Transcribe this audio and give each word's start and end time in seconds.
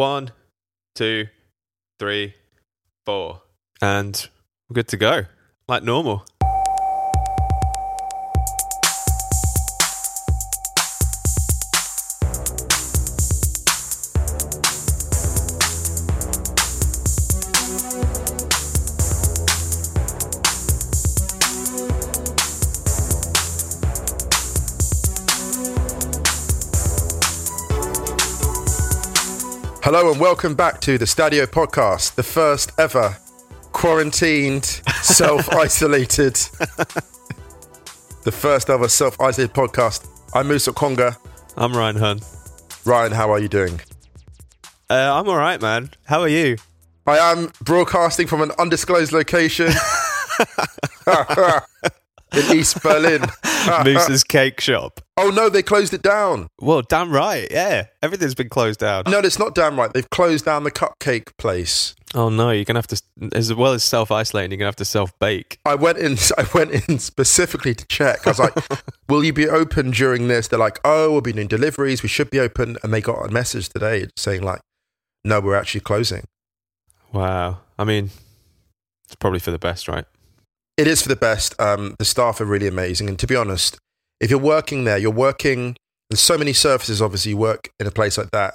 One, 0.00 0.30
two, 0.94 1.26
three, 1.98 2.32
four. 3.04 3.42
And 3.82 4.30
we're 4.66 4.76
good 4.76 4.88
to 4.88 4.96
go. 4.96 5.26
Like 5.68 5.82
normal. 5.82 6.24
Hello 29.92 30.12
and 30.12 30.20
welcome 30.20 30.54
back 30.54 30.80
to 30.82 30.98
the 30.98 31.04
Stadio 31.04 31.46
podcast, 31.46 32.14
the 32.14 32.22
first 32.22 32.70
ever 32.78 33.16
quarantined, 33.72 34.64
self 35.02 35.52
isolated, 35.52 36.34
the 38.22 38.30
first 38.30 38.70
ever 38.70 38.86
self 38.86 39.20
isolated 39.20 39.52
podcast. 39.52 40.06
I'm 40.32 40.46
Musa 40.46 40.70
Okwonga. 40.70 41.16
I'm 41.56 41.72
Ryan 41.72 41.96
Hunn. 41.96 42.20
Ryan, 42.84 43.10
how 43.10 43.32
are 43.32 43.40
you 43.40 43.48
doing? 43.48 43.80
Uh, 44.88 45.10
I'm 45.12 45.28
all 45.28 45.36
right, 45.36 45.60
man. 45.60 45.90
How 46.04 46.20
are 46.20 46.28
you? 46.28 46.56
I 47.08 47.18
am 47.32 47.50
broadcasting 47.60 48.28
from 48.28 48.42
an 48.42 48.52
undisclosed 48.60 49.10
location 49.10 49.72
in 52.32 52.56
East 52.56 52.82
Berlin. 52.82 53.22
Moose's 53.84 54.24
cake 54.24 54.60
shop. 54.60 55.00
Oh 55.16 55.30
no, 55.30 55.48
they 55.48 55.62
closed 55.62 55.92
it 55.92 56.02
down. 56.02 56.48
Well, 56.60 56.82
damn 56.82 57.12
right. 57.12 57.46
Yeah. 57.50 57.86
Everything's 58.02 58.34
been 58.34 58.48
closed 58.48 58.80
down. 58.80 59.04
No, 59.06 59.18
it's 59.18 59.38
not 59.38 59.54
damn 59.54 59.78
right. 59.78 59.92
They've 59.92 60.08
closed 60.10 60.44
down 60.44 60.64
the 60.64 60.70
cupcake 60.70 61.36
place. 61.36 61.94
Oh, 62.14 62.28
no. 62.28 62.50
You're 62.50 62.64
going 62.64 62.74
to 62.74 62.78
have 62.78 62.86
to, 62.88 63.36
as 63.36 63.52
well 63.54 63.72
as 63.72 63.84
self 63.84 64.10
isolating, 64.10 64.50
you're 64.50 64.58
going 64.58 64.66
to 64.66 64.70
have 64.70 64.76
to 64.76 64.84
self 64.84 65.16
bake. 65.18 65.58
I 65.64 65.74
went 65.74 65.98
in. 65.98 66.16
I 66.38 66.46
went 66.54 66.88
in 66.88 66.98
specifically 66.98 67.74
to 67.74 67.86
check. 67.86 68.26
I 68.26 68.30
was 68.30 68.38
like, 68.38 68.54
"Will 69.08 69.22
you 69.22 69.32
be 69.32 69.48
open 69.48 69.90
during 69.90 70.28
this?" 70.28 70.48
They're 70.48 70.58
like, 70.58 70.80
"Oh, 70.84 71.12
we'll 71.12 71.20
be 71.20 71.32
doing 71.32 71.48
deliveries. 71.48 72.02
We 72.02 72.08
should 72.08 72.30
be 72.30 72.40
open." 72.40 72.76
And 72.82 72.92
they 72.92 73.00
got 73.00 73.24
a 73.24 73.30
message 73.30 73.68
today 73.68 74.08
saying 74.16 74.42
like, 74.42 74.60
"No, 75.24 75.40
we're 75.40 75.54
actually 75.54 75.82
closing." 75.82 76.24
Wow. 77.12 77.58
I 77.78 77.84
mean, 77.84 78.10
it's 79.04 79.16
probably 79.16 79.40
for 79.40 79.50
the 79.50 79.58
best, 79.58 79.88
right? 79.88 80.04
It 80.80 80.86
is 80.86 81.02
for 81.02 81.10
the 81.10 81.16
best. 81.16 81.54
Um, 81.60 81.94
the 81.98 82.06
staff 82.06 82.40
are 82.40 82.46
really 82.46 82.66
amazing, 82.66 83.10
and 83.10 83.18
to 83.18 83.26
be 83.26 83.36
honest, 83.36 83.76
if 84.18 84.30
you're 84.30 84.38
working 84.38 84.84
there, 84.84 84.96
you're 84.96 85.10
working. 85.10 85.76
There's 86.08 86.20
so 86.20 86.38
many 86.38 86.54
surfaces. 86.54 87.02
Obviously, 87.02 87.32
you 87.32 87.36
work 87.36 87.68
in 87.78 87.86
a 87.86 87.90
place 87.90 88.16
like 88.16 88.30
that. 88.30 88.54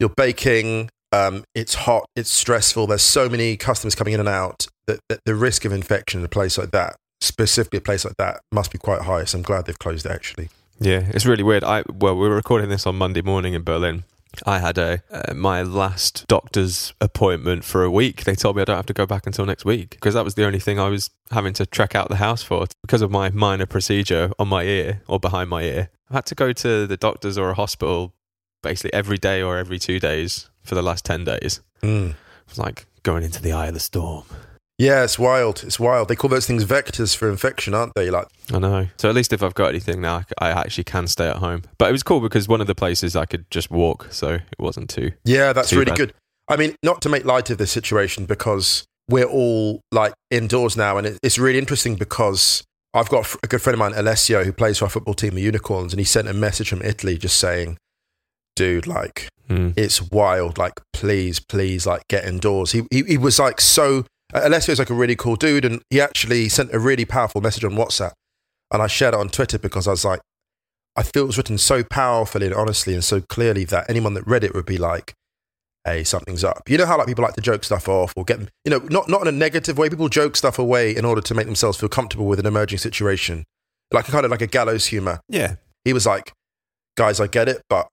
You're 0.00 0.08
baking. 0.08 0.90
Um, 1.12 1.44
it's 1.54 1.74
hot. 1.74 2.06
It's 2.16 2.28
stressful. 2.28 2.88
There's 2.88 3.02
so 3.02 3.28
many 3.28 3.56
customers 3.56 3.94
coming 3.94 4.14
in 4.14 4.18
and 4.18 4.28
out 4.28 4.66
that, 4.88 4.98
that 5.08 5.20
the 5.26 5.36
risk 5.36 5.64
of 5.64 5.70
infection 5.70 6.18
in 6.18 6.26
a 6.26 6.28
place 6.28 6.58
like 6.58 6.72
that, 6.72 6.96
specifically 7.20 7.76
a 7.76 7.82
place 7.82 8.04
like 8.04 8.16
that, 8.18 8.40
must 8.50 8.72
be 8.72 8.78
quite 8.78 9.02
high. 9.02 9.22
So 9.22 9.38
I'm 9.38 9.44
glad 9.44 9.66
they've 9.66 9.78
closed 9.78 10.06
it. 10.06 10.10
Actually, 10.10 10.48
Yeah, 10.80 11.04
it's 11.10 11.24
really 11.24 11.44
weird. 11.44 11.62
I 11.62 11.84
well, 11.88 12.16
we 12.16 12.28
were 12.28 12.34
recording 12.34 12.68
this 12.68 12.84
on 12.84 12.96
Monday 12.96 13.22
morning 13.22 13.54
in 13.54 13.62
Berlin. 13.62 14.02
I 14.46 14.58
had 14.58 14.78
a 14.78 15.02
uh, 15.10 15.34
my 15.34 15.62
last 15.62 16.26
doctor's 16.28 16.92
appointment 17.00 17.64
for 17.64 17.82
a 17.84 17.90
week. 17.90 18.24
They 18.24 18.34
told 18.34 18.56
me 18.56 18.62
I 18.62 18.64
don't 18.64 18.76
have 18.76 18.86
to 18.86 18.92
go 18.92 19.06
back 19.06 19.26
until 19.26 19.46
next 19.46 19.64
week 19.64 19.90
because 19.90 20.14
that 20.14 20.24
was 20.24 20.34
the 20.34 20.44
only 20.44 20.58
thing 20.58 20.78
I 20.78 20.88
was 20.88 21.10
having 21.30 21.52
to 21.54 21.66
trek 21.66 21.94
out 21.94 22.08
the 22.08 22.16
house 22.16 22.42
for 22.42 22.66
because 22.82 23.02
of 23.02 23.10
my 23.10 23.30
minor 23.30 23.66
procedure 23.66 24.30
on 24.38 24.48
my 24.48 24.64
ear 24.64 25.02
or 25.08 25.18
behind 25.18 25.50
my 25.50 25.62
ear. 25.62 25.90
I 26.10 26.14
had 26.14 26.26
to 26.26 26.34
go 26.34 26.52
to 26.52 26.86
the 26.86 26.96
doctor's 26.96 27.38
or 27.38 27.50
a 27.50 27.54
hospital 27.54 28.14
basically 28.62 28.92
every 28.92 29.18
day 29.18 29.42
or 29.42 29.58
every 29.58 29.78
two 29.78 29.98
days 30.00 30.50
for 30.62 30.74
the 30.74 30.82
last 30.82 31.04
ten 31.04 31.24
days. 31.24 31.60
Mm. 31.82 32.10
It 32.10 32.16
was 32.48 32.58
like 32.58 32.86
going 33.02 33.24
into 33.24 33.42
the 33.42 33.52
eye 33.52 33.68
of 33.68 33.74
the 33.74 33.80
storm. 33.80 34.24
Yeah, 34.78 35.02
it's 35.04 35.18
wild. 35.18 35.62
It's 35.64 35.80
wild. 35.80 36.08
They 36.08 36.16
call 36.16 36.30
those 36.30 36.46
things 36.46 36.64
vectors 36.64 37.16
for 37.16 37.28
infection, 37.28 37.74
aren't 37.74 37.94
they? 37.94 38.10
Like, 38.10 38.28
I 38.52 38.58
know. 38.58 38.86
So 38.96 39.08
at 39.08 39.14
least 39.14 39.32
if 39.32 39.42
I've 39.42 39.54
got 39.54 39.68
anything 39.68 40.00
now, 40.00 40.22
I 40.38 40.50
actually 40.50 40.84
can 40.84 41.06
stay 41.08 41.28
at 41.28 41.36
home. 41.36 41.62
But 41.78 41.88
it 41.88 41.92
was 41.92 42.02
cool 42.02 42.20
because 42.20 42.46
one 42.48 42.60
of 42.60 42.66
the 42.68 42.74
places 42.74 43.16
I 43.16 43.26
could 43.26 43.50
just 43.50 43.70
walk, 43.70 44.08
so 44.10 44.34
it 44.34 44.58
wasn't 44.58 44.88
too. 44.88 45.12
yeah, 45.24 45.52
that's 45.52 45.70
Too 45.70 45.80
really 45.80 45.90
bad. 45.90 45.98
good. 45.98 46.14
I 46.48 46.56
mean, 46.56 46.74
not 46.82 47.02
to 47.02 47.08
make 47.08 47.24
light 47.24 47.50
of 47.50 47.58
this 47.58 47.70
situation 47.72 48.24
because 48.24 48.84
we're 49.10 49.24
all 49.26 49.80
like 49.92 50.14
indoors 50.30 50.76
now, 50.76 50.96
and 50.96 51.18
it's 51.22 51.38
really 51.38 51.58
interesting 51.58 51.96
because 51.96 52.62
I've 52.94 53.08
got 53.08 53.34
a 53.42 53.46
good 53.48 53.60
friend 53.60 53.74
of 53.74 53.78
mine, 53.80 53.92
Alessio, 53.94 54.44
who 54.44 54.52
plays 54.52 54.78
for 54.78 54.84
our 54.86 54.90
football 54.90 55.14
team, 55.14 55.34
the 55.34 55.42
Unicorns, 55.42 55.92
and 55.92 55.98
he 56.00 56.04
sent 56.04 56.28
a 56.28 56.32
message 56.34 56.70
from 56.70 56.82
Italy 56.82 57.18
just 57.18 57.38
saying, 57.38 57.78
"Dude, 58.56 58.86
like, 58.86 59.28
Mm. 59.50 59.72
it's 59.76 60.00
wild. 60.02 60.56
Like, 60.58 60.74
please, 60.92 61.40
please, 61.40 61.86
like, 61.86 62.02
get 62.08 62.24
indoors." 62.24 62.72
He 62.72 62.82
he, 62.90 63.02
he 63.02 63.18
was 63.18 63.38
like 63.38 63.60
so. 63.60 64.04
Uh, 64.34 64.40
Alessio's 64.40 64.78
like 64.78 64.90
a 64.90 64.94
really 64.94 65.16
cool 65.16 65.36
dude, 65.36 65.64
and 65.64 65.82
he 65.90 66.00
actually 66.00 66.48
sent 66.48 66.72
a 66.74 66.78
really 66.78 67.04
powerful 67.04 67.40
message 67.40 67.64
on 67.64 67.72
WhatsApp, 67.72 68.12
and 68.72 68.82
I 68.82 68.86
shared 68.86 69.14
it 69.14 69.20
on 69.20 69.28
Twitter 69.28 69.58
because 69.58 69.86
I 69.88 69.92
was 69.92 70.04
like, 70.04 70.20
I 70.96 71.02
feel 71.02 71.22
it 71.24 71.26
was 71.26 71.36
written 71.36 71.58
so 71.58 71.84
powerfully 71.84 72.46
and 72.46 72.54
honestly 72.54 72.92
and 72.94 73.04
so 73.04 73.20
clearly 73.20 73.64
that 73.66 73.88
anyone 73.88 74.14
that 74.14 74.26
read 74.26 74.42
it 74.44 74.52
would 74.54 74.66
be 74.66 74.78
like, 74.78 75.14
"Hey, 75.84 76.02
something's 76.04 76.42
up." 76.42 76.62
You 76.68 76.76
know 76.78 76.86
how 76.86 76.98
like 76.98 77.06
people 77.06 77.22
like 77.24 77.34
to 77.34 77.40
joke 77.40 77.62
stuff 77.64 77.88
off 77.88 78.12
or 78.16 78.24
get 78.24 78.38
them, 78.40 78.48
you 78.64 78.70
know, 78.70 78.78
not 78.90 79.08
not 79.08 79.22
in 79.22 79.28
a 79.28 79.32
negative 79.32 79.78
way. 79.78 79.88
People 79.88 80.08
joke 80.08 80.36
stuff 80.36 80.58
away 80.58 80.96
in 80.96 81.04
order 81.04 81.20
to 81.20 81.34
make 81.34 81.46
themselves 81.46 81.78
feel 81.78 81.88
comfortable 81.88 82.26
with 82.26 82.40
an 82.40 82.46
emerging 82.46 82.78
situation, 82.78 83.44
like 83.92 84.06
kind 84.06 84.24
of 84.24 84.30
like 84.30 84.42
a 84.42 84.46
gallows 84.48 84.86
humor 84.86 85.20
Yeah. 85.28 85.56
he 85.84 85.92
was 85.92 86.04
like, 86.04 86.32
guys, 86.96 87.20
I 87.20 87.28
get 87.28 87.48
it, 87.48 87.62
but 87.70 87.86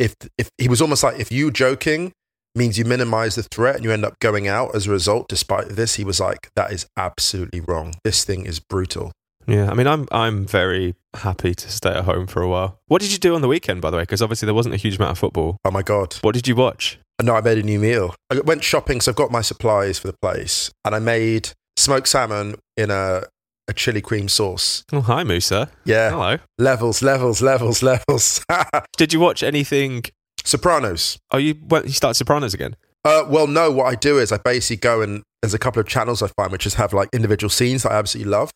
if 0.00 0.14
if 0.36 0.48
he 0.58 0.68
was 0.68 0.82
almost 0.82 1.04
like 1.04 1.20
if 1.20 1.30
you 1.30 1.50
joking 1.52 2.10
means 2.54 2.78
you 2.78 2.84
minimize 2.84 3.34
the 3.34 3.42
threat 3.42 3.76
and 3.76 3.84
you 3.84 3.92
end 3.92 4.04
up 4.04 4.18
going 4.20 4.46
out 4.48 4.74
as 4.74 4.86
a 4.86 4.90
result, 4.90 5.28
despite 5.28 5.70
this, 5.70 5.94
he 5.94 6.04
was 6.04 6.20
like, 6.20 6.50
that 6.54 6.72
is 6.72 6.86
absolutely 6.96 7.60
wrong. 7.60 7.94
This 8.04 8.24
thing 8.24 8.46
is 8.46 8.60
brutal. 8.60 9.12
Yeah, 9.46 9.70
I 9.70 9.74
mean, 9.74 9.88
I'm 9.88 10.06
I'm 10.12 10.46
very 10.46 10.94
happy 11.14 11.52
to 11.54 11.70
stay 11.70 11.90
at 11.90 12.04
home 12.04 12.26
for 12.28 12.42
a 12.42 12.48
while. 12.48 12.78
What 12.86 13.00
did 13.02 13.10
you 13.12 13.18
do 13.18 13.34
on 13.34 13.40
the 13.40 13.48
weekend, 13.48 13.80
by 13.82 13.90
the 13.90 13.96
way? 13.96 14.04
Because 14.04 14.22
obviously 14.22 14.46
there 14.46 14.54
wasn't 14.54 14.74
a 14.76 14.78
huge 14.78 14.96
amount 14.96 15.10
of 15.12 15.18
football. 15.18 15.56
Oh 15.64 15.70
my 15.72 15.82
god. 15.82 16.14
What 16.22 16.34
did 16.34 16.46
you 16.46 16.54
watch? 16.54 16.98
No, 17.20 17.34
I 17.34 17.40
made 17.40 17.58
a 17.58 17.62
new 17.62 17.78
meal. 17.80 18.14
I 18.30 18.40
went 18.40 18.62
shopping, 18.64 19.00
so 19.00 19.10
I've 19.10 19.16
got 19.16 19.30
my 19.32 19.40
supplies 19.42 19.98
for 19.98 20.06
the 20.08 20.16
place, 20.22 20.70
and 20.84 20.94
I 20.94 20.98
made 21.00 21.50
smoked 21.76 22.08
salmon 22.08 22.56
in 22.76 22.90
a 22.90 23.24
a 23.68 23.72
chili 23.72 24.00
cream 24.00 24.28
sauce. 24.28 24.84
Oh, 24.92 25.00
hi, 25.00 25.22
Musa. 25.22 25.70
Yeah, 25.84 26.10
Hello. 26.10 26.38
levels, 26.58 27.00
levels, 27.02 27.40
levels, 27.40 27.80
levels. 27.82 28.44
Did 28.96 29.12
you 29.12 29.20
watch 29.20 29.42
anything? 29.44 30.02
Sopranos. 30.44 31.18
Oh, 31.30 31.38
you 31.38 31.56
went. 31.68 31.86
You 31.86 31.92
started 31.92 32.14
Sopranos 32.14 32.54
again. 32.54 32.76
Uh, 33.04 33.24
well, 33.28 33.46
no. 33.46 33.70
What 33.70 33.86
I 33.86 33.94
do 33.94 34.18
is 34.18 34.32
I 34.32 34.38
basically 34.38 34.76
go 34.76 35.02
and 35.02 35.22
there's 35.42 35.54
a 35.54 35.58
couple 35.58 35.80
of 35.80 35.88
channels 35.88 36.22
I 36.22 36.28
find 36.28 36.52
which 36.52 36.62
just 36.62 36.76
have 36.76 36.92
like 36.92 37.08
individual 37.12 37.50
scenes 37.50 37.82
that 37.82 37.92
I 37.92 37.96
absolutely 37.96 38.30
love. 38.30 38.50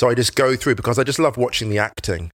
So 0.00 0.08
I 0.08 0.14
just 0.14 0.34
go 0.34 0.56
through 0.56 0.74
because 0.74 0.98
I 0.98 1.04
just 1.04 1.18
love 1.18 1.36
watching 1.36 1.70
the 1.70 1.78
acting. 1.78 2.30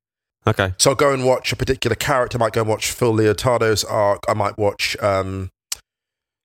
Okay. 0.47 0.73
So 0.78 0.91
I'll 0.91 0.97
go 0.97 1.12
and 1.12 1.27
watch 1.27 1.53
a 1.53 1.56
particular 1.56 1.95
character. 1.95 2.39
I 2.39 2.41
might 2.41 2.53
go 2.53 2.62
and 2.62 2.71
watch 2.71 2.93
Phil 2.93 3.12
Leotardo's 3.12 3.84
arc. 3.84 4.21
I 4.28 4.34
might 4.34 4.56
watch 4.56 4.97
um, 5.03 5.51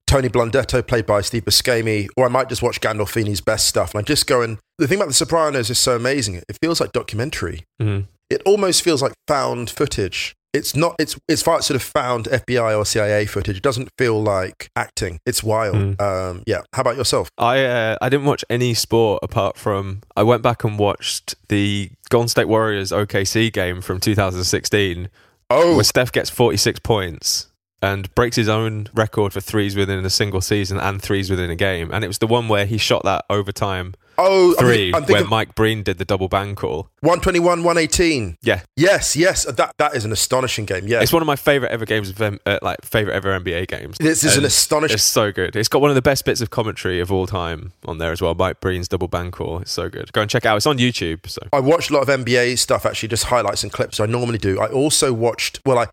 Tony 0.08 0.28
Blundetto 0.28 0.86
played 0.86 1.06
by 1.06 1.22
Steve 1.22 1.46
Buscemi, 1.46 2.10
or 2.18 2.26
I 2.26 2.30
might 2.30 2.50
just 2.50 2.62
watch 2.62 2.82
Gandolfini's 2.82 3.42
best 3.42 3.68
stuff. 3.68 3.94
And 3.94 4.00
I 4.00 4.04
just 4.04 4.28
go 4.28 4.42
and 4.42 4.58
the 4.78 4.88
thing 4.88 4.98
about 4.98 5.08
The 5.08 5.14
Sopranos 5.14 5.70
is 5.70 5.80
so 5.80 5.96
amazing. 5.96 6.36
It 6.36 6.58
feels 6.62 6.82
like 6.82 6.92
documentary. 6.92 7.64
Mm. 7.82 8.08
It 8.30 8.42
almost 8.46 8.82
feels 8.82 9.02
like 9.02 9.14
found 9.28 9.70
footage. 9.70 10.36
It's 10.56 10.76
not. 10.76 10.96
It's 11.00 11.20
it's 11.28 11.42
far 11.42 11.62
sort 11.62 11.76
of 11.76 11.84
found 11.84 12.26
FBI 12.26 12.78
or 12.78 12.86
CIA 12.86 13.26
footage. 13.26 13.58
It 13.58 13.64
doesn't 13.64 13.90
feel 13.98 14.22
like 14.22 14.70
acting. 14.76 15.20
It's 15.26 15.44
wild. 15.44 15.76
Mm. 15.76 16.02
Um, 16.02 16.44
yeah. 16.48 16.62
How 16.74 16.82
about 16.82 16.96
yourself? 16.96 17.30
I 17.38 17.66
uh, 17.66 17.98
I 18.02 18.10
didn't 18.10 18.26
watch 18.26 18.46
any 18.50 18.74
sport 18.74 19.20
apart 19.22 19.58
from 19.58 20.02
I 20.16 20.24
went 20.24 20.42
back 20.42 20.64
and 20.64 20.80
watched 20.80 21.36
the 21.50 21.92
Golden 22.10 22.30
State 22.30 22.48
Warriors 22.48 22.92
OKC 22.92 23.52
game 23.52 23.82
from 23.82 24.00
2016 24.00 25.10
Oh, 25.50 25.76
where 25.76 25.84
Steph 25.84 26.12
gets 26.12 26.30
46 26.30 26.80
points 26.80 27.48
and 27.82 28.14
breaks 28.16 28.36
his 28.36 28.50
own 28.50 28.88
record 28.96 29.34
for 29.34 29.42
threes 29.42 29.76
within 29.76 30.04
a 30.04 30.10
single 30.10 30.42
season 30.42 30.80
and 30.80 31.02
threes 31.02 31.30
within 31.30 31.52
a 31.52 31.56
game. 31.56 31.92
And 31.94 32.04
it 32.04 32.08
was 32.08 32.18
the 32.18 32.28
one 32.28 32.48
where 32.48 32.66
he 32.66 32.78
shot 32.78 33.04
that 33.04 33.26
overtime 33.30 33.94
oh, 34.18 34.54
three 34.54 34.92
where 34.92 35.26
Mike 35.26 35.56
Breen 35.56 35.84
did 35.84 35.98
the 35.98 36.06
double 36.06 36.28
bang 36.28 36.56
call. 36.56 36.90
121, 37.02 37.64
118. 37.64 38.38
Yeah, 38.42 38.62
Yes, 38.76 39.16
yes. 39.16 39.46
That 39.46 39.74
that 39.78 39.96
is 39.96 40.06
an 40.06 40.12
astonishing 40.12 40.66
game. 40.66 40.88
Yeah, 40.88 41.02
it's 41.02 41.14
one 41.14 41.22
of 41.22 41.26
my 41.28 41.36
favorite 41.36 41.72
ever 41.72 41.86
games 41.86 42.10
of 42.10 42.22
uh, 42.22 42.60
like 42.62 42.84
favorite 42.84 43.14
ever 43.14 43.40
NBA 43.40 43.68
games. 43.68 43.98
this 43.98 44.24
is 44.24 44.34
an 44.34 44.40
And 44.40 44.46
astonishing. 44.48 44.96
It's 44.96 45.04
so 45.04 45.32
good. 45.32 45.56
It's 45.56 45.70
got 45.70 45.82
one 45.82 45.92
of 45.92 45.96
the 45.96 46.02
best 46.02 46.26
bits 46.26 46.42
of 46.42 46.50
commentary 46.50 47.00
of 47.00 47.12
all 47.12 47.28
time 47.28 47.74
on 47.86 47.98
there 47.98 48.12
as 48.12 48.22
well. 48.22 48.36
Mike 48.36 48.60
Breen's 48.60 48.88
double 48.88 49.08
bang 49.08 49.32
call. 49.32 49.60
It's 49.60 49.72
so 49.72 49.90
good. 49.90 50.12
Go 50.14 50.22
and 50.22 50.30
check 50.30 50.46
it 50.46 50.48
out. 50.48 50.58
It's 50.58 50.66
on 50.66 50.78
YouTube. 50.78 51.28
So 51.28 51.42
I 51.54 51.60
watched 51.60 51.90
a 51.90 51.94
lot 51.94 52.08
of 52.08 52.26
NBA 52.26 52.58
stuff, 52.58 52.86
actually, 52.86 53.10
just 53.10 53.26
highlights 53.26 53.64
and 53.64 53.72
clips. 53.72 54.00
I 54.00 54.06
normally 54.06 54.38
do. 54.38 54.60
I 54.60 54.68
also 54.68 55.14
watched. 55.14 55.60
Well, 55.66 55.78
I 55.78 55.88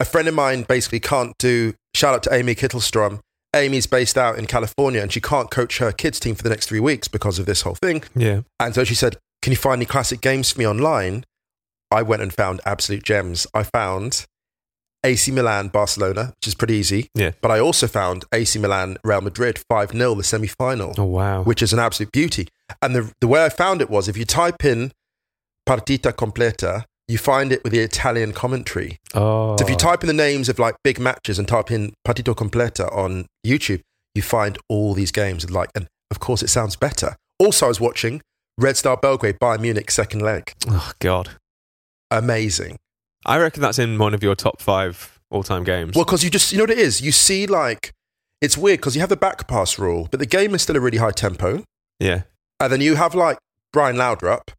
a 0.00 0.04
friend 0.04 0.26
of 0.28 0.34
mine 0.34 0.62
basically 0.62 1.00
can't 1.00 1.36
do. 1.38 1.74
Shout 1.94 2.14
out 2.14 2.22
to 2.24 2.34
Amy 2.34 2.54
Kittelstrom. 2.54 3.20
Amy's 3.54 3.86
based 3.86 4.18
out 4.18 4.38
in 4.38 4.46
California, 4.46 5.00
and 5.00 5.12
she 5.12 5.20
can't 5.20 5.50
coach 5.50 5.78
her 5.78 5.92
kids 5.92 6.18
team 6.20 6.34
for 6.34 6.42
the 6.42 6.50
next 6.50 6.66
three 6.66 6.80
weeks 6.80 7.08
because 7.08 7.38
of 7.38 7.46
this 7.46 7.62
whole 7.62 7.76
thing. 7.76 8.02
yeah, 8.14 8.40
And 8.60 8.74
so 8.74 8.84
she 8.84 8.94
said, 8.94 9.16
"Can 9.42 9.52
you 9.52 9.56
find 9.56 9.78
any 9.78 9.86
classic 9.86 10.20
games 10.20 10.50
for 10.50 10.58
me 10.58 10.66
online?" 10.66 11.24
I 11.90 12.02
went 12.02 12.22
and 12.22 12.32
found 12.32 12.60
absolute 12.66 13.04
gems. 13.04 13.46
I 13.54 13.62
found 13.62 14.24
AC 15.04 15.30
Milan, 15.30 15.68
Barcelona, 15.68 16.32
which 16.40 16.48
is 16.48 16.54
pretty 16.54 16.74
easy. 16.74 17.08
Yeah. 17.14 17.32
But 17.40 17.50
I 17.50 17.60
also 17.60 17.86
found 17.86 18.24
AC 18.32 18.58
Milan, 18.58 18.96
Real 19.04 19.20
Madrid, 19.20 19.60
5 19.70 19.92
0, 19.92 20.14
the 20.14 20.24
semi 20.24 20.48
final, 20.48 20.94
Oh 20.98 21.04
wow. 21.04 21.42
which 21.42 21.62
is 21.62 21.72
an 21.72 21.78
absolute 21.78 22.10
beauty. 22.10 22.48
And 22.82 22.96
the, 22.96 23.12
the 23.20 23.28
way 23.28 23.44
I 23.44 23.50
found 23.50 23.80
it 23.82 23.90
was 23.90 24.08
if 24.08 24.16
you 24.16 24.24
type 24.24 24.64
in 24.64 24.92
partita 25.68 26.12
completa, 26.12 26.84
you 27.08 27.18
find 27.18 27.52
it 27.52 27.62
with 27.62 27.72
the 27.72 27.80
Italian 27.80 28.32
commentary. 28.32 28.96
oh. 29.14 29.56
So 29.56 29.64
if 29.64 29.68
you 29.68 29.76
oh. 29.76 29.78
type 29.78 30.02
in 30.02 30.06
the 30.06 30.12
names 30.12 30.48
of 30.48 30.58
like 30.58 30.76
big 30.82 30.98
matches 30.98 31.38
and 31.38 31.46
type 31.46 31.70
in 31.70 31.92
partita 32.06 32.34
completa 32.34 32.94
on 32.94 33.26
YouTube, 33.46 33.80
you 34.14 34.22
find 34.22 34.58
all 34.68 34.94
these 34.94 35.12
games. 35.12 35.44
And 35.44 35.52
like, 35.52 35.70
and 35.74 35.86
of 36.10 36.20
course, 36.20 36.42
it 36.42 36.48
sounds 36.48 36.76
better. 36.76 37.16
Also, 37.38 37.66
I 37.66 37.68
was 37.68 37.80
watching 37.80 38.22
Red 38.58 38.76
Star 38.76 38.96
Belgrade, 38.96 39.38
Bayern 39.38 39.60
Munich, 39.60 39.90
second 39.90 40.20
leg. 40.22 40.52
Oh 40.68 40.92
god. 41.00 41.30
Amazing. 42.10 42.76
I 43.26 43.38
reckon 43.38 43.62
that's 43.62 43.78
in 43.78 43.98
one 43.98 44.14
of 44.14 44.22
your 44.22 44.34
top 44.34 44.60
five 44.60 45.18
all-time 45.30 45.64
games. 45.64 45.96
Well, 45.96 46.04
because 46.04 46.22
you 46.22 46.30
just, 46.30 46.52
you 46.52 46.58
know 46.58 46.64
what 46.64 46.70
it 46.70 46.78
is? 46.78 47.00
You 47.00 47.10
see, 47.10 47.46
like, 47.46 47.92
it's 48.40 48.56
weird 48.56 48.80
because 48.80 48.94
you 48.94 49.00
have 49.00 49.08
the 49.08 49.16
back 49.16 49.48
pass 49.48 49.78
rule, 49.78 50.08
but 50.10 50.20
the 50.20 50.26
game 50.26 50.54
is 50.54 50.62
still 50.62 50.76
a 50.76 50.80
really 50.80 50.98
high 50.98 51.10
tempo. 51.10 51.64
yeah. 51.98 52.22
And 52.60 52.72
then 52.72 52.80
you 52.80 52.94
have 52.94 53.16
like 53.16 53.38
Brian 53.72 53.96
Laudrup, 53.96 54.50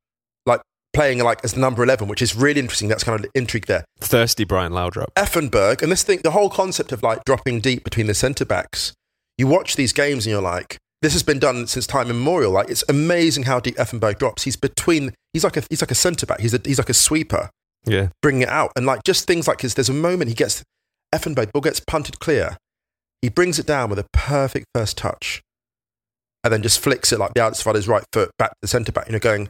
playing 0.95 1.19
like 1.19 1.43
as 1.43 1.55
number 1.55 1.83
11, 1.83 2.07
which 2.07 2.21
is 2.21 2.35
really 2.35 2.59
interesting. 2.59 2.87
That's 2.87 3.03
kind 3.03 3.15
of 3.15 3.21
the 3.23 3.39
intrigue 3.39 3.67
there. 3.67 3.85
Thirsty 3.99 4.43
Brian 4.43 4.71
Laudrup. 4.71 5.07
Effenberg, 5.15 5.81
and 5.81 5.91
this 5.91 6.03
thing, 6.03 6.19
the 6.23 6.31
whole 6.31 6.49
concept 6.49 6.91
of 6.91 7.03
like 7.03 7.23
dropping 7.25 7.59
deep 7.59 7.83
between 7.83 8.07
the 8.07 8.13
centre 8.13 8.45
backs, 8.45 8.93
you 9.37 9.45
watch 9.47 9.75
these 9.75 9.93
games 9.93 10.25
and 10.25 10.31
you're 10.31 10.41
like, 10.41 10.77
this 11.01 11.13
has 11.13 11.21
been 11.23 11.39
done 11.39 11.67
since 11.67 11.85
time 11.85 12.09
immemorial. 12.09 12.51
Like 12.51 12.69
it's 12.69 12.83
amazing 12.89 13.43
how 13.43 13.59
deep 13.59 13.75
Effenberg 13.75 14.17
drops. 14.17 14.43
He's 14.43 14.55
between, 14.55 15.13
he's 15.33 15.43
like 15.43 15.57
a, 15.57 15.63
he's 15.69 15.81
like 15.81 15.91
a 15.91 15.95
centre 15.95 16.25
back. 16.25 16.39
He's 16.39 16.53
a, 16.53 16.59
he's 16.63 16.79
like 16.79 16.89
a 16.89 16.93
sweeper, 16.95 17.49
Yeah. 17.85 18.07
bringing 18.21 18.43
it 18.43 18.49
out. 18.49 18.71
And 18.75 18.85
like 18.85 19.03
just 19.03 19.27
things 19.27 19.47
like 19.47 19.61
his, 19.61 19.75
there's 19.75 19.89
a 19.89 19.93
moment 19.93 20.29
he 20.29 20.33
gets, 20.35 20.63
Effenberg, 21.13 21.51
ball 21.51 21.61
gets 21.61 21.79
punted 21.79 22.19
clear. 22.19 22.57
He 23.21 23.29
brings 23.29 23.59
it 23.59 23.67
down 23.67 23.89
with 23.89 23.99
a 23.99 24.05
perfect 24.13 24.65
first 24.73 24.97
touch 24.97 25.41
and 26.43 26.53
then 26.53 26.61
just 26.61 26.79
flicks 26.79 27.11
it 27.11 27.19
like 27.19 27.33
the 27.33 27.41
outside 27.41 27.71
of 27.71 27.75
his 27.75 27.87
right 27.87 28.03
foot 28.13 28.29
back 28.37 28.51
to 28.51 28.55
the 28.61 28.67
centre 28.67 28.91
back. 28.91 29.05
And 29.05 29.13
you're 29.13 29.19
going, 29.19 29.49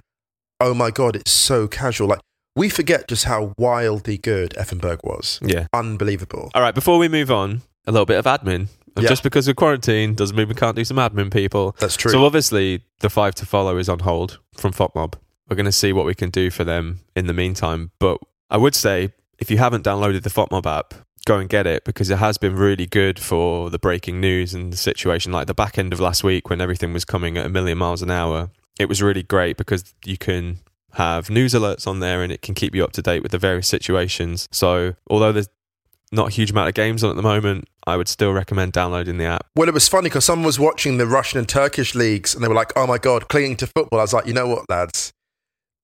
oh 0.60 0.74
my 0.74 0.92
God, 0.92 1.16
it's 1.16 1.32
so 1.32 1.68
casual. 1.68 2.08
Like 2.08 2.22
we 2.56 2.70
forget 2.70 3.08
just 3.08 3.26
how 3.26 3.54
wildly 3.58 4.18
good 4.18 4.52
Effenberg 4.52 5.04
was. 5.04 5.40
Yeah. 5.44 5.68
Unbelievable. 5.74 6.52
All 6.56 6.62
right, 6.62 6.76
before 6.76 6.98
we 6.98 7.08
move 7.08 7.32
on, 7.32 7.62
a 7.86 7.92
little 7.92 8.06
bit 8.06 8.18
of 8.18 8.26
admin. 8.26 8.68
Yeah. 8.98 9.10
Just 9.10 9.24
because 9.24 9.46
we're 9.46 9.54
quarantined 9.56 10.16
doesn't 10.16 10.38
mean 10.38 10.48
we 10.48 10.54
can't 10.54 10.76
do 10.76 10.86
some 10.86 10.98
admin, 10.98 11.32
people. 11.32 11.76
That's 11.80 11.98
true. 11.98 12.12
So 12.12 12.24
obviously, 12.24 12.84
the 13.00 13.10
five 13.10 13.36
to 13.36 13.46
follow 13.46 13.78
is 13.78 13.90
on 13.90 14.00
hold 14.00 14.40
from 14.56 14.72
FotMob. 14.72 15.16
We're 15.50 15.58
going 15.58 15.66
to 15.66 15.72
see 15.74 15.92
what 15.92 16.06
we 16.06 16.16
can 16.16 16.30
do 16.30 16.50
for 16.50 16.64
them 16.64 17.02
in 17.14 17.28
the 17.28 17.34
meantime. 17.34 17.92
But 18.00 18.20
I 18.50 18.58
would 18.58 18.74
say, 18.74 19.12
if 19.38 19.52
you 19.52 19.58
haven't 19.58 19.84
downloaded 19.84 20.24
the 20.24 20.30
FotMob 20.30 20.66
app, 20.66 20.94
go 21.26 21.40
and 21.40 21.50
get 21.50 21.68
it 21.68 21.84
because 21.84 22.10
it 22.10 22.20
has 22.20 22.38
been 22.38 22.56
really 22.56 22.86
good 22.86 23.20
for 23.20 23.70
the 23.70 23.80
breaking 23.80 24.22
news 24.22 24.54
and 24.54 24.72
the 24.72 24.78
situation. 24.78 25.34
Like 25.34 25.48
the 25.48 25.54
back 25.54 25.78
end 25.78 25.92
of 25.92 26.00
last 26.00 26.24
week, 26.24 26.50
when 26.50 26.62
everything 26.62 26.94
was 26.94 27.04
coming 27.04 27.38
at 27.38 27.46
a 27.46 27.50
million 27.50 27.78
miles 27.78 28.02
an 28.02 28.12
hour, 28.12 28.50
it 28.80 28.90
was 28.90 29.02
really 29.02 29.24
great 29.24 29.58
because 29.58 29.94
you 30.04 30.18
can 30.18 30.60
have 30.94 31.30
news 31.30 31.54
alerts 31.54 31.88
on 31.88 32.00
there 32.00 32.24
and 32.24 32.32
it 32.32 32.42
can 32.42 32.56
keep 32.56 32.74
you 32.74 32.84
up 32.84 32.94
to 32.94 33.02
date 33.02 33.22
with 33.22 33.32
the 33.32 33.38
various 33.38 33.68
situations. 33.68 34.48
So 34.52 34.96
although 35.10 35.32
there's 35.32 35.50
not 36.12 36.28
a 36.30 36.32
huge 36.32 36.52
amount 36.52 36.70
of 36.70 36.74
games 36.74 37.04
on 37.04 37.10
at 37.10 37.16
the 37.16 37.22
moment, 37.22 37.68
I 37.86 37.98
would 37.98 38.08
still 38.08 38.32
recommend 38.32 38.72
downloading 38.74 39.18
the 39.18 39.26
app. 39.26 39.46
Well, 39.56 39.68
it 39.68 39.74
was 39.74 39.88
funny 39.88 40.06
because 40.06 40.26
someone 40.26 40.46
was 40.46 40.60
watching 40.60 40.98
the 40.98 41.06
Russian 41.06 41.40
and 41.40 41.50
Turkish 41.50 41.96
leagues 41.96 42.34
and 42.34 42.44
they 42.44 42.48
were 42.48 42.56
like, 42.56 42.72
oh 42.76 42.88
my 42.88 42.98
God, 42.98 43.28
clinging 43.28 43.58
to 43.58 43.68
football. 43.68 44.00
I 44.00 44.04
was 44.04 44.14
like, 44.14 44.26
you 44.26 44.34
know 44.34 44.48
what, 44.48 44.70
lads? 44.70 45.12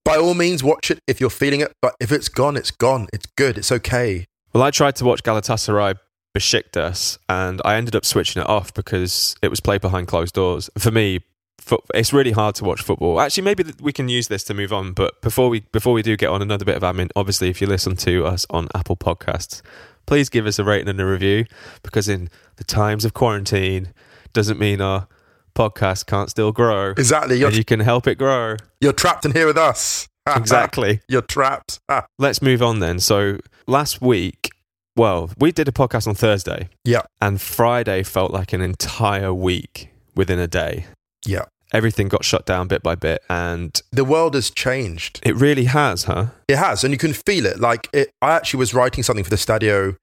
By 0.03 0.15
all 0.15 0.33
means, 0.33 0.63
watch 0.63 0.89
it 0.89 0.99
if 1.07 1.19
you're 1.19 1.29
feeling 1.29 1.61
it. 1.61 1.73
But 1.81 1.95
if 1.99 2.11
it's 2.11 2.29
gone, 2.29 2.57
it's 2.57 2.71
gone. 2.71 3.07
It's 3.13 3.27
good. 3.37 3.57
It's 3.57 3.71
okay. 3.71 4.25
Well, 4.53 4.63
I 4.63 4.71
tried 4.71 4.95
to 4.97 5.05
watch 5.05 5.23
Galatasaray 5.23 5.95
Besiktas 6.35 7.17
and 7.27 7.61
I 7.65 7.75
ended 7.75 7.95
up 7.95 8.05
switching 8.05 8.41
it 8.41 8.49
off 8.49 8.73
because 8.73 9.35
it 9.41 9.49
was 9.49 9.59
played 9.59 9.81
behind 9.81 10.07
closed 10.07 10.33
doors. 10.33 10.69
For 10.77 10.91
me, 10.91 11.19
foot, 11.61 11.81
it's 11.93 12.11
really 12.11 12.31
hard 12.31 12.55
to 12.55 12.63
watch 12.63 12.81
football. 12.81 13.19
Actually, 13.21 13.43
maybe 13.43 13.65
we 13.81 13.93
can 13.93 14.09
use 14.09 14.27
this 14.27 14.43
to 14.45 14.53
move 14.53 14.73
on. 14.73 14.93
But 14.93 15.21
before 15.21 15.49
we 15.49 15.61
before 15.71 15.93
we 15.93 16.01
do 16.01 16.17
get 16.17 16.29
on 16.29 16.41
another 16.41 16.65
bit 16.65 16.75
of 16.75 16.83
admin, 16.83 17.09
obviously, 17.15 17.49
if 17.49 17.61
you 17.61 17.67
listen 17.67 17.95
to 17.97 18.25
us 18.25 18.45
on 18.49 18.67
Apple 18.75 18.97
Podcasts, 18.97 19.61
please 20.05 20.29
give 20.29 20.45
us 20.45 20.59
a 20.59 20.63
rating 20.63 20.89
and 20.89 20.99
a 20.99 21.05
review 21.05 21.45
because 21.83 22.09
in 22.09 22.29
the 22.57 22.63
times 22.63 23.05
of 23.05 23.13
quarantine, 23.13 23.93
doesn't 24.33 24.59
mean 24.59 24.81
our 24.81 25.07
podcast 25.55 26.05
can't 26.05 26.29
still 26.29 26.51
grow. 26.51 26.91
Exactly. 26.91 27.39
You 27.39 27.63
can 27.63 27.79
help 27.81 28.07
it 28.07 28.17
grow. 28.17 28.55
you're 28.79 28.93
trapped 28.93 29.25
in 29.25 29.31
here 29.31 29.47
with 29.47 29.57
us. 29.57 30.07
Exactly. 30.35 31.01
you're 31.09 31.23
trapped. 31.23 31.79
Let's 32.19 32.43
move 32.43 32.61
on 32.61 32.79
then. 32.79 32.99
So 32.99 33.39
last 33.65 34.01
week, 34.01 34.51
well, 34.95 35.31
we 35.39 35.51
did 35.51 35.67
a 35.67 35.71
podcast 35.71 36.07
on 36.07 36.13
Thursday. 36.13 36.69
Yeah. 36.85 37.01
And 37.19 37.41
Friday 37.41 38.03
felt 38.03 38.31
like 38.31 38.53
an 38.53 38.61
entire 38.61 39.33
week 39.33 39.89
within 40.15 40.37
a 40.37 40.47
day. 40.47 40.85
Yeah. 41.25 41.45
Everything 41.73 42.09
got 42.09 42.25
shut 42.25 42.45
down 42.45 42.68
bit 42.68 42.83
by 42.83 42.95
bit. 42.95 43.23
And 43.29 43.79
The 43.91 44.03
world 44.03 44.33
has 44.35 44.50
changed. 44.50 45.21
it 45.23 45.35
really 45.35 45.65
has, 45.65 46.03
huh? 46.03 46.27
It 46.47 46.57
has, 46.57 46.83
and 46.83 46.91
you 46.91 46.97
can 46.97 47.13
feel 47.13 47.45
it. 47.45 47.59
Like 47.59 47.88
it, 47.94 48.09
I 48.21 48.33
actually 48.33 48.59
was 48.59 48.73
writing 48.73 49.03
something 49.03 49.23
for 49.23 49.29
the 49.29 49.38
Stadio 49.38 49.95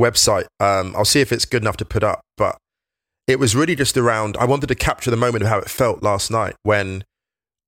website. 0.00 0.46
Um, 0.60 0.94
I'll 0.96 1.04
see 1.04 1.20
if 1.20 1.30
it's 1.30 1.44
good 1.44 1.62
enough 1.62 1.76
to 1.78 1.84
put 1.84 2.02
up, 2.02 2.22
but 2.38 2.56
it 3.26 3.38
was 3.38 3.54
really 3.54 3.76
just 3.76 3.98
around. 3.98 4.36
I 4.38 4.46
wanted 4.46 4.68
to 4.68 4.74
capture 4.74 5.10
the 5.10 5.16
moment 5.18 5.42
of 5.42 5.50
how 5.50 5.58
it 5.58 5.68
felt 5.68 6.02
last 6.02 6.30
night 6.30 6.54
when 6.62 7.04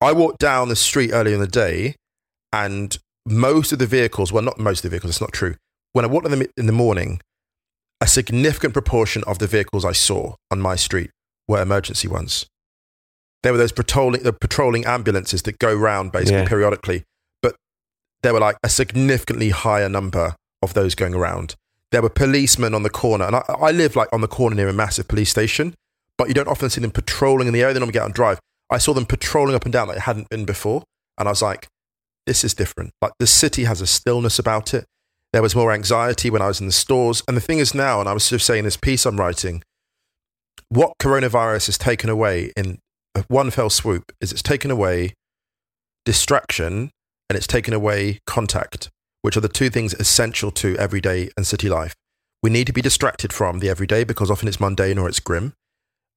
I 0.01 0.13
walked 0.13 0.39
down 0.39 0.71
the 0.71 0.77
street 0.77 1.13
earlier 1.13 1.35
in 1.35 1.41
the 1.41 1.47
day, 1.47 1.95
and 2.55 2.97
most 3.27 3.71
of 3.71 3.79
the 3.79 3.87
vehicles, 3.87 4.33
well, 4.33 4.43
not 4.43 4.59
most 4.59 4.79
of 4.79 4.83
the 4.85 4.89
vehicles, 4.91 5.11
it's 5.11 5.21
not 5.21 5.33
true. 5.33 5.57
When 5.93 6.07
I 6.07 6.09
walked 6.09 6.27
in 6.27 6.39
the, 6.39 6.51
in 6.57 6.67
the 6.67 6.73
morning, 6.73 7.21
a 8.01 8.07
significant 8.07 8.73
proportion 8.73 9.23
of 9.27 9.39
the 9.39 9.47
vehicles 9.47 9.85
I 9.85 9.93
saw 9.93 10.37
on 10.51 10.61
my 10.61 10.75
street 10.75 11.11
were 11.47 11.61
emergency 11.61 12.09
ones. 12.09 12.47
There 13.43 13.53
were 13.53 13.59
those 13.59 13.73
patrolling, 13.73 14.23
the 14.23 14.33
patrolling 14.33 14.85
ambulances 14.85 15.43
that 15.43 15.59
go 15.59 15.75
round 15.75 16.13
basically 16.13 16.43
Yeah. 16.43 16.49
periodically, 16.49 17.05
but 17.43 17.57
there 18.23 18.33
were 18.33 18.41
like 18.41 18.57
a 18.63 18.69
significantly 18.69 19.51
higher 19.51 19.89
number 19.89 20.37
of 20.63 20.75
those 20.75 20.95
going 20.95 21.15
around. 21.15 21.57
There 21.91 22.03
were 22.03 22.09
policemen 22.09 22.75
on 22.75 22.83
the 22.85 22.91
corner, 22.91 23.25
and 23.27 23.37
I, 23.37 23.45
I 23.61 23.71
live 23.73 23.97
like 23.97 24.09
on 24.13 24.21
the 24.21 24.29
corner 24.29 24.55
near 24.57 24.69
a 24.69 24.73
massive 24.73 25.09
police 25.09 25.31
station, 25.31 25.75
but 26.17 26.29
you 26.29 26.35
don't 26.35 26.49
often 26.49 26.71
see 26.71 26.81
them 26.81 26.91
patrolling 26.93 27.49
in 27.49 27.53
the 27.53 27.63
area. 27.63 27.75
They 27.75 27.81
normally 27.81 27.93
get 27.93 28.03
out 28.03 28.07
and 28.07 28.15
drive. 28.15 28.39
I 28.71 28.79
saw 28.79 28.95
them 28.95 29.05
patrolling 29.07 29.55
up 29.55 29.65
and 29.65 29.73
down 29.73 29.89
like 29.89 29.99
it 29.99 30.03
hadn't 30.03 30.31
been 30.31 30.45
before, 30.45 30.85
and 31.19 31.29
I 31.29 31.33
was 31.33 31.43
like, 31.43 31.67
this 32.27 32.45
is 32.45 32.55
different. 32.55 32.93
Like 33.03 33.13
the 33.19 33.27
city 33.27 33.65
has 33.65 33.81
a 33.81 33.87
stillness 33.87 34.39
about 34.39 34.73
it. 34.73 34.85
There 35.33 35.43
was 35.43 35.57
more 35.57 35.73
anxiety 35.73 36.31
when 36.31 36.41
I 36.43 36.47
was 36.47 36.61
in 36.61 36.67
the 36.67 36.73
stores. 36.73 37.23
And 37.27 37.37
the 37.37 37.41
thing 37.41 37.59
is 37.59 37.75
now, 37.75 37.99
and 38.01 38.09
I 38.09 38.13
was 38.13 38.29
just 38.29 38.47
saying 38.47 38.65
this 38.65 38.77
piece 38.77 39.05
I'm 39.05 39.19
writing, 39.19 39.63
what 40.69 40.93
coronavirus 41.01 41.67
has 41.67 41.79
taken 41.79 42.09
away 42.09 42.53
in 42.57 42.79
one 43.29 43.51
fell 43.51 43.71
swoop 43.71 44.13
is 44.21 44.33
it's 44.33 44.43
taken 44.43 44.71
away 44.71 45.15
distraction 46.05 46.91
and 47.29 47.37
it's 47.37 47.47
taken 47.47 47.75
away 47.75 48.21
contact, 48.27 48.91
which 49.23 49.37
are 49.37 49.41
the 49.41 49.49
two 49.49 49.71
things 49.71 49.95
essential 49.95 50.51
to 50.51 50.77
everyday 50.77 51.31
and 51.37 51.47
city 51.47 51.69
life. 51.69 51.95
We 52.43 52.51
need 52.51 52.67
to 52.67 52.73
be 52.73 52.83
distracted 52.83 53.33
from 53.33 53.61
the 53.61 53.69
everyday 53.69 54.05
because 54.05 54.31
often 54.31 54.49
it's 54.49 54.61
mundane 54.61 54.99
or 54.99 55.09
it's 55.09 55.21
grim. 55.21 55.55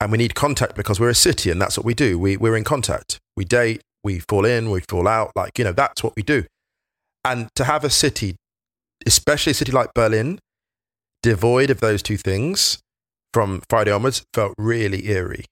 And 0.02 0.12
we 0.12 0.18
need 0.18 0.36
contact 0.36 0.76
because 0.76 1.00
we're 1.00 1.10
a 1.10 1.16
city 1.16 1.50
and 1.50 1.62
that's 1.62 1.78
what 1.78 1.86
we 1.86 1.94
do. 1.94 2.20
We, 2.20 2.36
we're 2.36 2.58
in 2.58 2.64
contact. 2.64 3.20
We 3.38 3.46
date, 3.46 3.82
we 4.04 4.20
fall 4.20 4.44
in, 4.44 4.72
we 4.72 4.82
fall 4.82 5.08
out. 5.08 5.32
Like, 5.36 5.58
you 5.58 5.64
know, 5.64 5.72
that's 5.72 6.04
what 6.04 6.16
we 6.16 6.24
do. 6.24 6.46
And 7.24 7.48
to 7.56 7.64
have 7.64 7.84
a 7.84 7.90
city, 7.90 8.36
especially 9.06 9.52
a 9.52 9.56
city 9.56 9.72
like 9.72 9.94
Berlin, 9.94 10.40
devoid 11.24 11.70
of 11.70 11.80
those 11.80 12.04
two 12.04 12.18
things 12.18 12.80
from 13.34 13.62
Friday 13.70 13.92
onwards 13.92 14.24
felt 14.34 14.54
really 14.58 15.08
eerie. 15.10 15.46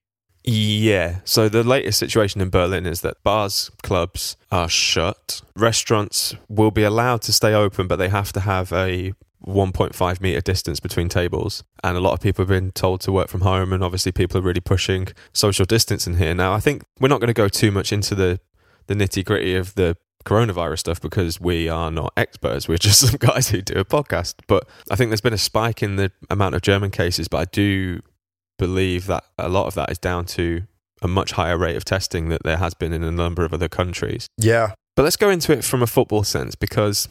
Yeah. 0.44 1.20
So 1.24 1.48
the 1.48 1.64
latest 1.64 2.00
situation 2.00 2.42
in 2.42 2.50
Berlin 2.50 2.86
is 2.86 3.02
that 3.02 3.24
bars, 3.24 3.72
clubs 3.82 4.36
are 4.52 4.70
shut. 4.70 5.42
Restaurants 5.56 6.36
will 6.50 6.72
be 6.72 6.84
allowed 6.84 7.22
to 7.24 7.34
stay 7.34 7.54
open, 7.54 7.88
but 7.88 7.96
they 7.96 8.10
have 8.10 8.34
to 8.34 8.42
have 8.42 8.74
a 8.74 9.14
1.5 9.46 10.22
meter 10.22 10.42
distance 10.42 10.80
between 10.80 11.10
tables. 11.10 11.64
And 11.84 11.98
a 11.98 12.02
lot 12.02 12.14
of 12.14 12.22
people 12.22 12.44
have 12.44 12.50
been 12.50 12.72
told 12.72 13.02
to 13.02 13.12
work 13.12 13.30
from 13.30 13.42
home, 13.42 13.72
and 13.74 13.84
obviously 13.84 14.12
people 14.12 14.38
are 14.40 14.44
really 14.44 14.62
pushing 14.62 15.08
social 15.34 15.66
distancing 15.66 16.18
here. 16.18 16.34
Now, 16.34 16.54
I 16.54 16.60
think 16.60 16.84
we're 17.00 17.10
not 17.10 17.20
going 17.20 17.28
to 17.28 17.34
go 17.34 17.48
too 17.48 17.72
much 17.72 17.92
into 17.92 18.16
the 18.16 18.40
the 18.88 18.96
nitty 18.96 19.24
gritty 19.24 19.56
of 19.56 19.76
the 19.76 19.96
coronavirus 20.26 20.80
stuff 20.80 21.00
because 21.00 21.40
we 21.40 21.70
are 21.70 21.90
not 21.90 22.12
experts. 22.18 22.68
We're 22.68 22.78
just 22.78 23.00
some 23.08 23.18
guys 23.18 23.50
who 23.50 23.62
do 23.62 23.76
a 23.76 23.86
podcast. 23.86 24.36
But 24.48 24.68
I 24.92 24.96
think 24.96 25.10
there's 25.10 25.22
been 25.22 25.34
a 25.34 25.38
spike 25.38 25.82
in 25.82 25.96
the 25.96 26.12
amount 26.30 26.56
of 26.56 26.62
German 26.62 26.92
cases, 26.92 27.28
but 27.28 27.38
I 27.38 27.46
do 27.46 28.02
believe 28.58 29.08
that 29.08 29.24
a 29.38 29.50
lot 29.50 29.68
of 29.68 29.74
that 29.76 29.90
is 29.90 29.98
down 29.98 30.26
to 30.26 30.64
a 31.02 31.08
much 31.08 31.34
higher 31.34 31.58
rate 31.58 31.76
of 31.76 31.86
testing 31.86 32.30
that 32.30 32.44
there 32.44 32.58
has 32.58 32.74
been 32.74 32.94
in 32.94 33.04
a 33.04 33.12
number 33.12 33.44
of 33.44 33.54
other 33.54 33.70
countries. 33.70 34.28
Yeah. 34.38 34.74
But 34.96 35.04
let's 35.04 35.18
go 35.18 35.30
into 35.30 35.52
it 35.52 35.64
from 35.64 35.82
a 35.82 35.88
football 35.88 36.24
sense 36.24 36.56
because 36.56 37.08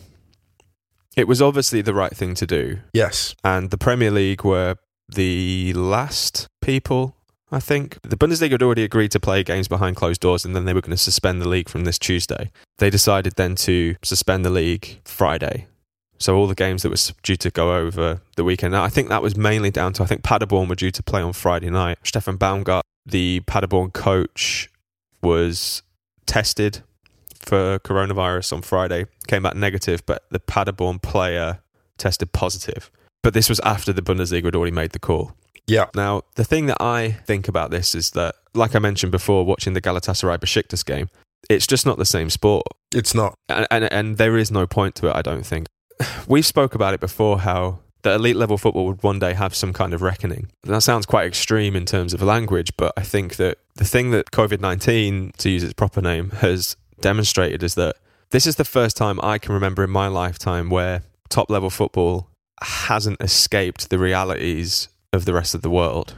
it 1.17 1.29
was 1.29 1.43
obviously 1.43 1.83
the 1.83 1.95
right 1.95 2.17
thing 2.17 2.35
to 2.37 2.47
do. 2.47 2.79
Yes. 2.93 3.35
And 3.45 3.71
the 3.71 3.79
Premier 3.79 4.11
League 4.11 4.45
were 4.45 4.77
the 5.09 5.73
last 5.75 6.47
people, 6.63 7.17
I 7.51 7.61
think. 7.61 7.99
The 8.03 8.17
Bundesliga 8.17 8.53
had 8.53 8.63
already 8.63 8.85
agreed 8.85 9.11
to 9.11 9.21
play 9.21 9.43
games 9.43 9.69
behind 9.69 9.97
closed 9.97 10.21
doors 10.21 10.45
and 10.45 10.57
then 10.57 10.65
they 10.65 10.73
were 10.73 10.81
going 10.81 10.93
to 10.93 10.97
suspend 10.97 11.43
the 11.43 11.49
league 11.49 11.69
from 11.69 11.85
this 11.85 11.99
Tuesday. 11.99 12.51
They 12.79 12.89
decided 12.89 13.35
then 13.37 13.57
to 13.57 13.97
suspend 14.03 14.45
the 14.45 14.51
league 14.51 15.01
Friday. 15.05 15.67
So 16.23 16.37
all 16.37 16.47
the 16.47 16.55
games 16.55 16.83
that 16.83 16.91
was 16.91 17.13
due 17.23 17.37
to 17.37 17.51
go 17.51 17.77
over 17.77 18.21
the 18.37 18.45
weekend. 18.45 18.73
Now, 18.73 18.85
I 18.85 18.89
think 18.89 19.09
that 19.09 19.23
was 19.23 19.37
mainly 19.37 19.71
down 19.71 19.93
to 19.95 20.05
I 20.05 20.07
think 20.07 20.23
Paderborn 20.23 20.69
were 20.69 20.77
due 20.77 20.93
to 20.93 21.03
play 21.03 21.21
on 21.21 21.33
Friday 21.33 21.69
night. 21.69 21.99
Steffen 22.05 22.39
Baumgart, 22.39 22.83
the 23.05 23.41
Paderborn 23.41 23.91
coach, 23.91 24.71
was 25.23 25.83
tested 26.27 26.83
for 27.41 27.81
coronavirus 27.81 28.53
on 28.53 28.63
Friday, 28.63 29.07
came 29.27 29.43
back 29.43 29.57
negative, 29.57 30.07
but 30.07 30.25
the 30.31 30.39
Paderborn 30.39 31.01
player 31.01 31.59
tested 31.99 32.33
positive. 32.33 32.91
But 33.23 33.35
this 33.35 33.49
was 33.49 33.61
after 33.61 33.93
the 33.93 34.03
Bundesliga 34.03 34.45
had 34.45 34.57
already 34.57 34.73
made 34.73 34.93
the 34.93 34.99
call. 34.99 35.33
Yeah. 35.67 35.87
Now, 35.95 36.23
the 36.35 36.45
thing 36.45 36.67
that 36.67 36.81
I 36.81 37.13
think 37.27 37.49
about 37.49 37.71
this 37.71 37.95
is 37.95 38.11
that, 38.13 38.37
like 38.55 38.75
I 38.75 38.79
mentioned 38.79 39.13
before, 39.13 39.45
watching 39.45 39.75
the 39.75 39.81
Galatasaray 39.81 40.39
Besiktas 40.39 40.85
game, 40.85 41.09
it's 41.49 41.67
just 41.67 41.87
not 41.87 41.99
the 41.99 42.05
same 42.05 42.31
sport. 42.31 42.67
It's 42.95 43.15
not. 43.15 43.35
And, 43.49 43.67
and, 43.71 43.93
and 43.93 44.19
there 44.19 44.37
is 44.37 44.51
no 44.51 44.67
point 44.67 44.95
to 44.97 45.09
it, 45.09 45.17
I 45.17 45.23
don't 45.23 45.45
think. 45.45 45.67
We've 46.29 46.47
spoke 46.47 46.75
about 46.75 46.95
it 46.95 47.01
before 47.01 47.41
how 47.41 47.81
that 48.03 48.17
elite 48.17 48.37
level 48.37 48.59
football 48.59 48.87
would 48.87 49.03
one 49.03 49.19
day 49.19 49.33
have 49.33 49.55
some 49.55 49.73
kind 49.73 49.95
of 49.95 50.03
reckoning. 50.03 50.51
That 50.65 50.83
sounds 50.83 51.07
quite 51.07 51.27
extreme 51.27 51.77
in 51.77 51.87
terms 51.87 52.13
of 52.13 52.23
language, 52.23 52.77
but 52.77 52.93
I 52.97 53.03
think 53.03 53.37
that 53.37 53.59
the 53.77 53.85
thing 53.85 54.11
that 54.11 54.31
COVID 54.31 54.61
19, 54.61 55.33
to 55.39 55.51
use 55.51 55.63
its 55.63 55.73
proper 55.73 56.01
name, 56.01 56.31
has 56.31 56.77
demonstrated 57.01 57.63
is 57.63 57.75
that 57.77 57.97
this 58.31 58.47
is 58.47 58.57
the 58.57 58.65
first 58.65 58.97
time 58.97 59.21
I 59.23 59.39
can 59.39 59.53
remember 59.55 59.85
in 59.85 59.91
my 59.91 60.09
lifetime 60.09 60.71
where 60.71 61.03
top 61.29 61.51
level 61.51 61.71
football 61.71 62.29
hasn't 62.63 63.21
escaped 63.21 63.91
the 63.91 63.99
realities 63.99 64.89
of 65.13 65.25
the 65.25 65.35
rest 65.35 65.55
of 65.55 65.63
the 65.63 65.71
world. 65.71 66.17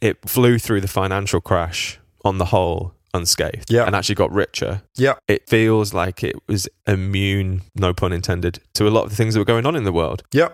It 0.00 0.28
flew 0.28 0.58
through 0.58 0.82
the 0.82 0.88
financial 0.88 1.40
crash 1.40 1.98
on 2.24 2.38
the 2.38 2.46
whole 2.46 2.94
unscathed 3.14 3.70
Yeah. 3.70 3.84
and 3.86 3.96
actually 3.96 4.16
got 4.16 4.30
richer. 4.32 4.82
Yeah. 4.96 5.14
It 5.28 5.48
feels 5.48 5.94
like 5.94 6.22
it 6.22 6.36
was 6.48 6.68
immune, 6.86 7.62
no 7.74 7.94
pun 7.94 8.12
intended, 8.12 8.58
to 8.74 8.86
a 8.86 8.90
lot 8.90 9.04
of 9.04 9.10
the 9.10 9.16
things 9.16 9.32
that 9.34 9.40
were 9.40 9.44
going 9.46 9.64
on 9.64 9.76
in 9.76 9.84
the 9.84 9.92
world. 9.92 10.22
Yeah. 10.32 10.48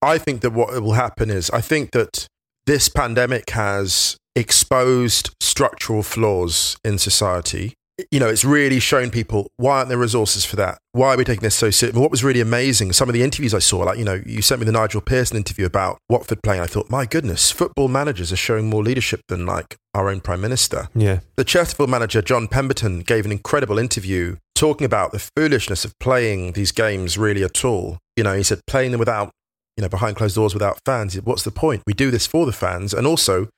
I 0.00 0.18
think 0.18 0.40
that 0.42 0.50
what 0.50 0.80
will 0.82 0.92
happen 0.92 1.30
is 1.30 1.50
I 1.50 1.60
think 1.60 1.90
that 1.92 2.26
this 2.66 2.88
pandemic 2.88 3.50
has 3.50 4.16
exposed 4.34 5.30
structural 5.40 6.02
flaws 6.02 6.76
in 6.84 6.98
society. 6.98 7.74
You 8.10 8.20
know, 8.20 8.28
it's 8.28 8.44
really 8.44 8.78
shown 8.78 9.10
people 9.10 9.50
why 9.56 9.78
aren't 9.78 9.88
there 9.88 9.96
resources 9.96 10.44
for 10.44 10.56
that? 10.56 10.78
Why 10.92 11.14
are 11.14 11.16
we 11.16 11.24
taking 11.24 11.42
this 11.42 11.54
so 11.54 11.70
seriously? 11.70 11.98
What 11.98 12.10
was 12.10 12.22
really 12.22 12.42
amazing, 12.42 12.92
some 12.92 13.08
of 13.08 13.14
the 13.14 13.22
interviews 13.22 13.54
I 13.54 13.58
saw, 13.58 13.78
like, 13.78 13.98
you 13.98 14.04
know, 14.04 14.20
you 14.26 14.42
sent 14.42 14.60
me 14.60 14.66
the 14.66 14.72
Nigel 14.72 15.00
Pearson 15.00 15.36
interview 15.36 15.64
about 15.64 15.96
Watford 16.10 16.42
playing. 16.42 16.60
I 16.60 16.66
thought, 16.66 16.90
my 16.90 17.06
goodness, 17.06 17.50
football 17.50 17.88
managers 17.88 18.30
are 18.32 18.36
showing 18.36 18.68
more 18.68 18.82
leadership 18.82 19.22
than 19.28 19.46
like 19.46 19.76
our 19.94 20.10
own 20.10 20.20
prime 20.20 20.42
minister. 20.42 20.88
Yeah. 20.94 21.20
The 21.36 21.44
Chesterfield 21.44 21.88
manager, 21.88 22.20
John 22.20 22.48
Pemberton, 22.48 23.00
gave 23.00 23.24
an 23.24 23.32
incredible 23.32 23.78
interview 23.78 24.36
talking 24.54 24.84
about 24.84 25.12
the 25.12 25.30
foolishness 25.34 25.86
of 25.86 25.98
playing 25.98 26.52
these 26.52 26.72
games 26.72 27.16
really 27.16 27.42
at 27.44 27.64
all. 27.64 27.98
You 28.14 28.24
know, 28.24 28.34
he 28.34 28.42
said 28.42 28.60
playing 28.66 28.90
them 28.90 29.00
without, 29.00 29.30
you 29.78 29.82
know, 29.82 29.88
behind 29.88 30.16
closed 30.16 30.34
doors 30.34 30.52
without 30.52 30.78
fans. 30.84 31.14
What's 31.22 31.44
the 31.44 31.50
point? 31.50 31.82
We 31.86 31.94
do 31.94 32.10
this 32.10 32.26
for 32.26 32.44
the 32.44 32.52
fans. 32.52 32.92
And 32.92 33.06
also, 33.06 33.48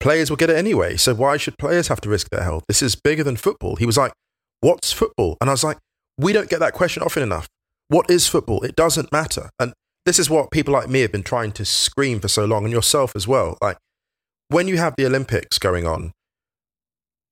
players 0.00 0.30
will 0.30 0.36
get 0.36 0.50
it 0.50 0.56
anyway. 0.56 0.96
So 0.96 1.14
why 1.14 1.36
should 1.36 1.58
players 1.58 1.88
have 1.88 2.00
to 2.02 2.08
risk 2.08 2.28
their 2.30 2.42
health? 2.42 2.64
This 2.68 2.82
is 2.82 2.94
bigger 2.96 3.24
than 3.24 3.36
football. 3.36 3.76
He 3.76 3.86
was 3.86 3.96
like, 3.96 4.12
What's 4.60 4.92
football? 4.92 5.36
And 5.40 5.50
I 5.50 5.52
was 5.52 5.64
like, 5.64 5.78
We 6.18 6.32
don't 6.32 6.48
get 6.50 6.60
that 6.60 6.72
question 6.74 7.02
often 7.02 7.22
enough. 7.22 7.48
What 7.88 8.10
is 8.10 8.26
football? 8.28 8.62
It 8.62 8.76
doesn't 8.76 9.12
matter. 9.12 9.50
And 9.58 9.72
this 10.06 10.18
is 10.18 10.28
what 10.30 10.50
people 10.50 10.72
like 10.74 10.88
me 10.88 11.00
have 11.00 11.12
been 11.12 11.22
trying 11.22 11.52
to 11.52 11.64
scream 11.64 12.20
for 12.20 12.28
so 12.28 12.44
long, 12.44 12.64
and 12.64 12.72
yourself 12.72 13.12
as 13.16 13.26
well. 13.28 13.56
Like, 13.62 13.76
when 14.48 14.68
you 14.68 14.76
have 14.78 14.94
the 14.96 15.06
Olympics 15.06 15.58
going 15.58 15.86
on, 15.86 16.12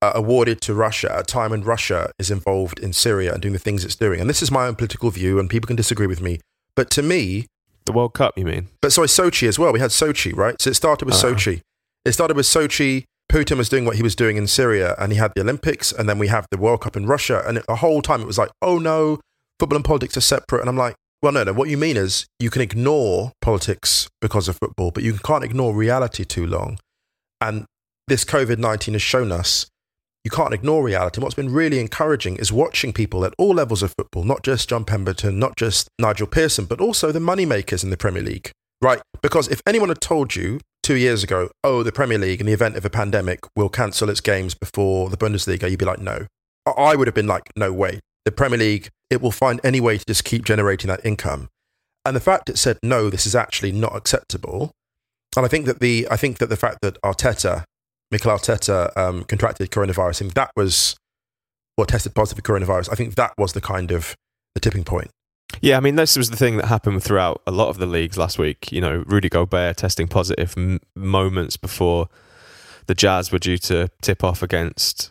uh, 0.00 0.12
awarded 0.14 0.60
to 0.62 0.74
Russia 0.74 1.12
at 1.12 1.20
a 1.20 1.24
time 1.24 1.50
when 1.52 1.62
Russia 1.62 2.10
is 2.18 2.30
involved 2.30 2.78
in 2.80 2.92
Syria 2.92 3.32
and 3.32 3.40
doing 3.42 3.52
the 3.52 3.58
things 3.58 3.84
it's 3.84 3.94
doing. 3.96 4.20
And 4.20 4.28
this 4.28 4.42
is 4.42 4.50
my 4.50 4.66
own 4.66 4.74
political 4.74 5.10
view, 5.10 5.38
and 5.38 5.48
people 5.48 5.66
can 5.66 5.76
disagree 5.76 6.06
with 6.06 6.20
me. 6.20 6.40
But 6.74 6.90
to 6.90 7.02
me, 7.02 7.46
The 7.86 7.92
World 7.92 8.14
Cup, 8.14 8.36
you 8.36 8.44
mean? 8.44 8.68
but 8.80 8.92
sorry, 8.92 9.08
Sochi 9.08 9.46
as 9.48 9.58
well. 9.58 9.72
We 9.72 9.80
had 9.80 9.90
Sochi, 9.90 10.34
right? 10.34 10.60
So 10.60 10.70
it 10.70 10.74
started 10.74 11.04
with 11.04 11.14
Uh-huh. 11.14 11.34
Sochi. 11.34 11.60
It 12.04 12.12
started 12.12 12.36
with 12.36 12.46
Sochi. 12.46 13.04
Putin 13.30 13.56
was 13.56 13.68
doing 13.68 13.84
what 13.84 13.96
he 13.96 14.02
was 14.02 14.14
doing 14.14 14.36
in 14.36 14.46
Syria, 14.46 14.94
and 14.98 15.12
he 15.12 15.18
had 15.18 15.32
the 15.34 15.40
Olympics, 15.40 15.90
and 15.90 16.08
then 16.08 16.18
we 16.18 16.28
have 16.28 16.46
the 16.50 16.58
World 16.58 16.82
Cup 16.82 16.96
in 16.96 17.06
Russia. 17.06 17.42
And 17.46 17.62
the 17.66 17.76
whole 17.76 18.02
time 18.02 18.20
it 18.20 18.26
was 18.26 18.38
like, 18.38 18.50
oh 18.60 18.78
no, 18.78 19.20
football 19.58 19.76
and 19.76 19.84
politics 19.84 20.16
are 20.16 20.22
separate. 20.22 20.60
And 20.60 20.68
I'm 20.68 20.76
like, 20.76 20.94
well, 21.22 21.32
no, 21.32 21.44
no. 21.44 21.52
What 21.52 21.68
you 21.68 21.78
mean 21.78 21.96
is 21.96 22.26
you 22.38 22.50
can 22.50 22.60
ignore 22.60 23.32
politics 23.40 24.08
because 24.20 24.48
of 24.48 24.58
football, 24.58 24.90
but 24.90 25.02
you 25.02 25.14
can't 25.14 25.44
ignore 25.44 25.74
reality 25.74 26.24
too 26.24 26.46
long. 26.46 26.78
And 27.40 27.64
this 28.08 28.24
COVID 28.24 28.58
19 28.58 28.94
has 28.94 29.02
shown 29.02 29.32
us 29.32 29.66
you 30.24 30.30
can't 30.30 30.54
ignore 30.54 30.84
reality. 30.84 31.20
What's 31.20 31.34
been 31.34 31.52
really 31.52 31.80
encouraging 31.80 32.36
is 32.36 32.52
watching 32.52 32.92
people 32.92 33.24
at 33.24 33.34
all 33.38 33.54
levels 33.54 33.82
of 33.82 33.92
football, 33.96 34.22
not 34.22 34.44
just 34.44 34.68
John 34.68 34.84
Pemberton, 34.84 35.38
not 35.38 35.56
just 35.56 35.88
Nigel 35.98 36.28
Pearson, 36.28 36.64
but 36.64 36.80
also 36.80 37.10
the 37.10 37.18
moneymakers 37.18 37.82
in 37.82 37.90
the 37.90 37.96
Premier 37.96 38.22
League, 38.22 38.52
right? 38.80 39.00
Because 39.20 39.48
if 39.48 39.60
anyone 39.66 39.88
had 39.88 40.00
told 40.00 40.36
you 40.36 40.60
two 40.82 40.96
years 40.96 41.22
ago, 41.22 41.50
oh, 41.62 41.82
the 41.82 41.92
Premier 41.92 42.18
League 42.18 42.40
in 42.40 42.46
the 42.46 42.52
event 42.52 42.76
of 42.76 42.84
a 42.84 42.90
pandemic 42.90 43.40
will 43.56 43.68
cancel 43.68 44.10
its 44.10 44.20
games 44.20 44.54
before 44.54 45.10
the 45.10 45.16
Bundesliga, 45.16 45.70
you'd 45.70 45.78
be 45.78 45.84
like, 45.84 46.00
no. 46.00 46.26
I- 46.66 46.96
would 46.96 47.08
have 47.08 47.14
been 47.14 47.26
like, 47.26 47.50
no 47.56 47.72
way. 47.72 48.00
The 48.24 48.32
Premier 48.32 48.58
League, 48.58 48.88
it 49.10 49.20
will 49.20 49.32
find 49.32 49.60
any 49.64 49.80
way 49.80 49.98
to 49.98 50.04
just 50.06 50.24
keep 50.24 50.44
generating 50.44 50.88
that 50.88 51.04
income. 51.04 51.48
And 52.04 52.16
the 52.16 52.20
fact 52.20 52.48
it 52.48 52.58
said, 52.58 52.78
no, 52.82 53.10
this 53.10 53.26
is 53.26 53.34
actually 53.34 53.72
not 53.72 53.96
acceptable. 53.96 54.72
And 55.36 55.44
I 55.46 55.48
think 55.48 55.66
that 55.66 55.80
the, 55.80 56.06
I 56.10 56.16
think 56.16 56.38
that 56.38 56.48
the 56.48 56.56
fact 56.56 56.78
that 56.82 57.00
Arteta, 57.02 57.64
Mikel 58.10 58.30
Arteta, 58.30 58.96
um, 58.96 59.24
contracted 59.24 59.70
coronavirus, 59.70 60.18
think 60.18 60.34
that 60.34 60.50
was, 60.56 60.96
or 61.76 61.86
tested 61.86 62.14
positive 62.14 62.44
for 62.44 62.52
coronavirus. 62.52 62.90
I 62.92 62.94
think 62.94 63.14
that 63.14 63.32
was 63.38 63.54
the 63.54 63.60
kind 63.60 63.90
of 63.90 64.14
the 64.54 64.60
tipping 64.60 64.84
point. 64.84 65.10
Yeah, 65.60 65.76
I 65.76 65.80
mean, 65.80 65.96
this 65.96 66.16
was 66.16 66.30
the 66.30 66.36
thing 66.36 66.56
that 66.56 66.66
happened 66.66 67.02
throughout 67.02 67.42
a 67.46 67.50
lot 67.52 67.68
of 67.68 67.78
the 67.78 67.86
leagues 67.86 68.16
last 68.18 68.38
week. 68.38 68.72
You 68.72 68.80
know, 68.80 69.04
Rudy 69.06 69.28
Gobert 69.28 69.76
testing 69.76 70.08
positive 70.08 70.54
m- 70.56 70.80
moments 70.96 71.56
before 71.56 72.08
the 72.86 72.94
Jazz 72.94 73.30
were 73.30 73.38
due 73.38 73.58
to 73.58 73.88
tip 74.00 74.24
off 74.24 74.42
against 74.42 75.10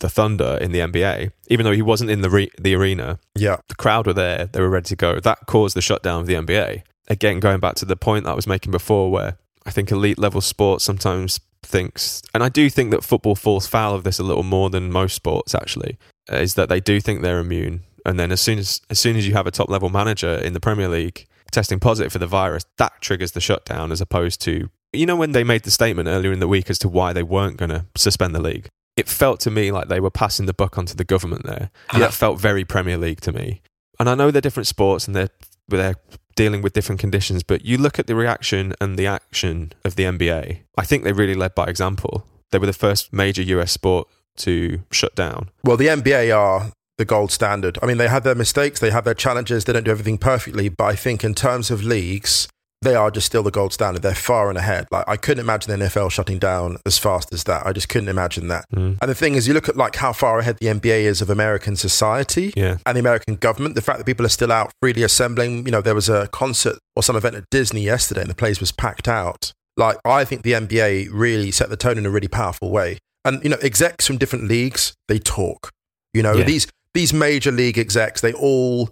the 0.00 0.08
Thunder 0.08 0.58
in 0.60 0.72
the 0.72 0.80
NBA. 0.80 1.30
Even 1.48 1.64
though 1.64 1.72
he 1.72 1.82
wasn't 1.82 2.10
in 2.10 2.20
the 2.22 2.30
re- 2.30 2.50
the 2.58 2.74
arena, 2.74 3.18
Yeah. 3.36 3.56
the 3.68 3.74
crowd 3.76 4.06
were 4.06 4.12
there; 4.12 4.46
they 4.46 4.60
were 4.60 4.68
ready 4.68 4.88
to 4.88 4.96
go. 4.96 5.20
That 5.20 5.38
caused 5.46 5.76
the 5.76 5.82
shutdown 5.82 6.20
of 6.22 6.26
the 6.26 6.34
NBA. 6.34 6.82
Again, 7.08 7.38
going 7.38 7.60
back 7.60 7.76
to 7.76 7.84
the 7.84 7.96
point 7.96 8.24
that 8.24 8.32
I 8.32 8.34
was 8.34 8.46
making 8.48 8.72
before, 8.72 9.10
where 9.10 9.38
I 9.64 9.70
think 9.70 9.90
elite 9.90 10.18
level 10.18 10.40
sports 10.40 10.84
sometimes 10.84 11.38
thinks, 11.62 12.20
and 12.34 12.42
I 12.42 12.48
do 12.48 12.68
think 12.68 12.90
that 12.90 13.04
football 13.04 13.36
falls 13.36 13.66
foul 13.66 13.94
of 13.94 14.04
this 14.04 14.18
a 14.18 14.22
little 14.24 14.42
more 14.42 14.70
than 14.70 14.90
most 14.90 15.14
sports. 15.14 15.54
Actually, 15.54 15.96
is 16.28 16.54
that 16.54 16.68
they 16.68 16.80
do 16.80 17.00
think 17.00 17.22
they're 17.22 17.38
immune, 17.38 17.84
and 18.06 18.18
then 18.18 18.32
as 18.32 18.40
soon 18.40 18.58
as 18.58 18.80
as 18.88 18.98
soon 18.98 19.16
as 19.16 19.26
you 19.26 19.34
have 19.34 19.46
a 19.46 19.50
top 19.50 19.68
level 19.68 19.88
manager 19.88 20.34
in 20.36 20.52
the 20.52 20.60
Premier 20.60 20.88
League 20.88 21.26
testing 21.50 21.80
positive 21.80 22.12
for 22.12 22.18
the 22.18 22.26
virus, 22.26 22.64
that 22.78 22.92
triggers 23.00 23.32
the 23.32 23.40
shutdown, 23.40 23.92
as 23.92 24.00
opposed 24.00 24.40
to 24.42 24.70
you 24.92 25.06
know 25.06 25.16
when 25.16 25.32
they 25.32 25.44
made 25.44 25.64
the 25.64 25.70
statement 25.70 26.08
earlier 26.08 26.32
in 26.32 26.40
the 26.40 26.48
week 26.48 26.70
as 26.70 26.78
to 26.78 26.88
why 26.88 27.12
they 27.12 27.22
weren't 27.22 27.56
going 27.56 27.70
to 27.70 27.84
suspend 27.96 28.34
the 28.34 28.40
league. 28.40 28.68
It 28.96 29.08
felt 29.08 29.40
to 29.40 29.50
me 29.50 29.72
like 29.72 29.88
they 29.88 30.00
were 30.00 30.10
passing 30.10 30.46
the 30.46 30.54
buck 30.54 30.78
onto 30.78 30.94
the 30.94 31.04
government 31.04 31.44
there. 31.44 31.70
And 31.90 32.00
Yeah. 32.00 32.06
That 32.06 32.14
felt 32.14 32.40
very 32.40 32.64
Premier 32.64 32.96
League 32.96 33.20
to 33.22 33.32
me. 33.32 33.60
And 33.98 34.08
I 34.08 34.14
know 34.14 34.30
they're 34.30 34.40
different 34.40 34.66
sports 34.66 35.06
and 35.06 35.14
they're 35.14 35.28
they're 35.68 35.96
dealing 36.36 36.62
with 36.62 36.72
different 36.72 37.00
conditions, 37.00 37.42
but 37.42 37.64
you 37.64 37.76
look 37.78 37.98
at 37.98 38.06
the 38.06 38.14
reaction 38.14 38.74
and 38.80 38.98
the 38.98 39.06
action 39.06 39.72
of 39.84 39.96
the 39.96 40.04
NBA. 40.04 40.60
I 40.78 40.84
think 40.84 41.02
they 41.02 41.12
really 41.12 41.34
led 41.34 41.54
by 41.54 41.66
example. 41.66 42.24
They 42.50 42.58
were 42.58 42.66
the 42.66 42.72
first 42.72 43.12
major 43.12 43.42
US 43.42 43.72
sport 43.72 44.08
to 44.36 44.80
shut 44.92 45.14
down. 45.14 45.50
Well, 45.64 45.76
the 45.76 45.88
NBA 45.88 46.36
are 46.36 46.70
the 46.98 47.04
gold 47.04 47.30
standard. 47.30 47.78
I 47.82 47.86
mean, 47.86 47.98
they 47.98 48.08
have 48.08 48.24
their 48.24 48.34
mistakes, 48.34 48.80
they 48.80 48.90
have 48.90 49.04
their 49.04 49.14
challenges, 49.14 49.64
they 49.64 49.72
don't 49.72 49.84
do 49.84 49.90
everything 49.90 50.18
perfectly, 50.18 50.68
but 50.68 50.84
I 50.84 50.96
think 50.96 51.22
in 51.24 51.34
terms 51.34 51.70
of 51.70 51.84
leagues, 51.84 52.48
they 52.82 52.94
are 52.94 53.10
just 53.10 53.26
still 53.26 53.42
the 53.42 53.50
gold 53.50 53.72
standard. 53.72 54.02
They're 54.02 54.14
far 54.14 54.48
and 54.50 54.58
ahead. 54.58 54.86
Like 54.90 55.04
I 55.08 55.16
couldn't 55.16 55.40
imagine 55.44 55.78
the 55.78 55.86
NFL 55.86 56.10
shutting 56.10 56.38
down 56.38 56.76
as 56.86 56.98
fast 56.98 57.32
as 57.32 57.44
that. 57.44 57.66
I 57.66 57.72
just 57.72 57.88
couldn't 57.88 58.08
imagine 58.10 58.48
that. 58.48 58.66
Mm. 58.74 58.98
And 59.00 59.10
the 59.10 59.14
thing 59.14 59.34
is, 59.34 59.48
you 59.48 59.54
look 59.54 59.68
at 59.68 59.76
like 59.76 59.96
how 59.96 60.12
far 60.12 60.38
ahead 60.38 60.58
the 60.60 60.66
NBA 60.68 61.00
is 61.00 61.20
of 61.22 61.30
American 61.30 61.74
society 61.76 62.52
Yeah. 62.54 62.76
and 62.84 62.94
the 62.96 63.00
American 63.00 63.36
government. 63.36 63.74
The 63.76 63.82
fact 63.82 63.98
that 63.98 64.04
people 64.04 64.26
are 64.26 64.30
still 64.30 64.52
out 64.52 64.72
freely 64.82 65.02
assembling. 65.02 65.64
You 65.64 65.72
know, 65.72 65.80
there 65.80 65.94
was 65.94 66.08
a 66.10 66.28
concert 66.28 66.78
or 66.94 67.02
some 67.02 67.16
event 67.16 67.34
at 67.34 67.44
Disney 67.50 67.82
yesterday, 67.82 68.20
and 68.20 68.30
the 68.30 68.34
place 68.34 68.60
was 68.60 68.72
packed 68.72 69.08
out. 69.08 69.52
Like 69.78 69.96
I 70.04 70.24
think 70.24 70.42
the 70.42 70.52
NBA 70.52 71.08
really 71.10 71.50
set 71.50 71.70
the 71.70 71.76
tone 71.78 71.96
in 71.98 72.04
a 72.06 72.10
really 72.10 72.28
powerful 72.28 72.70
way. 72.70 72.98
And 73.24 73.42
you 73.42 73.48
know, 73.50 73.58
execs 73.62 74.06
from 74.06 74.18
different 74.18 74.48
leagues 74.48 74.94
they 75.08 75.18
talk. 75.18 75.70
You 76.12 76.22
know, 76.22 76.34
Yeah. 76.34 76.44
these 76.44 76.66
these 76.96 77.12
major 77.12 77.52
league 77.52 77.78
execs, 77.78 78.20
they 78.20 78.32
all 78.32 78.90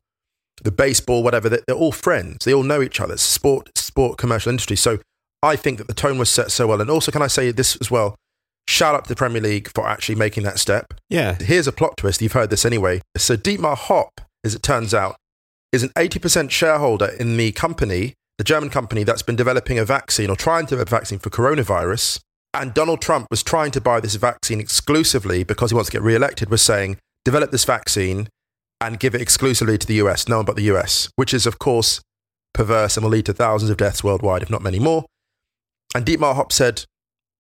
the 0.63 0.71
baseball, 0.71 1.23
whatever, 1.25 1.49
they- 1.49 1.63
they're 1.67 1.77
all 1.77 1.91
friends. 1.91 2.45
They 2.45 2.55
all 2.55 2.63
know 2.63 2.81
each 2.81 3.01
other. 3.01 3.15
It's 3.15 3.23
sport, 3.23 3.71
sport, 3.77 4.19
commercial 4.19 4.51
industry. 4.51 4.77
So 4.77 5.01
I 5.43 5.57
think 5.57 5.79
that 5.79 5.89
the 5.89 5.95
tone 5.95 6.17
was 6.17 6.31
set 6.31 6.53
so 6.53 6.69
well. 6.69 6.81
And 6.81 6.89
also, 6.89 7.11
can 7.11 7.23
I 7.23 7.27
say 7.27 7.51
this 7.51 7.77
as 7.81 7.91
well? 7.91 8.15
Shout 8.69 8.95
out 8.95 9.05
to 9.05 9.09
the 9.09 9.17
Premier 9.17 9.43
League 9.43 9.69
for 9.75 9.87
actually 9.87 10.15
making 10.15 10.45
that 10.45 10.59
step. 10.59 10.95
Yeah. 11.11 11.35
Here's 11.35 11.67
a 11.67 11.73
plot 11.73 11.97
twist. 11.97 12.23
You've 12.23 12.33
heard 12.33 12.51
this 12.51 12.65
anyway. 12.65 13.03
So 13.17 13.37
Dietmar 13.37 13.77
Hopp, 13.77 14.21
as 14.45 14.55
it 14.55 14.63
turns 14.63 14.95
out, 14.95 15.17
is 15.73 15.83
an 15.83 15.91
80% 15.97 16.51
shareholder 16.51 17.09
in 17.19 17.37
the 17.37 17.51
company, 17.53 18.15
the 18.39 18.45
German 18.45 18.71
company 18.71 19.03
that's 19.03 19.23
been 19.23 19.37
developing 19.37 19.79
a 19.79 19.85
vaccine 19.85 20.31
or 20.31 20.37
trying 20.37 20.67
to 20.67 20.71
develop 20.71 20.89
a 20.89 20.91
vaccine 20.91 21.19
for 21.19 21.31
coronavirus. 21.31 22.21
And 22.55 22.73
Donald 22.73 23.03
Trump 23.03 23.27
was 23.31 23.43
trying 23.43 23.73
to 23.73 23.81
buy 23.81 23.99
this 24.01 24.15
vaccine 24.15 24.61
exclusively 24.61 25.43
because 25.43 25.73
he 25.73 25.75
wants 25.75 25.91
to 25.91 25.97
get 25.97 26.03
re-elected, 26.03 26.49
was 26.49 26.63
saying, 26.63 26.97
develop 27.25 27.51
this 27.51 27.65
vaccine 27.65 28.29
and 28.81 29.01
give 29.01 29.15
it 29.15 29.21
exclusively 29.21 29.79
to 29.79 29.87
the 29.87 29.95
US, 29.95 30.29
no 30.29 30.37
one 30.37 30.45
but 30.45 30.57
the 30.57 30.71
US, 30.75 31.09
which 31.17 31.33
is, 31.33 31.47
of 31.47 31.59
course, 31.59 32.01
perverse, 32.53 32.97
and 32.97 33.05
will 33.05 33.11
lead 33.11 33.27
to 33.27 33.33
thousands 33.33 33.71
of 33.71 33.77
deaths 33.77 34.05
worldwide, 34.05 34.43
if 34.43 34.51
not 34.51 34.63
many 34.63 34.79
more. 34.79 35.05
And 35.95 36.05
Dietmar 36.05 36.35
Hopp 36.35 36.53
said, 36.53 36.85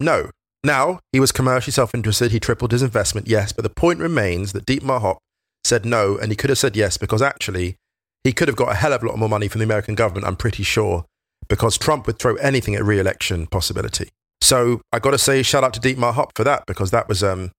no. 0.00 0.30
Now, 0.62 1.00
he 1.12 1.20
was 1.20 1.32
commercially 1.32 1.72
self 1.72 1.94
interested. 1.94 2.32
He 2.32 2.40
tripled 2.40 2.72
his 2.72 2.82
investment, 2.82 3.28
yes. 3.28 3.52
But 3.52 3.62
the 3.62 3.70
point 3.70 4.00
remains 4.00 4.52
that 4.52 4.66
Dietmar 4.66 5.00
Hopp 5.00 5.18
said 5.64 5.84
no, 5.84 6.16
and 6.16 6.30
he 6.30 6.36
could 6.36 6.50
have 6.50 6.58
said 6.58 6.76
yes 6.76 6.96
because 6.96 7.22
actually 7.22 7.76
he 8.22 8.32
could 8.32 8.48
have 8.48 8.56
got 8.56 8.70
a 8.70 8.74
hell 8.74 8.92
of 8.92 9.02
a 9.02 9.06
lot 9.06 9.18
more 9.18 9.28
money 9.28 9.48
from 9.48 9.58
the 9.58 9.64
American 9.64 9.94
government, 9.94 10.26
I'm 10.26 10.36
pretty 10.36 10.62
sure, 10.62 11.04
because 11.48 11.76
Trump 11.76 12.06
would 12.06 12.18
throw 12.18 12.36
anything 12.36 12.74
at 12.74 12.84
re 12.84 12.98
election 12.98 13.46
possibility. 13.46 14.08
So 14.40 14.80
I 14.92 14.98
got 14.98 15.10
to 15.10 15.18
say, 15.18 15.42
shout 15.42 15.64
out 15.64 15.74
to 15.74 15.80
Dietmar 15.80 16.14
Hopp 16.14 16.32
for 16.34 16.44
that 16.44 16.64
because 16.66 16.90
that 16.90 17.08
was 17.08 17.22
um, 17.22 17.52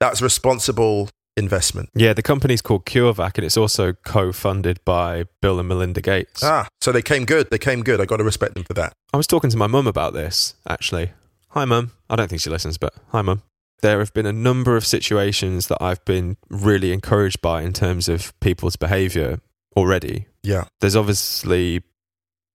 that's 0.00 0.20
responsible 0.20 1.08
investment. 1.36 1.90
Yeah, 1.94 2.12
the 2.12 2.22
company's 2.22 2.62
called 2.62 2.86
CureVac 2.86 3.32
and 3.36 3.44
it's 3.44 3.56
also 3.56 3.92
co-funded 3.92 4.84
by 4.84 5.24
Bill 5.40 5.58
and 5.58 5.68
Melinda 5.68 6.00
Gates. 6.00 6.42
Ah, 6.42 6.66
so 6.80 6.92
they 6.92 7.02
came 7.02 7.24
good. 7.24 7.50
They 7.50 7.58
came 7.58 7.82
good. 7.82 8.00
I 8.00 8.04
got 8.04 8.16
to 8.18 8.24
respect 8.24 8.54
them 8.54 8.64
for 8.64 8.74
that. 8.74 8.92
I 9.12 9.16
was 9.16 9.26
talking 9.26 9.50
to 9.50 9.56
my 9.56 9.66
mum 9.66 9.86
about 9.86 10.12
this 10.14 10.54
actually. 10.68 11.12
Hi, 11.50 11.64
mum. 11.64 11.92
I 12.10 12.16
don't 12.16 12.28
think 12.28 12.42
she 12.42 12.50
listens, 12.50 12.78
but 12.78 12.94
hi, 13.08 13.22
mum. 13.22 13.42
There 13.82 13.98
have 13.98 14.14
been 14.14 14.26
a 14.26 14.32
number 14.32 14.76
of 14.76 14.86
situations 14.86 15.68
that 15.68 15.78
I've 15.82 16.04
been 16.04 16.36
really 16.48 16.92
encouraged 16.92 17.42
by 17.42 17.62
in 17.62 17.72
terms 17.72 18.08
of 18.08 18.38
people's 18.40 18.76
behaviour 18.76 19.40
already. 19.76 20.26
Yeah. 20.42 20.64
There's 20.80 20.96
obviously 20.96 21.82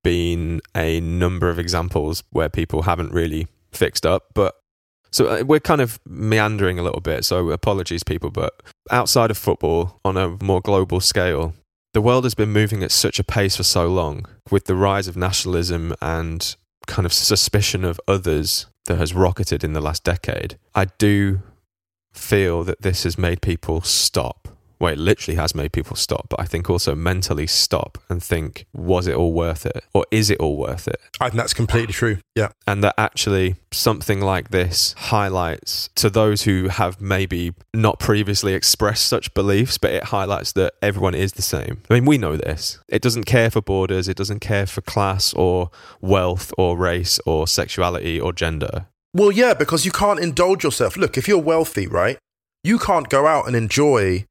been 0.04 0.62
a 0.76 1.00
number 1.00 1.50
of 1.50 1.60
examples 1.60 2.24
where 2.32 2.50
people 2.50 2.84
haven't 2.84 3.12
really 3.12 3.48
fixed 3.72 4.06
up, 4.06 4.26
but 4.34 4.56
so 5.12 5.28
uh, 5.28 5.44
we're 5.46 5.60
kind 5.60 5.82
of 5.82 6.00
meandering 6.08 6.80
a 6.80 6.84
little 6.84 7.02
bit, 7.02 7.26
so 7.26 7.50
apologies, 7.52 8.04
people. 8.04 8.32
But 8.32 8.62
outside 8.90 9.32
of 9.32 9.38
football, 9.38 10.00
on 10.06 10.18
a 10.18 10.38
more 10.42 10.62
global 10.62 11.00
scale, 11.02 11.54
the 11.94 12.02
world 12.02 12.24
has 12.24 12.34
been 12.34 12.52
moving 12.52 12.84
at 12.84 12.92
such 12.92 13.20
a 13.20 13.24
pace 13.24 13.58
for 13.58 13.64
so 13.64 13.88
long 13.88 14.26
with 14.50 14.66
the 14.66 14.76
rise 14.76 15.08
of 15.08 15.18
nationalism 15.18 15.94
and 16.02 16.56
kind 16.88 17.06
of 17.06 17.14
suspicion 17.14 17.84
of 17.84 18.00
others 18.08 18.68
that 18.86 18.98
has 18.98 19.14
rocketed 19.14 19.64
in 19.64 19.74
the 19.74 19.82
last 19.82 20.04
decade. 20.04 20.58
I 20.74 20.86
do 20.86 21.42
feel 22.14 22.64
that 22.64 22.82
this 22.82 23.04
has 23.04 23.18
made 23.18 23.42
people 23.42 23.82
stop 23.82 24.41
well, 24.82 24.92
it 24.92 24.98
literally 24.98 25.38
has 25.38 25.54
made 25.54 25.72
people 25.72 25.96
stop, 25.96 26.28
but 26.30 26.40
I 26.40 26.46
think 26.46 26.68
also 26.68 26.96
mentally 26.96 27.46
stop 27.46 28.00
and 28.10 28.22
think, 28.22 28.66
was 28.74 29.06
it 29.06 29.16
all 29.16 29.32
worth 29.32 29.68
it? 29.68 29.86
Or 29.94 30.06
is 30.10 30.32
it 30.32 30.40
all 30.40 30.58
worth 30.58 30.88
it? 30.88 31.00
I 31.20 31.30
think 31.30 31.36
that's 31.36 31.54
completely 31.54 31.94
true. 31.94 32.18
Yeah. 32.36 32.50
And 32.66 32.84
that 32.84 32.96
actually 32.98 33.58
something 33.72 34.22
like 34.22 34.50
this 34.50 34.94
highlights 34.98 35.90
to 35.96 36.10
those 36.10 36.44
who 36.44 36.70
have 36.70 37.00
maybe 37.00 37.54
not 37.76 38.00
previously 38.00 38.56
expressed 38.56 39.06
such 39.06 39.32
beliefs, 39.36 39.78
but 39.78 39.92
it 39.92 40.06
highlights 40.06 40.54
that 40.54 40.74
everyone 40.82 41.14
is 41.14 41.34
the 41.34 41.44
same. 41.44 41.84
I 41.90 41.94
mean, 41.94 42.06
we 42.06 42.18
know 42.18 42.36
this. 42.36 42.80
It 42.88 43.04
doesn't 43.04 43.26
care 43.26 43.52
for 43.52 43.62
borders, 43.62 44.08
it 44.08 44.18
doesn't 44.18 44.40
care 44.40 44.66
for 44.66 44.82
class 44.82 45.32
or 45.36 45.70
wealth 46.02 46.52
or 46.58 46.76
race 46.76 47.20
or 47.28 47.46
sexuality 47.46 48.20
or 48.20 48.34
gender. 48.34 48.88
Well, 49.14 49.32
yeah, 49.32 49.54
because 49.54 49.86
you 49.86 49.92
can't 49.92 50.20
indulge 50.20 50.64
yourself. 50.64 50.98
Look, 50.98 51.20
if 51.20 51.28
you're 51.28 51.38
wealthy, 51.38 51.86
right, 51.86 52.18
you 52.64 52.80
can't 52.80 53.10
go 53.10 53.28
out 53.28 53.46
and 53.46 53.56
enjoy 53.56 54.26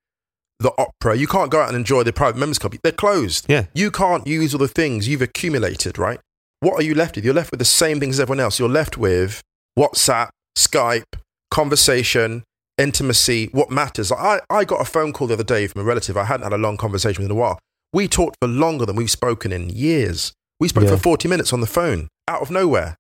the 0.60 0.72
opera. 0.78 1.16
You 1.16 1.26
can't 1.26 1.50
go 1.50 1.60
out 1.60 1.68
and 1.68 1.76
enjoy 1.76 2.02
the 2.04 2.12
private 2.12 2.38
members 2.38 2.58
club. 2.58 2.74
They're 2.82 2.92
closed. 2.92 3.46
Yeah. 3.48 3.66
You 3.74 3.90
can't 3.90 4.26
use 4.26 4.54
all 4.54 4.58
the 4.60 4.68
things 4.68 5.08
you've 5.08 5.22
accumulated, 5.22 5.98
right? 5.98 6.20
What 6.60 6.74
are 6.74 6.82
you 6.82 6.94
left 6.94 7.16
with? 7.16 7.24
You're 7.24 7.34
left 7.34 7.50
with 7.50 7.58
the 7.58 7.64
same 7.64 7.98
things 7.98 8.16
as 8.16 8.20
everyone 8.20 8.40
else. 8.40 8.58
You're 8.58 8.68
left 8.68 8.98
with 8.98 9.40
WhatsApp, 9.78 10.28
Skype, 10.56 11.04
conversation, 11.50 12.44
intimacy, 12.78 13.48
what 13.52 13.70
matters. 13.70 14.10
I, 14.12 14.40
I 14.48 14.64
got 14.64 14.80
a 14.80 14.84
phone 14.84 15.12
call 15.12 15.26
the 15.26 15.34
other 15.34 15.44
day 15.44 15.66
from 15.66 15.80
a 15.80 15.84
relative 15.84 16.16
I 16.16 16.24
hadn't 16.24 16.44
had 16.44 16.52
a 16.52 16.58
long 16.58 16.76
conversation 16.76 17.22
with 17.22 17.30
in 17.30 17.36
a 17.36 17.40
while. 17.40 17.58
We 17.92 18.08
talked 18.08 18.36
for 18.40 18.48
longer 18.48 18.86
than 18.86 18.96
we've 18.96 19.10
spoken 19.10 19.52
in 19.52 19.70
years. 19.70 20.32
We 20.58 20.68
spoke 20.68 20.84
Yeah. 20.84 20.90
for 20.90 20.96
40 20.98 21.28
minutes 21.28 21.52
on 21.52 21.60
the 21.60 21.66
phone 21.66 22.08
out 22.28 22.42
of 22.42 22.50
nowhere. 22.50 22.96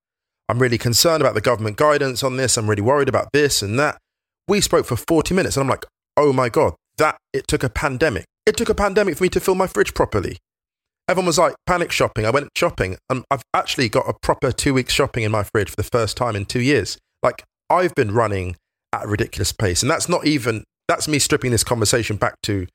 I'm 0.48 0.58
really 0.58 0.78
concerned 0.78 1.20
about 1.22 1.34
the 1.34 1.40
government 1.40 1.76
guidance 1.76 2.22
on 2.22 2.36
this. 2.36 2.56
I'm 2.56 2.68
really 2.68 2.82
worried 2.82 3.08
about 3.08 3.28
this 3.32 3.62
and 3.62 3.78
that. 3.78 3.98
We 4.48 4.60
spoke 4.60 4.84
for 4.86 4.96
40 4.96 5.34
minutes 5.34 5.56
and 5.56 5.62
I'm 5.64 5.70
like, 5.70 5.84
oh 6.16 6.32
my 6.32 6.48
God, 6.48 6.74
that 7.00 7.16
it 7.32 7.46
took 7.48 7.62
a 7.64 7.68
pandemic. 7.68 8.24
It 8.46 8.56
took 8.56 8.68
a 8.68 8.74
pandemic 8.74 9.16
for 9.16 9.24
me 9.24 9.28
to 9.30 9.40
fill 9.40 9.54
my 9.54 9.66
fridge 9.66 9.92
properly. 9.92 10.38
Everyone 11.08 11.26
was 11.26 11.38
like 11.38 11.54
panic 11.66 11.90
shopping. 11.90 12.24
I 12.24 12.30
went 12.30 12.48
shopping 12.56 12.96
and 13.10 13.24
I've 13.30 13.42
actually 13.52 13.88
got 13.88 14.08
a 14.08 14.14
proper 14.22 14.52
two 14.52 14.72
weeks 14.72 14.92
shopping 14.92 15.24
in 15.24 15.32
my 15.32 15.42
fridge 15.42 15.68
for 15.70 15.76
the 15.76 15.82
first 15.82 16.16
time 16.16 16.36
in 16.36 16.46
two 16.46 16.60
years. 16.60 16.96
Like 17.22 17.42
I've 17.68 17.94
been 17.94 18.12
running 18.12 18.56
at 18.92 19.04
a 19.04 19.08
ridiculous 19.08 19.52
pace. 19.52 19.82
And 19.82 19.90
that's 19.90 20.08
not 20.08 20.26
even, 20.26 20.64
that's 20.88 21.08
me 21.08 21.18
stripping 21.18 21.50
this 21.50 21.64
conversation 21.64 22.16
back 22.16 22.34
to 22.44 22.66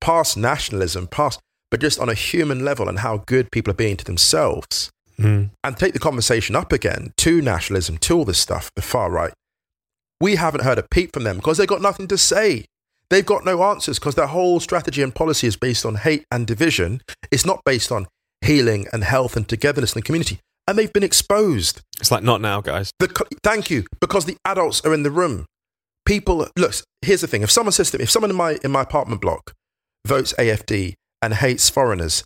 past 0.00 0.36
nationalism, 0.36 1.06
past, 1.06 1.40
but 1.70 1.80
just 1.80 1.98
on 1.98 2.08
a 2.08 2.14
human 2.14 2.64
level 2.64 2.88
and 2.88 2.98
how 2.98 3.22
good 3.26 3.50
people 3.50 3.70
are 3.70 3.74
being 3.74 3.96
to 3.96 4.04
themselves 4.04 4.90
Mm. 5.20 5.50
and 5.62 5.76
take 5.76 5.92
the 5.92 5.98
conversation 5.98 6.56
up 6.56 6.72
again 6.72 7.12
to 7.18 7.42
nationalism, 7.42 7.98
to 7.98 8.16
all 8.16 8.24
this 8.24 8.38
stuff, 8.38 8.70
the 8.74 8.80
far 8.80 9.10
right. 9.10 9.34
We 10.18 10.36
haven't 10.36 10.64
heard 10.64 10.78
a 10.78 10.86
peep 10.90 11.12
from 11.12 11.24
them 11.24 11.36
because 11.36 11.58
they've 11.58 11.68
got 11.68 11.82
nothing 11.82 12.08
to 12.08 12.16
say. 12.16 12.64
They've 13.10 13.26
got 13.26 13.44
no 13.44 13.62
answers 13.64 13.98
because 13.98 14.14
their 14.14 14.28
whole 14.28 14.60
strategy 14.60 15.02
and 15.02 15.14
policy 15.14 15.48
is 15.48 15.56
based 15.56 15.84
on 15.84 15.96
hate 15.96 16.24
and 16.30 16.46
division. 16.46 17.02
It's 17.32 17.44
not 17.44 17.60
based 17.64 17.90
on 17.90 18.06
healing 18.40 18.86
and 18.92 19.02
health 19.04 19.36
and 19.36 19.48
togetherness 19.48 19.94
in 19.94 20.00
the 20.00 20.04
community. 20.04 20.38
And 20.68 20.78
they've 20.78 20.92
been 20.92 21.02
exposed. 21.02 21.80
It's 21.98 22.12
like, 22.12 22.22
not 22.22 22.40
now, 22.40 22.60
guys. 22.60 22.92
The, 23.00 23.08
thank 23.42 23.70
you, 23.70 23.84
because 24.00 24.26
the 24.26 24.36
adults 24.44 24.80
are 24.84 24.94
in 24.94 25.02
the 25.02 25.10
room. 25.10 25.46
People, 26.06 26.46
look, 26.56 26.74
here's 27.02 27.20
the 27.20 27.26
thing. 27.26 27.42
If 27.42 27.50
someone 27.50 27.72
says 27.72 27.90
to 27.90 27.98
me, 27.98 28.04
if 28.04 28.10
someone 28.10 28.30
in 28.30 28.36
my, 28.36 28.58
in 28.62 28.70
my 28.70 28.82
apartment 28.82 29.20
block 29.20 29.52
votes 30.06 30.32
AFD 30.38 30.94
and 31.20 31.34
hates 31.34 31.68
foreigners, 31.68 32.24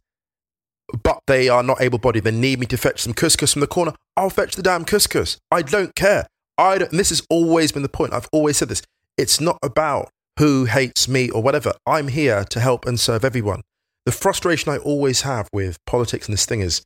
but 1.03 1.21
they 1.27 1.49
are 1.49 1.63
not 1.63 1.81
able 1.81 1.99
bodied, 1.99 2.25
they 2.25 2.31
need 2.31 2.61
me 2.61 2.67
to 2.67 2.77
fetch 2.77 3.01
some 3.01 3.15
couscous 3.15 3.55
from 3.55 3.61
the 3.61 3.67
corner, 3.67 3.95
I'll 4.17 4.31
fetch 4.31 4.55
the 4.55 4.63
damn 4.63 4.85
couscous. 4.85 5.39
I 5.51 5.63
don't 5.63 5.95
care. 5.95 6.27
I 6.59 6.79
don't, 6.79 6.91
and 6.91 7.01
this 7.01 7.09
has 7.09 7.27
always 7.31 7.73
been 7.73 7.83
the 7.83 7.89
point. 7.89 8.13
I've 8.13 8.29
always 8.31 8.59
said 8.59 8.69
this. 8.69 8.83
It's 9.17 9.41
not 9.41 9.59
about 9.63 10.11
who 10.39 10.65
hates 10.65 11.09
me 11.09 11.31
or 11.31 11.43
whatever. 11.43 11.73
I'm 11.87 12.09
here 12.09 12.45
to 12.45 12.61
help 12.61 12.87
and 12.87 12.99
serve 12.99 13.25
everyone. 13.25 13.63
The 14.07 14.13
frustration 14.13 14.73
I 14.73 14.79
always 14.79 15.23
have 15.23 15.49
with 15.53 15.79
politics 15.87 16.27
and 16.27 16.33
this 16.33 16.47
thing 16.47 16.61
is 16.61 16.83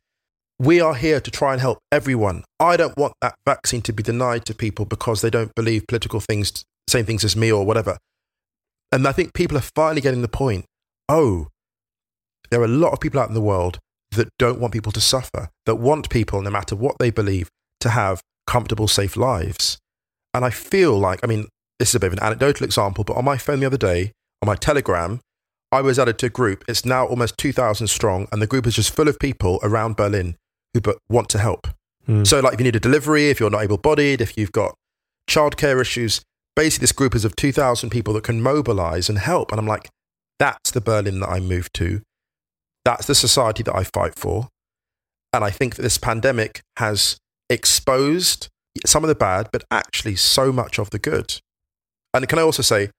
we 0.57 0.81
are 0.81 0.95
here 0.95 1.19
to 1.21 1.31
try 1.31 1.53
and 1.53 1.61
help 1.61 1.79
everyone. 1.91 2.43
I 2.59 2.77
don't 2.77 2.97
want 2.97 3.13
that 3.21 3.35
vaccine 3.45 3.81
to 3.83 3.93
be 3.93 4.03
denied 4.03 4.45
to 4.45 4.53
people 4.53 4.85
because 4.85 5.21
they 5.21 5.29
don't 5.29 5.55
believe 5.55 5.87
political 5.87 6.19
things, 6.19 6.63
same 6.87 7.05
things 7.05 7.23
as 7.23 7.35
me 7.35 7.51
or 7.51 7.65
whatever. 7.65 7.97
And 8.91 9.07
I 9.07 9.11
think 9.11 9.33
people 9.33 9.57
are 9.57 9.61
finally 9.75 10.01
getting 10.01 10.21
the 10.21 10.27
point. 10.27 10.65
Oh, 11.07 11.47
there 12.51 12.61
are 12.61 12.65
a 12.65 12.67
lot 12.67 12.93
of 12.93 12.99
people 12.99 13.19
out 13.19 13.29
in 13.29 13.35
the 13.35 13.41
world 13.41 13.79
that 14.11 14.29
don't 14.37 14.59
want 14.59 14.73
people 14.73 14.91
to 14.91 15.01
suffer, 15.01 15.49
that 15.65 15.75
want 15.75 16.09
people, 16.09 16.41
no 16.41 16.49
matter 16.49 16.75
what 16.75 16.97
they 16.99 17.11
believe, 17.11 17.49
to 17.79 17.89
have 17.89 18.21
comfortable, 18.47 18.87
safe 18.87 19.15
lives. 19.15 19.77
And 20.33 20.43
I 20.43 20.49
feel 20.49 20.97
like, 20.97 21.19
I 21.23 21.27
mean, 21.27 21.47
this 21.79 21.89
is 21.89 21.95
a 21.95 21.99
bit 21.99 22.07
of 22.07 22.13
an 22.13 22.23
anecdotal 22.23 22.65
example, 22.65 23.03
but 23.03 23.15
on 23.15 23.25
my 23.25 23.37
phone 23.37 23.61
the 23.61 23.65
other 23.65 23.77
day, 23.77 24.11
on 24.41 24.47
my 24.47 24.55
Telegram, 24.55 25.21
I 25.71 25.81
was 25.81 25.99
added 25.99 26.17
to 26.19 26.25
a 26.27 26.29
group. 26.29 26.63
It's 26.67 26.85
now 26.85 27.05
almost 27.05 27.37
2,000 27.37 27.87
strong, 27.87 28.27
and 28.31 28.41
the 28.41 28.47
group 28.47 28.67
is 28.67 28.75
just 28.75 28.93
full 28.93 29.07
of 29.07 29.19
people 29.19 29.59
around 29.63 29.95
Berlin 29.95 30.35
who 30.73 30.81
want 31.09 31.29
to 31.29 31.39
help. 31.39 31.67
Mm. 32.07 32.25
So, 32.25 32.39
like, 32.39 32.53
if 32.53 32.59
you 32.59 32.63
need 32.63 32.75
a 32.75 32.79
delivery, 32.79 33.29
if 33.29 33.39
you're 33.39 33.49
not 33.49 33.63
able 33.63 33.77
bodied, 33.77 34.21
if 34.21 34.37
you've 34.37 34.51
got 34.51 34.75
childcare 35.29 35.79
issues, 35.79 36.21
basically, 36.55 36.83
this 36.83 36.91
group 36.91 37.15
is 37.15 37.23
of 37.23 37.35
2,000 37.35 37.89
people 37.89 38.13
that 38.15 38.23
can 38.23 38.41
mobilize 38.41 39.09
and 39.09 39.19
help. 39.19 39.51
And 39.51 39.59
I'm 39.59 39.67
like, 39.67 39.89
that's 40.39 40.71
the 40.71 40.81
Berlin 40.81 41.19
that 41.19 41.29
I 41.29 41.39
moved 41.39 41.73
to. 41.75 42.01
That's 42.83 43.05
the 43.05 43.15
society 43.15 43.63
that 43.63 43.75
I 43.75 43.83
fight 43.83 44.15
for. 44.15 44.47
And 45.31 45.43
I 45.43 45.51
think 45.51 45.75
that 45.75 45.83
this 45.83 45.99
pandemic 45.99 46.61
has 46.77 47.17
exposed 47.49 48.47
some 48.85 49.03
of 49.03 49.07
the 49.07 49.15
bad, 49.15 49.49
but 49.51 49.63
actually 49.69 50.15
so 50.15 50.51
much 50.51 50.79
of 50.79 50.89
the 50.89 50.99
good. 50.99 51.39
And 52.13 52.27
can 52.27 52.39
I 52.39 52.41
also 52.41 52.63
say, 52.63 52.89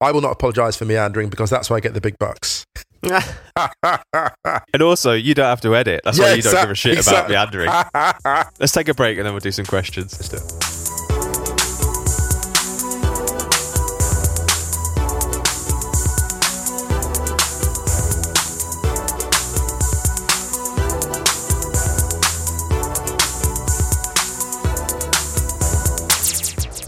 I 0.00 0.12
will 0.12 0.20
not 0.20 0.30
apologize 0.32 0.76
for 0.76 0.84
meandering 0.84 1.28
because 1.28 1.50
that's 1.50 1.68
where 1.68 1.76
I 1.76 1.80
get 1.80 1.94
the 1.94 2.00
big 2.00 2.16
bucks. 2.18 2.64
and 3.02 4.82
also, 4.82 5.12
you 5.12 5.34
don't 5.34 5.46
have 5.46 5.60
to 5.62 5.74
edit. 5.74 6.02
That's 6.04 6.18
why 6.18 6.34
you 6.34 6.42
don't 6.42 6.54
give 6.54 6.70
a 6.70 6.74
shit 6.74 6.92
about 6.92 7.28
exactly. 7.28 7.34
meandering. 7.34 7.70
Let's 8.60 8.72
take 8.72 8.88
a 8.88 8.94
break 8.94 9.18
and 9.18 9.26
then 9.26 9.32
we'll 9.32 9.40
do 9.40 9.50
some 9.50 9.66
questions. 9.66 10.14
Let's 10.14 10.28
do 10.28 10.36
it. 10.36 10.80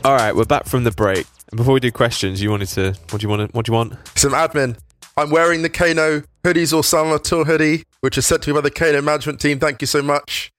All 0.05 0.17
right, 0.17 0.35
we're 0.35 0.45
back 0.45 0.67
from 0.67 0.85
the 0.85 0.91
break. 0.91 1.27
And 1.53 1.59
before 1.59 1.75
we 1.75 1.81
do 1.81 1.93
questions, 1.93 2.41
you 2.41 2.51
wanted 2.51 2.69
to. 2.69 2.95
What 3.11 3.21
do 3.21 3.25
you 3.25 3.29
want? 3.29 3.53
What 3.55 3.67
do 3.67 3.73
you 3.73 3.77
want? 3.77 3.93
Some 4.19 4.33
admin. 4.33 4.79
I'm 5.19 5.31
wearing 5.31 5.61
the 5.61 5.69
Kano 5.69 6.23
Hoodies 6.45 6.73
All 6.73 6.83
Summer 6.83 7.19
tour 7.19 7.45
hoodie, 7.45 7.85
which 8.01 8.17
is 8.17 8.27
sent 8.27 8.43
to 8.45 8.51
me 8.51 8.55
by 8.55 8.63
the 8.63 8.71
Kano 8.71 9.03
management 9.03 9.39
team. 9.39 9.59
Thank 9.59 9.83
you 9.83 9.87
so 9.87 10.01
much. 10.01 10.51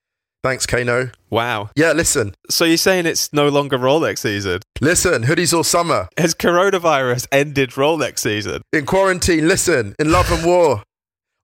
Thanks, 0.44 0.68
Kano. 0.68 1.10
Wow. 1.32 1.72
Yeah, 1.76 1.94
listen, 1.94 2.36
So 2.52 2.66
you're 2.66 2.78
saying 2.78 3.08
it's 3.08 3.34
no 3.34 3.48
longer 3.50 3.80
Rolex 3.80 4.20
season? 4.20 4.60
listen, 4.82 5.24
Hoodies 5.24 5.52
All 5.54 5.64
Summer. 5.64 6.10
Has 6.18 6.36
coronavirus 6.36 7.28
ended 7.32 7.72
Rolex 7.72 8.20
season? 8.20 8.62
In 8.72 8.86
quarantine, 8.86 9.48
listen, 9.48 9.96
in 9.98 10.12
love 10.12 10.32
and 10.32 10.46
war. 10.46 10.84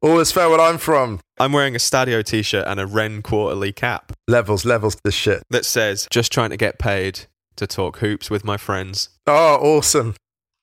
All 0.01 0.19
is 0.19 0.31
fair 0.31 0.47
where 0.49 0.59
I'm 0.61 0.77
from. 0.77 1.19
I'm 1.39 1.51
wearing 1.53 1.75
a 1.75 1.79
Stadio 1.79 2.23
t 2.23 2.41
shirt 2.43 2.67
and 2.67 2.79
a 2.79 2.85
Ren 2.85 3.21
quarterly 3.21 3.71
cap 3.73 4.11
Levels, 4.27 4.63
levels 4.63 4.95
to 4.95 5.01
this 5.05 5.15
shit. 5.15 5.41
that 5.49 5.65
says, 5.65 6.07
just 6.11 6.31
trying 6.31 6.51
to 6.51 6.57
get 6.57 6.77
paid 6.77 7.21
to 7.59 7.67
talk 7.67 7.99
hoops 7.99 8.29
with 8.29 8.43
my 8.43 8.57
friends. 8.57 9.09
Oh, 9.27 9.55
awesome. 9.61 10.15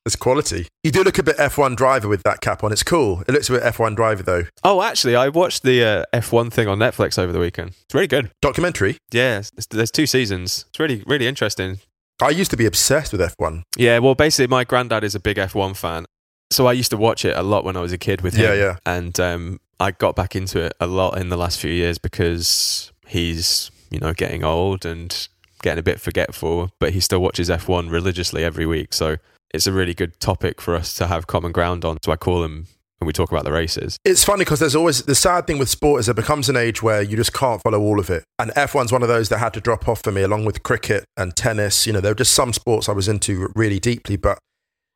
It's 0.04 0.14
quality. 0.16 0.68
You 0.84 0.92
do 0.92 1.02
look 1.02 1.18
a 1.18 1.22
bit 1.22 1.36
F1 1.36 1.74
driver 1.76 2.06
with 2.06 2.22
that 2.22 2.40
cap 2.40 2.62
on. 2.62 2.70
It's 2.72 2.82
cool. 2.84 3.22
It 3.26 3.32
looks 3.32 3.48
a 3.48 3.52
bit 3.54 3.62
F1 3.62 3.96
driver 3.96 4.22
though. 4.22 4.44
Oh, 4.62 4.80
actually, 4.82 5.16
I 5.16 5.28
watched 5.28 5.62
the 5.64 5.82
uh, 5.84 6.04
F1 6.16 6.52
thing 6.52 6.68
on 6.68 6.78
Netflix 6.78 7.18
over 7.18 7.32
the 7.32 7.40
weekend. 7.40 7.70
It's 7.70 7.94
really 7.94 8.06
good. 8.06 8.30
Documentary. 8.40 8.98
Yeah, 9.10 9.38
it's- 9.38 9.66
there's 9.70 9.90
two 9.90 10.06
seasons. 10.06 10.64
It's 10.68 10.78
really, 10.78 11.02
really 11.06 11.26
interesting. 11.26 11.80
I 12.22 12.30
used 12.30 12.50
to 12.52 12.56
be 12.56 12.66
obsessed 12.66 13.10
with 13.12 13.20
F1. 13.20 13.62
Yeah, 13.76 13.98
well, 13.98 14.14
basically, 14.14 14.46
my 14.46 14.62
granddad 14.64 15.02
is 15.04 15.14
a 15.16 15.20
big 15.20 15.36
F1 15.38 15.76
fan. 15.76 16.04
So 16.52 16.66
I 16.66 16.72
used 16.72 16.90
to 16.92 16.96
watch 16.96 17.24
it 17.24 17.36
a 17.36 17.42
lot 17.42 17.64
when 17.64 17.76
I 17.76 17.80
was 17.80 17.92
a 17.92 17.98
kid 17.98 18.20
with 18.20 18.34
him. 18.34 18.44
Yeah, 18.44 18.54
yeah. 18.54 18.76
And 18.86 19.18
um, 19.18 19.60
I 19.80 19.90
got 19.90 20.14
back 20.14 20.36
into 20.36 20.60
it 20.60 20.72
a 20.80 20.86
lot 20.86 21.18
in 21.18 21.28
the 21.30 21.36
last 21.36 21.58
few 21.58 21.72
years 21.72 21.98
because 21.98 22.92
he's, 23.08 23.72
you 23.90 23.98
know, 23.98 24.12
getting 24.14 24.44
old 24.44 24.86
and 24.86 25.26
getting 25.62 25.78
a 25.78 25.82
bit 25.82 26.00
forgetful, 26.00 26.70
but 26.78 26.92
he 26.92 27.00
still 27.00 27.20
watches 27.20 27.48
F1 27.48 27.90
religiously 27.90 28.44
every 28.44 28.66
week. 28.66 28.92
So 28.92 29.16
it's 29.52 29.66
a 29.66 29.72
really 29.72 29.94
good 29.94 30.18
topic 30.20 30.60
for 30.60 30.74
us 30.74 30.94
to 30.94 31.06
have 31.06 31.26
common 31.26 31.52
ground 31.52 31.84
on. 31.84 31.98
So 32.04 32.12
I 32.12 32.16
call 32.16 32.44
him 32.44 32.66
when 32.98 33.06
we 33.06 33.12
talk 33.12 33.30
about 33.30 33.44
the 33.44 33.52
races. 33.52 33.98
It's 34.04 34.24
funny 34.24 34.40
because 34.40 34.58
there's 34.58 34.74
always 34.74 35.02
the 35.02 35.14
sad 35.14 35.46
thing 35.46 35.58
with 35.58 35.68
sport 35.68 36.00
is 36.00 36.06
there 36.06 36.14
becomes 36.14 36.48
an 36.48 36.56
age 36.56 36.82
where 36.82 37.02
you 37.02 37.16
just 37.16 37.32
can't 37.32 37.60
follow 37.62 37.80
all 37.80 38.00
of 38.00 38.10
it. 38.10 38.24
And 38.38 38.50
F1's 38.52 38.92
one 38.92 39.02
of 39.02 39.08
those 39.08 39.28
that 39.28 39.38
had 39.38 39.52
to 39.54 39.60
drop 39.60 39.88
off 39.88 40.02
for 40.02 40.12
me, 40.12 40.22
along 40.22 40.44
with 40.44 40.62
cricket 40.62 41.04
and 41.16 41.36
tennis. 41.36 41.86
You 41.86 41.92
know, 41.92 42.00
there 42.00 42.12
were 42.12 42.16
just 42.16 42.32
some 42.32 42.52
sports 42.52 42.88
I 42.88 42.92
was 42.92 43.08
into 43.08 43.52
really 43.54 43.78
deeply, 43.78 44.16
but 44.16 44.38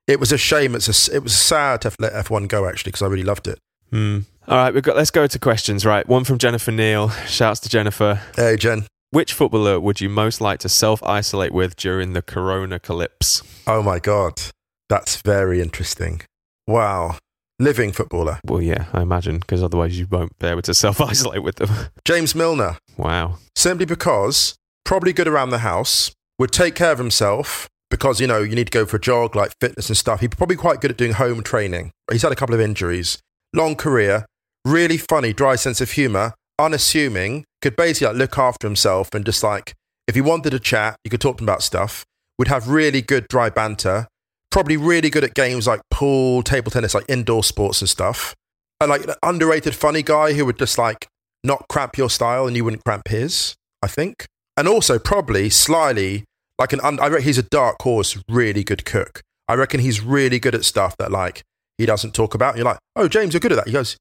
it 0.07 0.19
was 0.19 0.33
a 0.33 0.39
shame. 0.39 0.75
It's 0.75 1.09
a, 1.09 1.15
it 1.15 1.23
was 1.23 1.37
sad 1.37 1.83
to 1.83 1.93
let 1.99 2.13
F1 2.13 2.49
go 2.49 2.67
actually 2.67 2.91
because 2.91 3.03
I 3.03 3.07
really 3.07 3.23
loved 3.23 3.47
it. 3.49 3.59
Hmm. 3.91 4.21
All 4.49 4.57
right, 4.57 4.75
we've 4.75 4.83
got. 4.83 4.97
Let's 4.97 5.11
go 5.11 5.27
to 5.27 5.39
questions. 5.39 5.85
Right, 5.85 6.09
one 6.09 6.25
from 6.25 6.39
Jennifer 6.39 6.73
Neal. 6.73 7.11
Shouts 7.27 7.61
to 7.61 7.69
Jennifer. 7.69 8.21
Hey, 8.35 8.57
Jen. 8.57 8.87
Which 9.13 9.33
footballer 9.33 9.81
would 9.81 10.01
you 10.01 10.09
most 10.09 10.41
like 10.41 10.61
to 10.61 10.69
self 10.69 11.03
isolate 11.03 11.53
with 11.53 11.75
during 11.77 12.13
the 12.13 12.23
Corona 12.23 12.79
calypse? 12.79 13.43
Oh 13.67 13.83
my 13.83 13.99
God. 13.99 14.41
That's 14.89 15.21
very 15.23 15.61
interesting. 15.61 16.23
Wow. 16.67 17.19
Living 17.59 17.93
footballer. 17.93 18.39
Well, 18.45 18.63
yeah, 18.63 18.87
I 18.93 19.03
imagine 19.03 19.41
because 19.41 19.63
otherwise 19.63 19.99
you 19.99 20.07
won't 20.11 20.39
be 20.39 20.47
able 20.47 20.63
to 20.63 20.75
self 20.85 21.01
isolate 21.01 21.43
with 21.43 21.57
them. 21.57 21.71
James 22.05 22.35
Milner. 22.35 22.79
wow. 22.97 23.39
simply 23.57 23.85
because 23.85 24.55
probably 24.85 25.13
good 25.13 25.29
around 25.29 25.51
the 25.51 25.59
house, 25.59 26.11
would 26.39 26.51
take 26.51 26.75
care 26.75 26.91
of 26.91 26.99
himself 26.99 27.69
because, 27.91 28.21
you 28.21 28.27
know, 28.27 28.41
you 28.41 28.55
need 28.57 28.67
to 28.67 28.71
go 28.73 28.87
for 28.87 28.97
a 28.97 29.01
jog, 29.01 29.37
like 29.37 29.53
fitness 29.61 29.89
and 29.89 29.97
stuff. 29.97 30.21
He's 30.21 30.31
probably 30.31 30.57
quite 30.57 30.81
good 30.81 30.91
at 30.91 30.97
doing 30.97 31.13
home 31.13 31.43
training. 31.43 31.93
He's 32.11 32.23
had 32.23 32.33
a 32.33 32.37
couple 32.37 32.55
of 32.55 32.61
injuries, 32.61 33.19
long 33.55 33.77
career, 33.77 34.27
really 34.65 34.97
funny, 34.97 35.33
dry 35.33 35.55
sense 35.57 35.81
of 35.81 35.93
humor, 35.93 36.35
unassuming, 36.59 37.45
could 37.63 37.77
basically 37.77 38.09
like, 38.09 38.17
look 38.17 38.39
after 38.39 38.67
himself 38.67 39.15
and 39.15 39.25
just 39.25 39.43
like, 39.43 39.75
if 40.07 40.15
he 40.15 40.21
wanted 40.21 40.51
to 40.51 40.61
chat, 40.61 40.97
you 41.05 41.11
could 41.11 41.21
talk 41.21 41.39
to 41.39 41.43
him 41.43 41.49
about 41.49 41.63
stuff, 41.63 42.05
would 42.39 42.49
have 42.49 42.69
really 42.69 43.03
good 43.03 43.29
dry 43.29 43.51
banter, 43.51 44.09
probably 44.51 44.77
really 44.77 45.11
good 45.11 45.25
at 45.25 45.35
games 45.35 45.67
like 45.67 45.81
pool, 45.91 46.43
table 46.43 46.71
tennis, 46.71 46.95
like 46.95 47.05
indoor 47.09 47.45
sports 47.45 47.81
and 47.81 47.89
stuff. 47.89 48.35
And 48.81 48.91
like 48.91 49.05
an 49.05 49.15
underrated 49.23 49.75
funny 49.75 50.03
guy 50.03 50.33
who 50.33 50.47
would 50.47 50.59
just 50.59 50.79
like 50.79 51.07
not 51.45 51.67
cramp 51.69 51.99
your 51.99 52.11
style 52.11 52.47
and 52.47 52.57
you 52.57 52.65
wouldn't 52.65 52.85
cramp 52.85 53.09
his, 53.09 53.55
I 53.83 53.89
think. 53.89 54.27
And 54.57 54.67
also 54.67 54.99
probably 54.99 55.51
slyly 55.51 56.25
like 56.59 56.73
an 56.73 56.81
I 56.83 57.09
reckon 57.09 57.23
he's 57.23 57.39
a 57.39 57.43
dark 57.43 57.77
horse, 57.81 58.19
really 58.29 58.65
good 58.65 58.85
cook. 58.85 59.23
I 59.49 59.55
reckon 59.55 59.81
he's 59.81 60.01
really 60.01 60.39
good 60.39 60.55
at 60.55 60.65
stuff 60.65 60.97
that 60.99 61.11
like 61.11 61.43
he 61.79 61.87
doesn't 61.87 62.15
talk 62.15 62.35
about. 62.35 62.57
You're 62.57 62.67
like, 62.67 62.79
oh 62.97 63.09
James, 63.09 63.33
you're 63.33 63.41
good 63.41 63.53
at 63.53 63.57
that. 63.57 63.67
He 63.67 63.73
goes, 63.73 63.97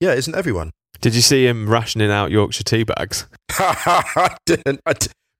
yeah, 0.00 0.14
isn't 0.14 0.34
everyone? 0.34 0.70
Did 1.00 1.14
you 1.14 1.20
see 1.20 1.46
him 1.46 1.68
rationing 1.68 2.10
out 2.10 2.30
Yorkshire 2.30 2.64
tea 2.64 2.84
bags? 2.84 3.26
I 3.50 4.36
didn't. 4.46 4.80
I 4.86 4.94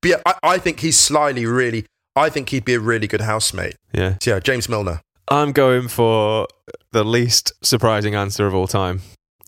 yeah, 0.05 0.17
I, 0.27 0.35
I 0.43 0.59
think 0.59 0.81
he's 0.81 0.99
slyly 0.99 1.47
really. 1.47 1.87
I 2.17 2.29
think 2.29 2.51
he'd 2.51 2.65
be 2.65 2.75
a 2.75 2.81
really 2.81 3.07
good 3.07 3.23
housemate. 3.23 3.77
Yeah. 3.93 4.17
So 4.21 4.33
yeah, 4.35 4.41
James 4.41 4.69
Milner. 4.69 5.01
I'm 5.29 5.53
going 5.53 5.89
for 5.89 6.47
the 6.93 7.05
least 7.05 7.53
surprising 7.63 8.15
answer 8.15 8.47
of 8.47 8.55
all 8.55 8.67
time 8.67 9.01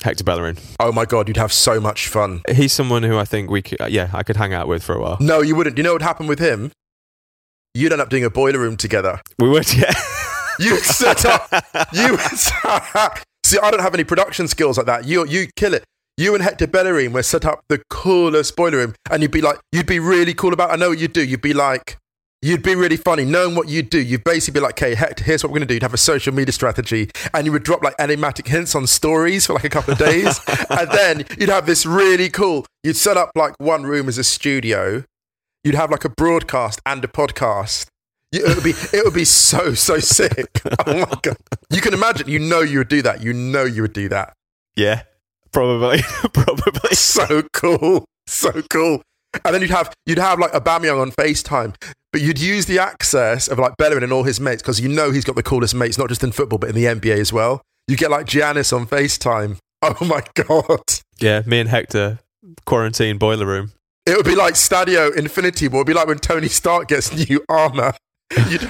Hector 0.02 0.24
Bellerin. 0.24 0.56
Oh 0.80 0.92
my 0.92 1.04
god, 1.04 1.28
you'd 1.28 1.36
have 1.36 1.52
so 1.52 1.80
much 1.80 2.08
fun. 2.08 2.42
He's 2.50 2.72
someone 2.72 3.02
who 3.02 3.18
I 3.18 3.24
think 3.24 3.50
we 3.50 3.62
could, 3.62 3.80
uh, 3.80 3.86
yeah, 3.86 4.10
I 4.12 4.22
could 4.22 4.36
hang 4.36 4.52
out 4.52 4.68
with 4.68 4.82
for 4.82 4.94
a 4.94 5.00
while. 5.00 5.16
No, 5.20 5.40
you 5.40 5.54
wouldn't. 5.54 5.76
You 5.76 5.84
know 5.84 5.90
what 5.90 5.96
would 5.96 6.02
happen 6.02 6.26
with 6.26 6.38
him? 6.38 6.72
You'd 7.74 7.92
end 7.92 8.00
up 8.00 8.08
doing 8.08 8.24
a 8.24 8.30
boiler 8.30 8.58
room 8.58 8.76
together. 8.76 9.20
We 9.38 9.48
would, 9.48 9.72
yeah. 9.76 9.92
You 10.58 10.76
set 10.78 11.24
up. 11.24 11.50
You 11.92 12.16
set 12.18 12.64
up. 12.94 13.18
see. 13.44 13.58
I 13.58 13.70
don't 13.70 13.80
have 13.80 13.94
any 13.94 14.04
production 14.04 14.48
skills 14.48 14.76
like 14.78 14.86
that. 14.86 15.04
You 15.04 15.26
you 15.26 15.48
kill 15.56 15.74
it. 15.74 15.84
You 16.18 16.34
and 16.34 16.42
Hector 16.42 16.66
Bellerin 16.66 17.12
were 17.12 17.22
set 17.22 17.44
up 17.44 17.60
the 17.68 17.82
coolest 17.90 18.56
boiler 18.56 18.78
room, 18.78 18.94
and 19.10 19.20
you'd 19.20 19.30
be 19.32 19.42
like, 19.42 19.58
you'd 19.70 19.86
be 19.86 19.98
really 19.98 20.32
cool 20.32 20.54
about. 20.54 20.70
I 20.70 20.76
know 20.76 20.88
what 20.88 20.98
you'd 20.98 21.12
do. 21.12 21.22
You'd 21.22 21.42
be 21.42 21.52
like, 21.52 21.98
you'd 22.40 22.62
be 22.62 22.74
really 22.74 22.96
funny, 22.96 23.26
knowing 23.26 23.54
what 23.54 23.68
you'd 23.68 23.90
do. 23.90 24.00
You'd 24.00 24.24
basically 24.24 24.60
be 24.60 24.64
like, 24.64 24.82
okay, 24.82 24.94
Hector, 24.94 25.22
here's 25.24 25.44
what 25.44 25.52
we're 25.52 25.58
gonna 25.58 25.66
do. 25.66 25.74
You'd 25.74 25.82
have 25.82 25.92
a 25.92 25.98
social 25.98 26.32
media 26.32 26.52
strategy, 26.52 27.10
and 27.34 27.44
you 27.44 27.52
would 27.52 27.64
drop 27.64 27.82
like 27.82 27.94
enigmatic 27.98 28.46
hints 28.48 28.74
on 28.74 28.86
stories 28.86 29.44
for 29.44 29.52
like 29.52 29.64
a 29.64 29.68
couple 29.68 29.92
of 29.92 29.98
days, 29.98 30.40
and 30.70 30.90
then 30.90 31.24
you'd 31.38 31.50
have 31.50 31.66
this 31.66 31.84
really 31.84 32.30
cool. 32.30 32.64
You'd 32.82 32.96
set 32.96 33.18
up 33.18 33.32
like 33.34 33.54
one 33.58 33.82
room 33.82 34.08
as 34.08 34.16
a 34.16 34.24
studio. 34.24 35.04
You'd 35.64 35.74
have 35.74 35.90
like 35.90 36.06
a 36.06 36.10
broadcast 36.10 36.80
and 36.86 37.04
a 37.04 37.08
podcast. 37.08 37.88
It 38.32 38.42
would 38.54 38.64
be 38.64 38.70
it 38.96 39.04
would 39.04 39.14
be 39.14 39.26
so 39.26 39.74
so 39.74 39.98
sick. 39.98 40.62
Oh 40.86 40.94
my 40.98 41.18
god! 41.22 41.36
You 41.68 41.82
can 41.82 41.92
imagine. 41.92 42.28
You 42.28 42.38
know 42.38 42.60
you 42.60 42.78
would 42.78 42.88
do 42.88 43.02
that. 43.02 43.22
You 43.22 43.34
know 43.34 43.64
you 43.64 43.82
would 43.82 43.92
do 43.92 44.08
that. 44.08 44.32
Yeah. 44.76 45.02
Probably. 45.56 46.02
Probably. 46.34 46.94
So 46.94 47.40
cool, 47.54 48.04
so 48.26 48.60
cool. 48.68 49.00
And 49.42 49.54
then 49.54 49.62
you'd 49.62 49.70
have 49.70 49.90
you'd 50.04 50.18
have 50.18 50.38
like 50.38 50.52
Aubameyang 50.52 51.00
on 51.00 51.12
Facetime, 51.12 51.74
but 52.12 52.20
you'd 52.20 52.38
use 52.38 52.66
the 52.66 52.78
access 52.78 53.48
of 53.48 53.58
like 53.58 53.74
Bellerin 53.78 54.02
and 54.02 54.12
all 54.12 54.24
his 54.24 54.38
mates 54.38 54.60
because 54.60 54.82
you 54.82 54.88
know 54.90 55.12
he's 55.12 55.24
got 55.24 55.34
the 55.34 55.42
coolest 55.42 55.74
mates, 55.74 55.96
not 55.96 56.10
just 56.10 56.22
in 56.22 56.30
football 56.30 56.58
but 56.58 56.68
in 56.68 56.74
the 56.74 56.84
NBA 56.84 57.16
as 57.16 57.32
well. 57.32 57.62
You 57.88 57.96
get 57.96 58.10
like 58.10 58.26
Giannis 58.26 58.70
on 58.76 58.86
Facetime. 58.86 59.56
Oh 59.82 60.04
my 60.04 60.22
god! 60.34 60.82
Yeah, 61.20 61.42
me 61.46 61.60
and 61.60 61.68
Hector, 61.68 62.18
quarantine 62.64 63.18
boiler 63.18 63.46
room. 63.46 63.72
It 64.06 64.16
would 64.16 64.24
be 64.26 64.34
like 64.34 64.54
Stadio 64.54 65.14
Infinity 65.14 65.68
War. 65.68 65.82
It'd 65.82 65.86
be 65.86 65.94
like 65.94 66.06
when 66.06 66.18
Tony 66.18 66.48
Stark 66.48 66.88
gets 66.88 67.14
new 67.14 67.44
armor. 67.48 67.92
You'd 68.48 68.62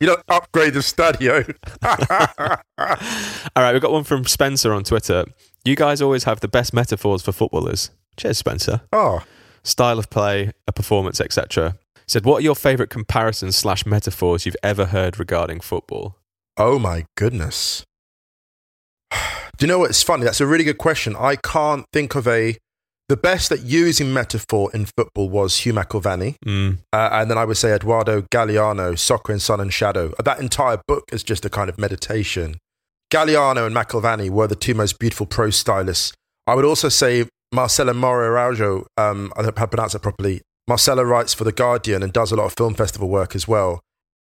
you 0.00 0.06
know 0.06 0.16
upgrade 0.28 0.72
the 0.74 0.80
Stadio. 0.80 1.54
All 1.84 3.62
right, 3.62 3.72
we've 3.72 3.82
got 3.82 3.92
one 3.92 4.04
from 4.04 4.24
Spencer 4.24 4.72
on 4.72 4.84
Twitter. 4.84 5.26
You 5.64 5.76
guys 5.76 6.02
always 6.02 6.24
have 6.24 6.40
the 6.40 6.48
best 6.48 6.72
metaphors 6.74 7.22
for 7.22 7.32
footballers. 7.32 7.90
Cheers, 8.16 8.38
Spencer. 8.38 8.82
oh, 8.92 9.22
Style 9.66 9.98
of 9.98 10.10
play, 10.10 10.52
a 10.68 10.72
performance, 10.72 11.22
etc. 11.22 11.76
Said, 12.06 12.26
what 12.26 12.38
are 12.40 12.42
your 12.42 12.54
favourite 12.54 12.90
comparisons 12.90 13.56
slash 13.56 13.86
metaphors 13.86 14.44
you've 14.44 14.56
ever 14.62 14.84
heard 14.86 15.18
regarding 15.18 15.60
football? 15.60 16.16
Oh 16.58 16.78
my 16.78 17.06
goodness. 17.16 17.82
Do 19.56 19.64
you 19.64 19.66
know 19.66 19.78
what's 19.78 20.02
funny? 20.02 20.24
That's 20.24 20.40
a 20.42 20.46
really 20.46 20.64
good 20.64 20.76
question. 20.78 21.16
I 21.18 21.36
can't 21.36 21.86
think 21.92 22.14
of 22.14 22.28
a. 22.28 22.58
The 23.08 23.16
best 23.18 23.52
at 23.52 23.60
using 23.62 24.12
metaphor 24.14 24.70
in 24.72 24.86
football 24.86 25.28
was 25.28 25.58
Hugh 25.58 25.74
McIlvanney. 25.74 26.36
Mm, 26.44 26.78
Uh, 26.92 27.08
and 27.12 27.30
then 27.30 27.36
I 27.36 27.44
would 27.44 27.58
say 27.58 27.72
Eduardo 27.72 28.22
Galeano, 28.32 28.98
Soccer 28.98 29.32
in 29.32 29.38
Sun 29.40 29.60
and 29.60 29.72
Shadow. 29.72 30.12
That 30.22 30.40
entire 30.40 30.80
book 30.88 31.04
is 31.12 31.22
just 31.22 31.44
a 31.44 31.50
kind 31.50 31.68
of 31.68 31.78
meditation. 31.78 32.56
Galeano 33.12 33.66
and 33.66 33.74
McIlvanney 33.74 34.30
were 34.30 34.46
the 34.46 34.56
two 34.56 34.74
most 34.74 34.98
beautiful 34.98 35.26
pro 35.26 35.50
stylists. 35.50 36.12
I 36.46 36.54
would 36.54 36.64
also 36.64 36.88
say 36.88 37.26
Marcela 37.52 37.94
Moro 37.94 38.26
Araujo, 38.26 38.86
um, 38.96 39.32
I 39.36 39.42
don't 39.42 39.54
know 39.54 39.60
how 39.60 39.64
to 39.64 39.68
pronounce 39.68 39.94
it 39.94 40.02
properly. 40.02 40.42
Marcela 40.66 41.04
writes 41.04 41.34
for 41.34 41.44
The 41.44 41.52
Guardian 41.52 42.02
and 42.02 42.12
does 42.12 42.32
a 42.32 42.36
lot 42.36 42.46
of 42.46 42.54
film 42.56 42.74
festival 42.74 43.08
work 43.08 43.34
as 43.34 43.46
well. 43.46 43.80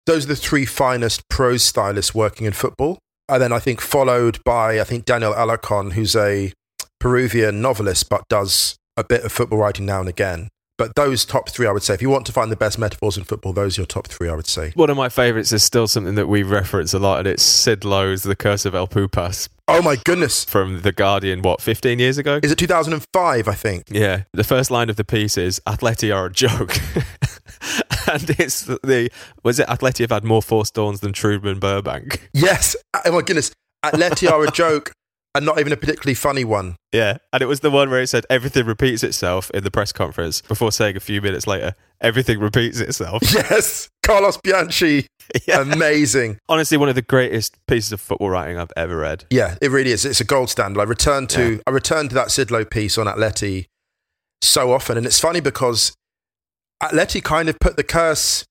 Those 0.06 0.24
are 0.24 0.28
the 0.28 0.36
three 0.36 0.66
finest 0.66 1.22
pro 1.28 1.56
stylists 1.56 2.14
working 2.14 2.46
in 2.46 2.52
football. 2.52 2.98
And 3.28 3.40
then 3.40 3.52
I 3.52 3.58
think 3.58 3.80
followed 3.80 4.38
by, 4.44 4.80
I 4.80 4.84
think, 4.84 5.06
Daniel 5.06 5.32
Alarcon, 5.32 5.92
who's 5.92 6.14
a 6.14 6.52
Peruvian 7.00 7.62
novelist 7.62 8.10
but 8.10 8.28
does 8.28 8.76
a 8.96 9.04
bit 9.04 9.24
of 9.24 9.32
football 9.32 9.58
writing 9.58 9.86
now 9.86 10.00
and 10.00 10.08
again. 10.08 10.48
But 10.76 10.96
those 10.96 11.24
top 11.24 11.48
three, 11.50 11.68
I 11.68 11.72
would 11.72 11.84
say, 11.84 11.94
if 11.94 12.02
you 12.02 12.10
want 12.10 12.26
to 12.26 12.32
find 12.32 12.50
the 12.50 12.56
best 12.56 12.80
metaphors 12.80 13.16
in 13.16 13.22
football, 13.22 13.52
those 13.52 13.78
are 13.78 13.82
your 13.82 13.86
top 13.86 14.08
three, 14.08 14.28
I 14.28 14.34
would 14.34 14.48
say. 14.48 14.72
One 14.74 14.90
of 14.90 14.96
my 14.96 15.08
favourites 15.08 15.52
is 15.52 15.62
still 15.62 15.86
something 15.86 16.16
that 16.16 16.26
we 16.26 16.42
reference 16.42 16.92
a 16.92 16.98
lot, 16.98 17.20
and 17.20 17.28
it's 17.28 17.44
Sid 17.44 17.84
Lowe's 17.84 18.24
The 18.24 18.34
Curse 18.34 18.64
of 18.66 18.74
El 18.74 18.88
Pupas 18.88 19.48
Oh 19.68 19.80
my 19.82 19.96
goodness. 20.04 20.44
from 20.44 20.82
The 20.82 20.90
Guardian, 20.90 21.42
what, 21.42 21.60
15 21.60 22.00
years 22.00 22.18
ago? 22.18 22.40
Is 22.42 22.50
it 22.50 22.58
2005, 22.58 23.48
I 23.48 23.54
think? 23.54 23.84
Yeah. 23.88 24.24
The 24.32 24.42
first 24.44 24.70
line 24.70 24.90
of 24.90 24.96
the 24.96 25.04
piece 25.04 25.38
is 25.38 25.60
Atleti 25.66 26.14
are 26.14 26.26
a 26.26 26.32
joke. 26.32 26.76
and 28.08 28.30
it's 28.38 28.62
the, 28.64 29.10
was 29.44 29.60
it 29.60 29.68
Atleti 29.68 30.00
have 30.00 30.10
had 30.10 30.24
more 30.24 30.42
forced 30.42 30.74
dawns 30.74 31.00
than 31.00 31.12
Truman 31.12 31.60
Burbank? 31.60 32.28
Yes. 32.32 32.74
Oh 33.06 33.12
my 33.12 33.22
goodness. 33.22 33.52
Atleti 33.84 34.28
are 34.30 34.42
a 34.42 34.50
joke 34.50 34.90
and 35.34 35.44
not 35.44 35.58
even 35.58 35.72
a 35.72 35.76
particularly 35.76 36.14
funny 36.14 36.44
one. 36.44 36.76
Yeah. 36.92 37.18
And 37.32 37.42
it 37.42 37.46
was 37.46 37.60
the 37.60 37.70
one 37.70 37.90
where 37.90 38.00
it 38.00 38.06
said 38.08 38.24
everything 38.30 38.66
repeats 38.66 39.02
itself 39.02 39.50
in 39.50 39.64
the 39.64 39.70
press 39.70 39.90
conference 39.92 40.40
before 40.42 40.70
saying 40.72 40.96
a 40.96 41.00
few 41.00 41.20
minutes 41.20 41.46
later, 41.46 41.74
everything 42.00 42.38
repeats 42.40 42.78
itself. 42.80 43.22
Yes. 43.34 43.88
Carlos 44.04 44.36
Bianchi 44.36 45.06
Yeah. 45.48 45.62
Amazing. 45.62 46.38
Honestly, 46.48 46.76
one 46.76 46.88
of 46.90 46.94
the 46.94 47.02
greatest 47.02 47.56
pieces 47.66 47.92
of 47.92 48.00
football 48.00 48.28
writing 48.30 48.58
I've 48.58 48.72
ever 48.76 48.96
read. 48.98 49.24
Yeah, 49.30 49.56
it 49.62 49.70
really 49.70 49.90
is. 49.90 50.04
It's 50.04 50.20
a 50.20 50.24
gold 50.24 50.50
standard. 50.50 50.80
I 50.80 50.84
return 50.84 51.26
to 51.28 51.60
I 51.66 51.70
return 51.70 52.08
to 52.10 52.14
that 52.14 52.30
Sid 52.30 52.50
Lowe 52.50 52.64
piece 52.66 52.98
on 52.98 53.06
Atleti 53.06 53.64
so 54.42 54.72
often, 54.72 54.98
and 54.98 55.06
it's 55.06 55.18
funny 55.18 55.40
because 55.40 55.94
Atleti 56.82 57.22
kind 57.24 57.48
of 57.48 57.58
put 57.58 57.76
the 57.76 57.82
curse 57.82 58.44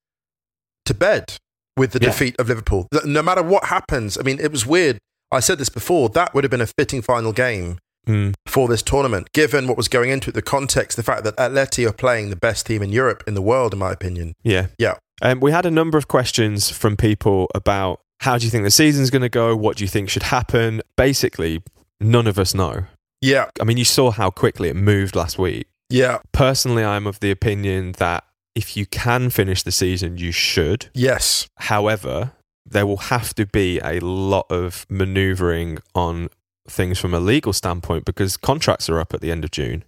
to 0.85 0.93
bed 0.95 1.37
with 1.77 1.91
the 1.91 1.99
Yeah. 2.01 2.09
defeat 2.09 2.35
of 2.39 2.49
Liverpool. 2.49 2.87
No 3.05 3.21
matter 3.21 3.43
what 3.43 3.65
happens, 3.65 4.17
I 4.17 4.23
mean, 4.23 4.39
it 4.39 4.51
was 4.51 4.65
weird. 4.65 4.97
I 5.33 5.39
said 5.39 5.57
this 5.57 5.69
before. 5.69 6.09
That 6.09 6.33
would 6.33 6.43
have 6.43 6.51
been 6.51 6.61
a 6.61 6.67
fitting 6.67 7.01
final 7.01 7.33
game 7.33 7.77
Mm. 8.07 8.33
for 8.45 8.67
this 8.67 8.81
tournament, 8.81 9.31
given 9.33 9.65
what 9.65 9.77
was 9.77 9.87
going 9.87 10.09
into 10.09 10.29
it, 10.29 10.33
the 10.33 10.41
context, 10.41 10.97
the 10.97 11.03
fact 11.03 11.23
that 11.23 11.37
Atleti 11.37 11.87
are 11.87 11.93
playing 11.93 12.29
the 12.31 12.35
best 12.35 12.65
team 12.65 12.83
in 12.83 12.89
Europe, 12.91 13.23
in 13.25 13.33
the 13.33 13.41
world, 13.41 13.71
in 13.71 13.79
my 13.79 13.93
opinion. 13.93 14.33
Yeah. 14.43 14.67
Yeah. 14.77 14.95
Um, 15.21 15.39
we 15.39 15.51
had 15.53 15.65
a 15.65 15.71
number 15.71 15.97
of 15.97 16.09
questions 16.09 16.69
from 16.69 16.97
people 16.97 17.49
about 17.55 18.01
how 18.19 18.37
do 18.37 18.43
you 18.43 18.51
think 18.51 18.65
the 18.65 18.71
season's 18.71 19.09
going 19.09 19.21
to 19.21 19.29
go? 19.29 19.55
What 19.55 19.77
do 19.77 19.85
you 19.85 19.87
think 19.87 20.09
should 20.09 20.23
happen? 20.23 20.81
Basically, 20.97 21.61
none 22.01 22.27
of 22.27 22.37
us 22.37 22.53
know. 22.53 22.87
Yeah, 23.21 23.45
I 23.61 23.63
mean, 23.63 23.77
you 23.77 23.85
saw 23.85 24.11
how 24.11 24.29
quickly 24.31 24.67
it 24.67 24.75
moved 24.75 25.15
last 25.15 25.39
week. 25.39 25.67
yeah, 25.89 26.17
Personally, 26.33 26.83
I'm 26.83 27.07
of 27.07 27.21
the 27.21 27.31
opinion 27.31 27.93
that 27.99 28.25
if 28.53 28.75
you 28.75 28.85
can 28.85 29.29
finish 29.29 29.63
the 29.63 29.71
season, 29.71 30.17
you 30.17 30.33
should. 30.33 30.89
yes, 30.93 31.47
However, 31.59 32.33
there 32.65 32.85
will 32.85 32.97
have 32.97 33.33
to 33.35 33.45
be 33.45 33.79
a 33.79 33.99
lot 33.99 34.45
of 34.49 34.85
maneuvering 34.89 35.79
on 35.93 36.29
things 36.67 36.99
from 36.99 37.13
a 37.13 37.19
legal 37.19 37.53
standpoint 37.53 38.05
because 38.05 38.37
contracts 38.37 38.89
are 38.89 38.99
up 38.99 39.13
at 39.13 39.21
the 39.21 39.31
end 39.31 39.43
of 39.43 39.51
June. 39.51 39.83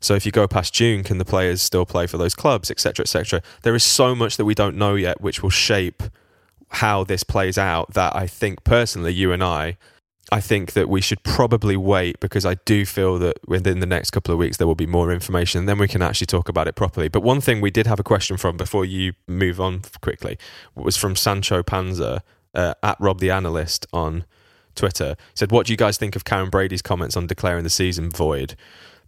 So 0.00 0.14
if 0.14 0.24
you 0.24 0.32
go 0.32 0.48
past 0.48 0.72
June, 0.72 1.02
can 1.04 1.18
the 1.18 1.24
players 1.24 1.60
still 1.60 1.84
play 1.84 2.06
for 2.06 2.16
those 2.16 2.34
clubs, 2.34 2.70
etc., 2.70 3.02
etc.? 3.02 3.42
There 3.62 3.74
is 3.74 3.84
so 3.84 4.14
much 4.14 4.36
that 4.38 4.46
we 4.46 4.54
don't 4.54 4.76
know 4.76 4.94
yet, 4.94 5.20
which 5.20 5.42
will 5.42 5.50
shape 5.50 6.02
how 6.68 7.04
this 7.04 7.22
plays 7.22 7.58
out. 7.58 7.92
That 7.92 8.16
I 8.16 8.26
think 8.26 8.64
personally, 8.64 9.12
you 9.12 9.32
and 9.32 9.44
I, 9.44 9.76
I 10.32 10.40
think 10.40 10.72
that 10.72 10.88
we 10.88 11.00
should 11.00 11.22
probably 11.22 11.76
wait 11.76 12.20
because 12.20 12.46
I 12.46 12.54
do 12.64 12.86
feel 12.86 13.18
that 13.18 13.38
within 13.48 13.80
the 13.80 13.86
next 13.86 14.10
couple 14.10 14.32
of 14.32 14.38
weeks 14.38 14.58
there 14.58 14.66
will 14.66 14.74
be 14.74 14.86
more 14.86 15.12
information, 15.12 15.60
and 15.60 15.68
then 15.68 15.78
we 15.78 15.88
can 15.88 16.02
actually 16.02 16.26
talk 16.26 16.48
about 16.48 16.68
it 16.68 16.76
properly. 16.76 17.08
But 17.08 17.22
one 17.22 17.40
thing 17.40 17.60
we 17.60 17.70
did 17.70 17.86
have 17.86 17.98
a 17.98 18.04
question 18.04 18.36
from 18.36 18.56
before 18.56 18.84
you 18.84 19.14
move 19.26 19.60
on 19.60 19.82
quickly 20.00 20.38
was 20.74 20.96
from 20.96 21.16
Sancho 21.16 21.62
Panza 21.62 22.22
uh, 22.54 22.74
at 22.82 22.96
Rob 23.00 23.18
the 23.18 23.30
Analyst 23.30 23.86
on 23.92 24.24
Twitter. 24.74 25.16
Said, 25.34 25.50
"What 25.50 25.66
do 25.66 25.72
you 25.72 25.76
guys 25.76 25.98
think 25.98 26.14
of 26.14 26.24
Karren 26.24 26.50
Brady's 26.50 26.82
comments 26.82 27.16
on 27.16 27.26
declaring 27.26 27.64
the 27.64 27.70
season 27.70 28.10
void?" 28.10 28.54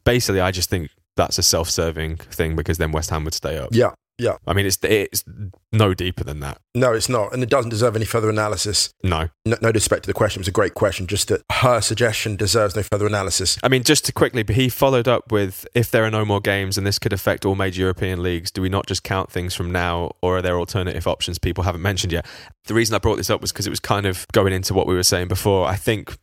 Basically, 0.05 0.41
I 0.41 0.51
just 0.51 0.69
think 0.69 0.91
that's 1.17 1.39
a 1.39 1.43
self-serving 1.43 2.17
thing 2.17 2.57
because 2.57 2.79
then 2.79 2.91
West 2.91 3.11
Ham 3.11 3.25
would 3.25 3.35
stay 3.35 3.59
up. 3.59 3.69
yeah, 3.73 3.91
yeah. 4.19 4.37
I 4.47 4.53
mean, 4.53 4.67
it's 4.67 4.79
it's 4.83 5.25
no 5.73 5.95
deeper 5.95 6.25
than 6.25 6.41
that. 6.41 6.59
No, 6.75 6.93
it's 6.93 7.09
not. 7.09 7.33
And 7.33 7.43
it 7.43 7.49
doesn't 7.49 7.71
deserve 7.71 7.97
any 7.97 8.05
further 8.05 8.31
analysis. 8.31 8.93
No, 9.03 9.29
No, 9.45 9.57
no 9.61 9.73
disrespect 9.73 10.05
to 10.05 10.07
the 10.07 10.15
question. 10.15 10.41
It 10.41 10.43
was 10.43 10.49
a 10.49 10.53
great 10.53 10.75
question. 10.75 11.07
Just 11.07 11.29
that 11.29 11.43
her 11.51 11.81
suggestion 11.81 12.37
deserves 12.37 12.77
no 12.77 12.83
further 12.83 13.07
analysis. 13.07 13.59
I 13.63 13.69
mean, 13.69 13.83
just 13.83 14.05
to 14.07 14.13
quickly, 14.13 14.43
but 14.43 14.57
he 14.57 14.69
followed 14.69 15.09
up 15.09 15.33
with 15.33 15.67
if 15.75 15.91
there 15.91 16.05
are 16.05 16.11
no 16.11 16.25
more 16.25 16.41
games 16.41 16.79
and 16.79 16.87
this 16.87 16.99
could 16.99 17.13
affect 17.13 17.45
all 17.45 17.55
major 17.55 17.81
European 17.81 18.23
leagues, 18.23 18.51
do 18.51 18.63
we 18.63 18.69
not 18.69 18.87
just 18.87 19.03
count 19.03 19.31
things 19.31 19.55
from 19.55 19.73
now 19.73 20.13
or 20.23 20.39
are 20.39 20.43
there 20.43 20.59
alternative 20.59 21.07
options 21.07 21.39
people 21.39 21.65
haven't 21.65 21.83
mentioned 21.83 22.13
yet? 22.13 22.27
The 22.65 22.75
reason 22.75 22.95
I 22.95 22.99
brought 22.99 23.17
this 23.17 23.31
up 23.31 23.41
was 23.41 23.53
because 23.53 23.67
it 23.67 23.71
was 23.71 23.81
kind 23.81 24.07
of 24.07 24.27
going 24.33 24.53
into 24.53 24.75
what 24.75 24.87
we 24.87 24.95
were 24.95 25.03
saying 25.03 25.29
before. 25.29 25.67
I 25.67 25.77
think 25.77 26.17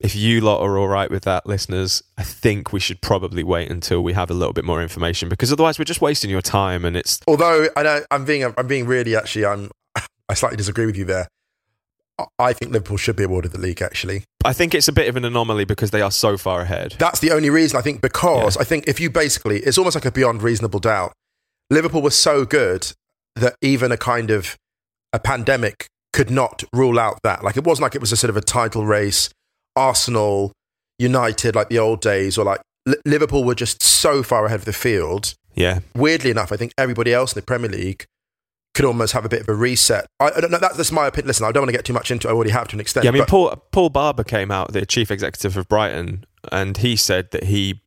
if 0.00 0.14
you 0.14 0.40
lot 0.40 0.60
are 0.60 0.78
all 0.78 0.88
right 0.88 1.10
with 1.10 1.24
that, 1.24 1.46
listeners, 1.46 2.02
I 2.18 2.22
think 2.22 2.72
we 2.72 2.80
should 2.80 3.00
probably 3.00 3.42
wait 3.42 3.70
until 3.70 4.02
we 4.02 4.12
have 4.12 4.30
a 4.30 4.34
little 4.34 4.52
bit 4.52 4.64
more 4.64 4.82
information 4.82 5.28
because 5.28 5.52
otherwise 5.52 5.78
we're 5.78 5.84
just 5.86 6.00
wasting 6.00 6.30
your 6.30 6.42
time 6.42 6.84
and 6.84 6.96
it's. 6.96 7.20
Although 7.26 7.68
I 7.76 7.82
know 7.82 8.00
I'm 8.10 8.24
being, 8.24 8.44
I'm 8.56 8.66
being 8.66 8.86
really 8.86 9.16
actually, 9.16 9.46
I'm, 9.46 9.70
I 10.28 10.34
slightly 10.34 10.56
disagree 10.56 10.86
with 10.86 10.96
you 10.96 11.04
there. 11.04 11.28
I- 12.18 12.24
I 12.38 12.52
think 12.54 12.72
Liverpool 12.72 12.96
should 12.96 13.16
be 13.16 13.24
awarded 13.24 13.52
the 13.52 13.58
league. 13.60 13.82
Actually, 13.82 14.24
I 14.44 14.52
think 14.54 14.74
it's 14.74 14.88
a 14.88 14.92
bit 14.92 15.06
of 15.08 15.16
an 15.16 15.24
anomaly 15.26 15.64
because 15.66 15.90
they 15.90 16.00
are 16.00 16.10
so 16.10 16.38
far 16.38 16.62
ahead. 16.62 16.96
that's 16.98 17.20
the 17.20 17.30
only 17.30 17.50
reason. 17.50 17.78
I 17.78 17.82
think 17.82 18.00
because 18.00 18.56
I 18.56 18.64
think 18.64 18.88
if 18.88 18.98
you 19.00 19.10
basically, 19.10 19.58
it's 19.60 19.76
almost 19.76 19.94
like 19.96 20.06
a 20.06 20.10
beyond 20.12 20.42
reasonable 20.42 20.80
doubt. 20.80 21.12
Liverpool 21.70 22.00
was 22.00 22.16
so 22.16 22.44
good 22.46 22.90
that 23.34 23.54
even 23.60 23.92
a 23.92 23.96
kind 23.98 24.30
of 24.30 24.56
a 25.12 25.18
pandemic 25.18 25.88
could 26.14 26.30
not 26.30 26.64
rule 26.72 26.98
out 26.98 27.18
that. 27.22 27.44
Like 27.44 27.58
it 27.58 27.64
wasn't 27.64 27.82
like 27.82 27.94
it 27.94 28.00
was 28.00 28.12
a 28.12 28.16
sort 28.16 28.30
of 28.30 28.36
a 28.38 28.40
title 28.40 28.86
race. 28.86 29.28
Arsenal, 29.76 30.52
United, 30.98 31.54
like 31.54 31.68
the 31.68 31.78
old 31.78 32.00
days, 32.00 32.36
or 32.38 32.44
like 32.44 32.60
Li- 32.86 32.96
Liverpool 33.04 33.44
were 33.44 33.54
just 33.54 33.82
so 33.82 34.22
far 34.22 34.46
ahead 34.46 34.60
of 34.60 34.64
the 34.64 34.72
field. 34.72 35.34
Yeah. 35.54 35.80
Weirdly 35.94 36.30
enough, 36.30 36.52
I 36.52 36.56
think 36.56 36.72
everybody 36.78 37.12
else 37.12 37.32
in 37.34 37.38
the 37.40 37.44
Premier 37.46 37.70
League 37.70 38.04
could 38.74 38.84
almost 38.84 39.12
have 39.14 39.24
a 39.24 39.28
bit 39.28 39.40
of 39.40 39.48
a 39.48 39.54
reset. 39.54 40.06
I, 40.20 40.30
I 40.36 40.40
don't 40.40 40.50
know. 40.50 40.58
That's, 40.58 40.76
that's 40.76 40.92
my 40.92 41.06
opinion. 41.06 41.28
Listen, 41.28 41.46
I 41.46 41.52
don't 41.52 41.62
want 41.62 41.68
to 41.70 41.76
get 41.76 41.84
too 41.86 41.92
much 41.94 42.10
into. 42.10 42.28
it. 42.28 42.30
I 42.30 42.34
already 42.34 42.50
have 42.50 42.68
to 42.68 42.76
an 42.76 42.80
extent. 42.80 43.04
Yeah, 43.04 43.10
I 43.10 43.12
mean, 43.12 43.22
but- 43.22 43.28
Paul 43.28 43.56
Paul 43.72 43.88
Barber 43.90 44.24
came 44.24 44.50
out, 44.50 44.72
the 44.72 44.84
chief 44.84 45.10
executive 45.10 45.56
of 45.56 45.66
Brighton, 45.68 46.24
and 46.52 46.76
he 46.76 46.94
said 46.96 47.30
that 47.30 47.44
he 47.44 47.80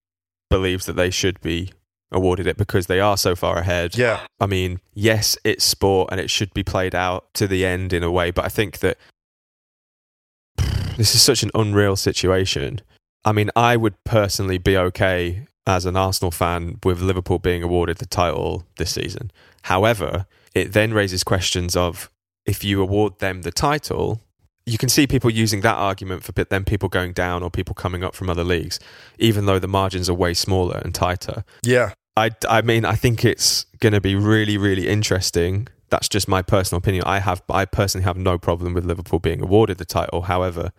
believes 0.49 0.85
that 0.87 0.93
they 0.93 1.11
should 1.11 1.39
be 1.41 1.71
awarded 2.11 2.47
it 2.47 2.57
because 2.57 2.87
they 2.87 2.99
are 2.99 3.15
so 3.17 3.35
far 3.35 3.59
ahead. 3.59 3.95
yeah, 3.95 4.21
I 4.39 4.47
mean, 4.47 4.79
yes, 4.95 5.37
it's 5.43 5.63
sport 5.63 6.09
and 6.11 6.19
it 6.19 6.31
should 6.31 6.51
be 6.55 6.63
played 6.63 6.95
out 6.95 7.31
to 7.35 7.47
the 7.47 7.63
end 7.63 7.93
in 7.93 8.01
a 8.01 8.09
way, 8.09 8.31
but 8.31 8.45
I 8.45 8.49
think 8.49 8.79
that 8.79 8.97
this 10.99 11.15
is 11.15 11.21
such 11.21 11.43
an 11.43 11.51
unreal 11.55 11.95
situation. 11.95 12.81
I 13.23 13.31
mean, 13.31 13.49
I 13.55 13.77
would 13.77 14.03
personally 14.03 14.57
be 14.57 14.77
okay 14.77 15.47
as 15.65 15.85
an 15.85 15.95
Arsenal 15.95 16.29
fan 16.29 16.77
with 16.83 16.99
Liverpool 16.99 17.39
being 17.39 17.63
awarded 17.63 17.99
the 17.99 18.05
title 18.05 18.65
this 18.77 18.91
season. 18.91 19.31
However, 19.63 20.25
it 20.53 20.73
then 20.73 20.93
raises 20.93 21.23
questions 21.23 21.77
of 21.77 22.09
if 22.45 22.65
you 22.65 22.81
award 22.81 23.19
them 23.19 23.43
the 23.43 23.51
title, 23.51 24.21
you 24.65 24.77
can 24.77 24.89
see 24.89 25.07
people 25.07 25.29
using 25.29 25.61
that 25.61 25.75
argument 25.75 26.23
for 26.23 26.33
then 26.33 26.65
people 26.65 26.89
going 26.89 27.13
down 27.13 27.43
or 27.43 27.49
people 27.49 27.73
coming 27.73 28.03
up 28.03 28.13
from 28.13 28.29
other 28.29 28.43
leagues, 28.43 28.77
even 29.19 29.45
though 29.45 29.59
the 29.59 29.67
margins 29.69 30.09
are 30.09 30.13
way 30.13 30.33
smaller 30.33 30.81
and 30.83 30.93
tighter. 30.93 31.45
yeah, 31.63 31.93
I, 32.17 32.31
I 32.49 32.61
mean, 32.61 32.83
I 32.83 32.95
think 32.95 33.23
it's 33.23 33.65
going 33.79 33.93
to 33.93 34.01
be 34.01 34.15
really, 34.15 34.57
really 34.57 34.89
interesting. 34.89 35.69
That's 35.89 36.09
just 36.09 36.27
my 36.27 36.41
personal 36.41 36.77
opinion. 36.77 37.03
I 37.05 37.19
have, 37.19 37.41
I 37.49 37.65
personally 37.65 38.03
have 38.05 38.17
no 38.17 38.37
problem 38.37 38.73
with 38.73 38.85
Liverpool 38.85 39.19
being 39.19 39.41
awarded 39.41 39.77
the 39.77 39.85
title. 39.85 40.23
However, 40.23 40.71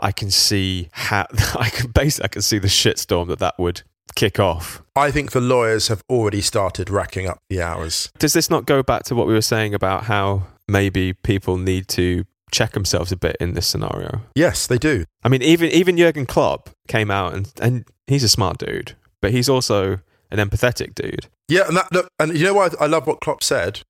I 0.00 0.12
can 0.12 0.30
see 0.30 0.88
how 0.92 1.26
I 1.58 1.70
can 1.70 1.90
basically 1.90 2.24
I 2.24 2.28
can 2.28 2.42
see 2.42 2.58
the 2.58 2.68
shitstorm 2.68 3.28
that 3.28 3.38
that 3.38 3.58
would 3.58 3.82
kick 4.14 4.38
off. 4.38 4.82
I 4.94 5.10
think 5.10 5.32
the 5.32 5.40
lawyers 5.40 5.88
have 5.88 6.02
already 6.08 6.40
started 6.40 6.90
racking 6.90 7.26
up 7.26 7.38
the 7.48 7.62
hours. 7.62 8.10
Does 8.18 8.32
this 8.32 8.50
not 8.50 8.66
go 8.66 8.82
back 8.82 9.04
to 9.04 9.14
what 9.14 9.26
we 9.26 9.34
were 9.34 9.42
saying 9.42 9.74
about 9.74 10.04
how 10.04 10.46
maybe 10.68 11.12
people 11.12 11.58
need 11.58 11.88
to 11.88 12.24
check 12.50 12.72
themselves 12.72 13.12
a 13.12 13.16
bit 13.16 13.36
in 13.40 13.54
this 13.54 13.66
scenario? 13.66 14.22
Yes, 14.34 14.66
they 14.66 14.78
do. 14.78 15.04
I 15.22 15.28
mean, 15.28 15.42
even 15.42 15.70
even 15.70 15.96
Jurgen 15.96 16.26
Klopp 16.26 16.70
came 16.88 17.10
out 17.10 17.34
and 17.34 17.52
and 17.60 17.84
he's 18.06 18.24
a 18.24 18.28
smart 18.28 18.58
dude, 18.58 18.96
but 19.20 19.32
he's 19.32 19.48
also 19.48 20.00
an 20.30 20.38
empathetic 20.38 20.94
dude. 20.94 21.26
Yeah, 21.48 21.68
and 21.68 21.76
that 21.76 21.92
look, 21.92 22.08
and 22.18 22.36
you 22.36 22.44
know 22.44 22.54
what? 22.54 22.80
I 22.80 22.86
love 22.86 23.06
what 23.06 23.20
Klopp 23.20 23.42
said. 23.42 23.82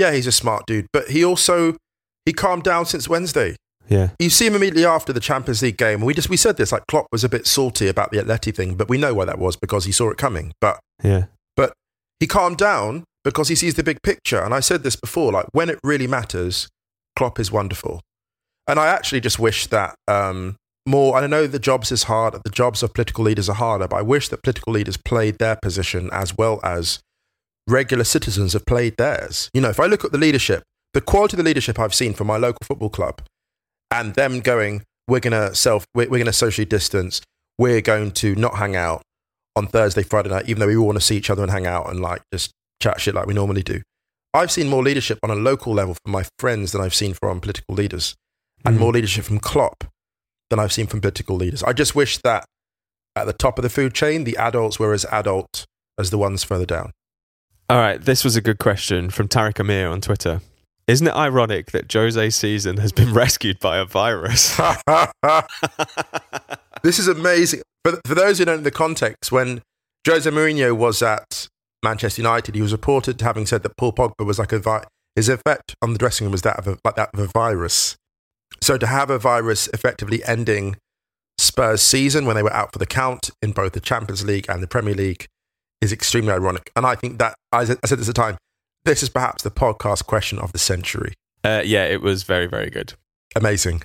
Yeah, 0.00 0.12
he's 0.12 0.26
a 0.26 0.32
smart 0.32 0.64
dude, 0.66 0.86
but 0.94 1.08
he 1.08 1.22
also 1.22 1.76
he 2.24 2.32
calmed 2.32 2.62
down 2.62 2.86
since 2.86 3.06
Wednesday. 3.06 3.56
Yeah, 3.86 4.10
You 4.18 4.30
see 4.30 4.46
him 4.46 4.54
immediately 4.54 4.86
after 4.86 5.12
the 5.12 5.20
Champions 5.20 5.60
League 5.60 5.76
game. 5.76 6.00
We 6.00 6.14
just 6.14 6.30
we 6.30 6.38
said 6.38 6.56
this 6.56 6.72
like 6.72 6.86
Klopp 6.88 7.06
was 7.12 7.22
a 7.22 7.28
bit 7.28 7.46
salty 7.46 7.86
about 7.86 8.10
the 8.10 8.16
Atleti 8.16 8.54
thing, 8.54 8.76
but 8.76 8.88
we 8.88 8.96
know 8.96 9.12
why 9.12 9.26
that 9.26 9.38
was 9.38 9.56
because 9.56 9.84
he 9.84 9.92
saw 9.92 10.08
it 10.08 10.16
coming. 10.16 10.52
But 10.58 10.80
yeah, 11.04 11.24
but 11.54 11.74
he 12.18 12.26
calmed 12.26 12.56
down 12.56 13.04
because 13.24 13.48
he 13.48 13.54
sees 13.54 13.74
the 13.74 13.82
big 13.82 14.00
picture. 14.02 14.42
And 14.42 14.54
I 14.54 14.60
said 14.60 14.84
this 14.84 14.96
before, 14.96 15.32
like 15.32 15.46
when 15.52 15.68
it 15.68 15.78
really 15.84 16.06
matters, 16.06 16.66
Klopp 17.14 17.38
is 17.38 17.52
wonderful. 17.52 18.00
And 18.66 18.80
I 18.80 18.86
actually 18.86 19.20
just 19.20 19.38
wish 19.38 19.66
that 19.66 19.96
um, 20.08 20.56
more. 20.86 21.14
And 21.16 21.24
I 21.24 21.28
know 21.28 21.46
the 21.46 21.58
jobs 21.58 21.92
is 21.92 22.04
hard. 22.04 22.34
The 22.42 22.50
jobs 22.50 22.82
of 22.82 22.94
political 22.94 23.24
leaders 23.24 23.50
are 23.50 23.56
harder, 23.56 23.86
but 23.86 23.96
I 23.96 24.02
wish 24.02 24.28
that 24.30 24.42
political 24.42 24.72
leaders 24.72 24.96
played 24.96 25.36
their 25.38 25.56
position 25.56 26.08
as 26.10 26.38
well 26.38 26.58
as 26.62 27.00
regular 27.68 28.04
citizens 28.04 28.52
have 28.52 28.66
played 28.66 28.96
theirs. 28.96 29.50
You 29.54 29.60
know, 29.60 29.70
if 29.70 29.80
I 29.80 29.86
look 29.86 30.04
at 30.04 30.12
the 30.12 30.18
leadership, 30.18 30.62
the 30.94 31.00
quality 31.00 31.34
of 31.34 31.38
the 31.38 31.44
leadership 31.44 31.78
I've 31.78 31.94
seen 31.94 32.14
from 32.14 32.26
my 32.26 32.36
local 32.36 32.58
football 32.64 32.90
club, 32.90 33.22
and 33.90 34.14
them 34.14 34.40
going, 34.40 34.82
we're 35.08 35.20
gonna 35.20 35.54
self, 35.54 35.84
we're, 35.94 36.08
we're 36.08 36.18
gonna 36.18 36.32
socially 36.32 36.64
distance, 36.64 37.20
we're 37.58 37.80
going 37.80 38.12
to 38.12 38.34
not 38.34 38.56
hang 38.56 38.76
out 38.76 39.02
on 39.56 39.66
Thursday, 39.66 40.02
Friday 40.02 40.30
night, 40.30 40.48
even 40.48 40.60
though 40.60 40.66
we 40.66 40.76
all 40.76 40.86
want 40.86 40.98
to 40.98 41.04
see 41.04 41.16
each 41.16 41.30
other 41.30 41.42
and 41.42 41.50
hang 41.50 41.66
out 41.66 41.90
and 41.90 42.00
like 42.00 42.22
just 42.32 42.52
chat 42.80 43.00
shit 43.00 43.14
like 43.14 43.26
we 43.26 43.34
normally 43.34 43.62
do. 43.62 43.82
I've 44.32 44.50
seen 44.50 44.68
more 44.68 44.82
leadership 44.82 45.18
on 45.24 45.30
a 45.30 45.34
local 45.34 45.74
level 45.74 45.96
from 46.04 46.12
my 46.12 46.24
friends 46.38 46.70
than 46.72 46.80
I've 46.80 46.94
seen 46.94 47.14
from 47.14 47.40
political 47.40 47.74
leaders, 47.74 48.14
and 48.64 48.76
Mhm. 48.76 48.80
more 48.80 48.92
leadership 48.92 49.24
from 49.24 49.40
Klopp 49.40 49.84
than 50.50 50.58
I've 50.60 50.72
seen 50.72 50.86
from 50.86 51.00
political 51.00 51.36
leaders. 51.36 51.62
I 51.64 51.72
just 51.72 51.94
wish 51.94 52.18
that 52.18 52.44
at 53.16 53.26
the 53.26 53.32
top 53.32 53.58
of 53.58 53.62
the 53.62 53.68
food 53.70 53.92
chain, 53.94 54.24
the 54.24 54.36
adults 54.36 54.78
were 54.78 54.92
as 54.92 55.04
adult 55.06 55.66
as 55.98 56.10
the 56.10 56.18
ones 56.18 56.44
further 56.44 56.64
down. 56.66 56.92
All 57.70 57.76
right, 57.76 58.02
this 58.02 58.24
was 58.24 58.34
a 58.34 58.40
good 58.40 58.58
question 58.58 59.10
from 59.10 59.28
Tariq 59.28 59.60
Amir 59.60 59.86
on 59.86 60.00
Twitter. 60.00 60.40
Isn't 60.88 61.06
it 61.06 61.14
ironic 61.14 61.70
that 61.70 61.88
Jose's 61.88 62.34
season 62.34 62.78
has 62.78 62.90
been 62.90 63.14
rescued 63.14 63.60
by 63.60 63.78
a 63.78 63.84
virus? 63.84 64.56
this 66.82 66.98
is 66.98 67.06
amazing. 67.06 67.62
For, 67.84 68.00
for 68.04 68.16
those 68.16 68.38
who 68.38 68.44
don't 68.44 68.56
know 68.56 68.62
the 68.64 68.72
context, 68.72 69.30
when 69.30 69.62
Jose 70.04 70.28
Mourinho 70.28 70.76
was 70.76 71.00
at 71.00 71.46
Manchester 71.84 72.22
United, 72.22 72.56
he 72.56 72.60
was 72.60 72.72
reported 72.72 73.20
to 73.20 73.24
having 73.24 73.46
said 73.46 73.62
that 73.62 73.76
Paul 73.76 73.92
Pogba 73.92 74.26
was 74.26 74.40
like 74.40 74.50
a 74.50 74.58
vi- 74.58 74.82
his 75.14 75.28
effect 75.28 75.76
on 75.80 75.92
the 75.92 75.98
dressing 76.00 76.24
room 76.24 76.32
was 76.32 76.42
that 76.42 76.58
of 76.58 76.66
a, 76.66 76.76
like 76.84 76.96
that 76.96 77.10
of 77.14 77.20
a 77.20 77.28
virus. 77.28 77.94
So 78.60 78.78
to 78.78 78.86
have 78.88 79.10
a 79.10 79.18
virus 79.20 79.68
effectively 79.68 80.24
ending 80.24 80.74
Spurs' 81.38 81.82
season 81.82 82.26
when 82.26 82.34
they 82.34 82.42
were 82.42 82.52
out 82.52 82.72
for 82.72 82.80
the 82.80 82.86
count 82.86 83.30
in 83.40 83.52
both 83.52 83.74
the 83.74 83.80
Champions 83.80 84.24
League 84.24 84.46
and 84.48 84.60
the 84.60 84.66
Premier 84.66 84.94
League 84.94 85.28
is 85.80 85.92
extremely 85.92 86.32
ironic. 86.32 86.70
And 86.76 86.86
I 86.86 86.94
think 86.94 87.18
that, 87.18 87.34
I 87.52 87.64
said, 87.64 87.78
this 87.82 87.92
at 87.92 87.98
the 87.98 88.12
time, 88.12 88.36
this 88.84 89.02
is 89.02 89.08
perhaps 89.08 89.42
the 89.42 89.50
podcast 89.50 90.06
question 90.06 90.38
of 90.38 90.52
the 90.52 90.58
century. 90.58 91.14
Uh, 91.42 91.62
yeah, 91.64 91.84
it 91.84 92.02
was 92.02 92.22
very, 92.22 92.46
very 92.46 92.70
good. 92.70 92.94
Amazing. 93.34 93.82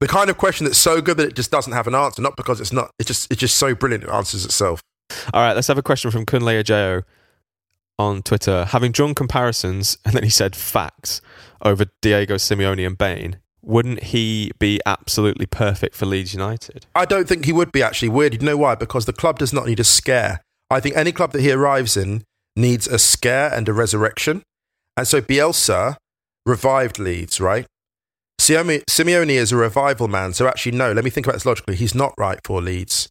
The 0.00 0.08
kind 0.08 0.30
of 0.30 0.38
question 0.38 0.64
that's 0.64 0.78
so 0.78 1.00
good 1.00 1.18
that 1.18 1.28
it 1.28 1.36
just 1.36 1.50
doesn't 1.50 1.72
have 1.72 1.86
an 1.86 1.94
answer, 1.94 2.22
not 2.22 2.36
because 2.36 2.60
it's 2.60 2.72
not, 2.72 2.90
it's 2.98 3.06
just, 3.06 3.30
it's 3.30 3.40
just 3.40 3.56
so 3.56 3.74
brilliant 3.74 4.04
it 4.04 4.10
answers 4.10 4.44
itself. 4.44 4.80
All 5.34 5.42
right, 5.42 5.54
let's 5.54 5.68
have 5.68 5.78
a 5.78 5.82
question 5.82 6.10
from 6.10 6.24
Kunle 6.24 6.62
Ajeo 6.62 7.02
on 7.98 8.22
Twitter. 8.22 8.64
Having 8.66 8.92
drawn 8.92 9.14
comparisons, 9.14 9.98
and 10.04 10.14
then 10.14 10.22
he 10.22 10.30
said 10.30 10.56
facts 10.56 11.20
over 11.62 11.86
Diego 12.00 12.36
Simeone 12.36 12.86
and 12.86 12.96
Bain, 12.96 13.38
wouldn't 13.62 14.04
he 14.04 14.52
be 14.58 14.80
absolutely 14.86 15.44
perfect 15.44 15.94
for 15.94 16.06
Leeds 16.06 16.32
United? 16.32 16.86
I 16.94 17.04
don't 17.04 17.28
think 17.28 17.44
he 17.44 17.52
would 17.52 17.72
be 17.72 17.82
actually 17.82 18.08
weird. 18.08 18.32
You 18.32 18.40
know 18.40 18.56
why? 18.56 18.74
Because 18.74 19.04
the 19.04 19.12
club 19.12 19.38
does 19.38 19.52
not 19.52 19.66
need 19.66 19.80
a 19.80 19.84
scare. 19.84 20.40
I 20.70 20.80
think 20.80 20.96
any 20.96 21.12
club 21.12 21.32
that 21.32 21.42
he 21.42 21.50
arrives 21.50 21.96
in 21.96 22.22
needs 22.56 22.86
a 22.86 22.98
scare 22.98 23.52
and 23.52 23.68
a 23.68 23.72
resurrection. 23.72 24.42
And 24.96 25.06
so 25.06 25.20
Bielsa 25.20 25.96
revived 26.46 26.98
Leeds, 26.98 27.40
right? 27.40 27.66
Simeone, 28.40 29.28
is 29.28 29.52
a 29.52 29.56
revival 29.56 30.08
man. 30.08 30.32
So 30.32 30.46
actually, 30.46 30.72
no, 30.72 30.92
let 30.92 31.04
me 31.04 31.10
think 31.10 31.26
about 31.26 31.34
this 31.34 31.46
logically. 31.46 31.76
He's 31.76 31.94
not 31.94 32.14
right 32.16 32.38
for 32.44 32.62
Leeds. 32.62 33.08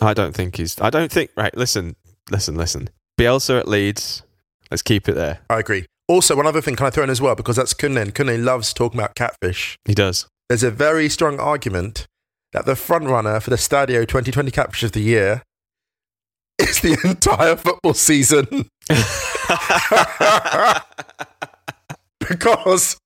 I 0.00 0.14
don't 0.14 0.34
think 0.34 0.56
he's. 0.56 0.80
I 0.80 0.90
don't 0.90 1.12
think. 1.12 1.30
Right, 1.36 1.56
listen, 1.56 1.94
listen, 2.30 2.56
listen. 2.56 2.88
Bielsa 3.18 3.60
at 3.60 3.68
Leeds. 3.68 4.22
Let's 4.70 4.82
keep 4.82 5.08
it 5.08 5.14
there. 5.14 5.40
I 5.50 5.60
agree. 5.60 5.86
Also, 6.08 6.34
one 6.34 6.46
other 6.46 6.60
thing 6.60 6.76
can 6.76 6.86
I 6.86 6.90
throw 6.90 7.04
in 7.04 7.10
as 7.10 7.20
well, 7.20 7.34
because 7.34 7.56
that's 7.56 7.74
Kunle. 7.74 8.10
Kunle 8.12 8.42
loves 8.42 8.72
talking 8.72 8.98
about 8.98 9.14
catfish. 9.14 9.76
He 9.84 9.94
does. 9.94 10.26
There's 10.48 10.62
a 10.62 10.70
very 10.70 11.08
strong 11.08 11.38
argument 11.38 12.06
that 12.52 12.66
the 12.66 12.76
front 12.76 13.04
runner 13.04 13.38
for 13.40 13.50
the 13.50 13.56
Stadio 13.56 14.06
2020 14.06 14.50
Catfish 14.50 14.82
of 14.82 14.92
the 14.92 15.00
Year 15.00 15.42
is 16.62 16.80
the 16.80 16.98
entire 17.04 17.56
football 17.56 17.94
season. 17.94 18.68
because 22.28 22.96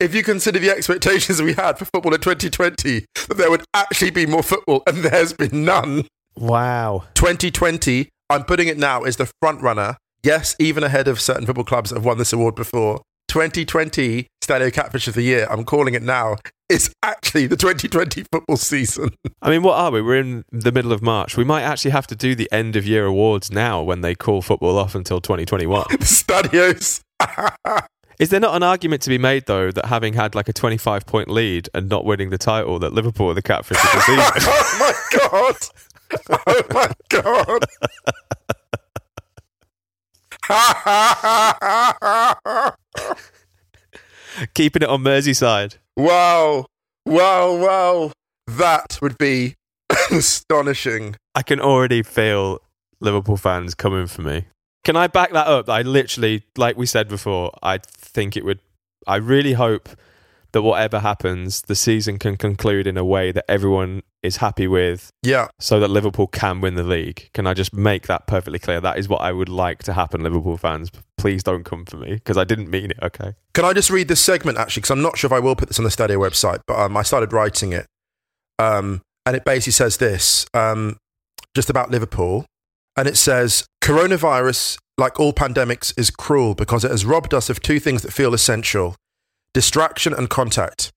if 0.00 0.14
you 0.14 0.22
consider 0.22 0.58
the 0.58 0.70
expectations 0.70 1.42
we 1.42 1.54
had 1.54 1.78
for 1.78 1.84
football 1.86 2.14
in 2.14 2.20
2020, 2.20 3.06
that 3.28 3.36
there 3.36 3.50
would 3.50 3.64
actually 3.74 4.10
be 4.10 4.26
more 4.26 4.42
football, 4.42 4.82
and 4.86 4.98
there's 4.98 5.32
been 5.32 5.64
none. 5.64 6.06
Wow. 6.36 7.04
2020, 7.14 8.08
I'm 8.30 8.44
putting 8.44 8.68
it 8.68 8.78
now, 8.78 9.04
is 9.04 9.16
the 9.16 9.30
front 9.40 9.62
runner. 9.62 9.96
Yes, 10.22 10.56
even 10.58 10.82
ahead 10.82 11.08
of 11.08 11.20
certain 11.20 11.46
football 11.46 11.64
clubs 11.64 11.90
that 11.90 11.96
have 11.96 12.04
won 12.04 12.18
this 12.18 12.32
award 12.32 12.54
before. 12.54 13.02
2020 13.28 14.26
Stadio 14.42 14.72
Catfish 14.72 15.08
of 15.08 15.14
the 15.14 15.22
Year, 15.22 15.46
I'm 15.50 15.64
calling 15.64 15.94
it 15.94 16.02
now, 16.02 16.36
is 16.68 16.94
actually 17.02 17.46
the 17.46 17.56
2020 17.56 18.24
football 18.30 18.56
season. 18.56 19.10
I 19.40 19.50
mean, 19.50 19.62
what 19.62 19.78
are 19.78 19.90
we? 19.90 20.02
We're 20.02 20.20
in 20.20 20.44
the 20.52 20.72
middle 20.72 20.92
of 20.92 21.02
March. 21.02 21.36
We 21.36 21.44
might 21.44 21.62
actually 21.62 21.92
have 21.92 22.06
to 22.08 22.16
do 22.16 22.34
the 22.34 22.48
end 22.52 22.76
of 22.76 22.86
year 22.86 23.06
awards 23.06 23.50
now 23.50 23.82
when 23.82 24.02
they 24.02 24.14
call 24.14 24.42
football 24.42 24.78
off 24.78 24.94
until 24.94 25.20
2021. 25.20 25.86
Stadios. 26.00 27.02
Is 28.18 28.30
there 28.30 28.40
not 28.40 28.56
an 28.56 28.64
argument 28.64 29.02
to 29.02 29.10
be 29.10 29.18
made 29.18 29.46
though 29.46 29.70
that 29.70 29.86
having 29.86 30.14
had 30.14 30.34
like 30.34 30.48
a 30.48 30.52
25 30.52 31.06
point 31.06 31.30
lead 31.30 31.68
and 31.72 31.88
not 31.88 32.04
winning 32.04 32.30
the 32.30 32.38
title 32.38 32.80
that 32.80 32.92
Liverpool 32.92 33.30
are 33.30 33.34
the 33.34 33.42
catfish 33.42 33.78
of 33.78 33.90
the 33.90 33.98
oh 34.08 34.32
season? 34.34 34.52
oh 34.52 34.76
my 34.80 34.92
god! 35.18 35.56
Oh 36.48 36.62
my 36.70 36.90
god! 37.08 37.64
Keeping 44.54 44.82
it 44.82 44.88
on 44.88 45.02
Merseyside. 45.02 45.76
wow! 45.96 46.66
Wow! 47.06 47.54
Wow! 47.56 48.12
That 48.46 48.98
would 49.02 49.16
be 49.18 49.54
astonishing. 50.10 51.16
I 51.34 51.42
can 51.42 51.60
already 51.60 52.02
feel 52.02 52.60
Liverpool 53.00 53.36
fans 53.36 53.74
coming 53.74 54.06
for 54.06 54.22
me. 54.22 54.46
Can 54.84 54.96
I 54.96 55.06
back 55.06 55.32
that 55.32 55.46
up? 55.46 55.68
I 55.68 55.82
literally, 55.82 56.44
like 56.56 56.76
we 56.76 56.86
said 56.86 57.08
before, 57.08 57.52
I 57.62 57.78
think 57.78 58.36
it 58.36 58.44
would. 58.44 58.60
I 59.06 59.16
really 59.16 59.52
hope 59.54 59.88
that 60.52 60.62
whatever 60.62 61.00
happens, 61.00 61.62
the 61.62 61.74
season 61.74 62.18
can 62.18 62.36
conclude 62.36 62.86
in 62.86 62.96
a 62.96 63.04
way 63.04 63.32
that 63.32 63.44
everyone 63.50 64.02
is 64.22 64.38
happy 64.38 64.66
with, 64.66 65.10
Yeah. 65.22 65.48
so 65.60 65.78
that 65.80 65.88
Liverpool 65.88 66.26
can 66.26 66.60
win 66.62 66.74
the 66.74 66.82
league. 66.82 67.28
Can 67.34 67.46
I 67.46 67.52
just 67.54 67.74
make 67.74 68.06
that 68.06 68.26
perfectly 68.26 68.58
clear? 68.58 68.80
That 68.80 68.98
is 68.98 69.08
what 69.08 69.20
I 69.20 69.30
would 69.32 69.48
like 69.50 69.82
to 69.84 69.92
happen, 69.92 70.22
Liverpool 70.22 70.56
fans. 70.56 70.90
Please 71.18 71.42
don't 71.42 71.64
come 71.64 71.84
for 71.84 71.96
me 71.96 72.14
because 72.14 72.36
I 72.36 72.44
didn't 72.44 72.70
mean 72.70 72.92
it. 72.92 72.98
Okay. 73.02 73.34
Can 73.52 73.64
I 73.64 73.72
just 73.72 73.90
read 73.90 74.08
this 74.08 74.20
segment 74.20 74.56
actually? 74.56 74.82
Because 74.82 74.92
I'm 74.92 75.02
not 75.02 75.18
sure 75.18 75.28
if 75.28 75.32
I 75.32 75.40
will 75.40 75.56
put 75.56 75.68
this 75.68 75.78
on 75.78 75.84
the 75.84 75.90
Stadio 75.90 76.16
website, 76.16 76.60
but 76.66 76.78
um, 76.78 76.96
I 76.96 77.02
started 77.02 77.32
writing 77.32 77.72
it. 77.72 77.86
Um, 78.58 79.02
and 79.26 79.36
it 79.36 79.44
basically 79.44 79.72
says 79.72 79.98
this 79.98 80.46
um, 80.54 80.96
just 81.54 81.68
about 81.68 81.90
Liverpool. 81.90 82.46
And 82.96 83.06
it 83.06 83.16
says 83.16 83.66
coronavirus, 83.82 84.78
like 84.96 85.20
all 85.20 85.32
pandemics, 85.32 85.92
is 85.98 86.10
cruel 86.10 86.54
because 86.54 86.84
it 86.84 86.90
has 86.90 87.04
robbed 87.04 87.34
us 87.34 87.50
of 87.50 87.60
two 87.60 87.78
things 87.78 88.02
that 88.02 88.12
feel 88.12 88.32
essential 88.32 88.96
distraction 89.52 90.12
and 90.12 90.30
contact. 90.30 90.90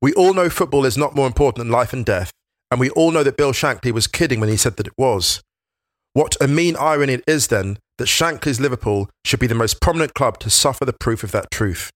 We 0.00 0.12
all 0.14 0.34
know 0.34 0.48
football 0.48 0.84
is 0.84 0.96
not 0.96 1.16
more 1.16 1.26
important 1.26 1.58
than 1.58 1.70
life 1.70 1.92
and 1.92 2.04
death. 2.04 2.30
And 2.70 2.78
we 2.80 2.90
all 2.90 3.10
know 3.10 3.22
that 3.22 3.36
Bill 3.36 3.52
Shankly 3.52 3.92
was 3.92 4.06
kidding 4.06 4.40
when 4.40 4.48
he 4.48 4.56
said 4.56 4.76
that 4.76 4.86
it 4.86 4.92
was. 4.98 5.42
What 6.16 6.34
a 6.40 6.48
mean 6.48 6.76
irony 6.76 7.12
it 7.12 7.24
is 7.26 7.48
then 7.48 7.78
that 7.98 8.06
Shankly's 8.06 8.58
Liverpool 8.58 9.10
should 9.26 9.38
be 9.38 9.46
the 9.46 9.54
most 9.54 9.82
prominent 9.82 10.14
club 10.14 10.38
to 10.38 10.48
suffer 10.48 10.86
the 10.86 10.94
proof 10.94 11.22
of 11.22 11.30
that 11.32 11.50
truth. 11.50 11.90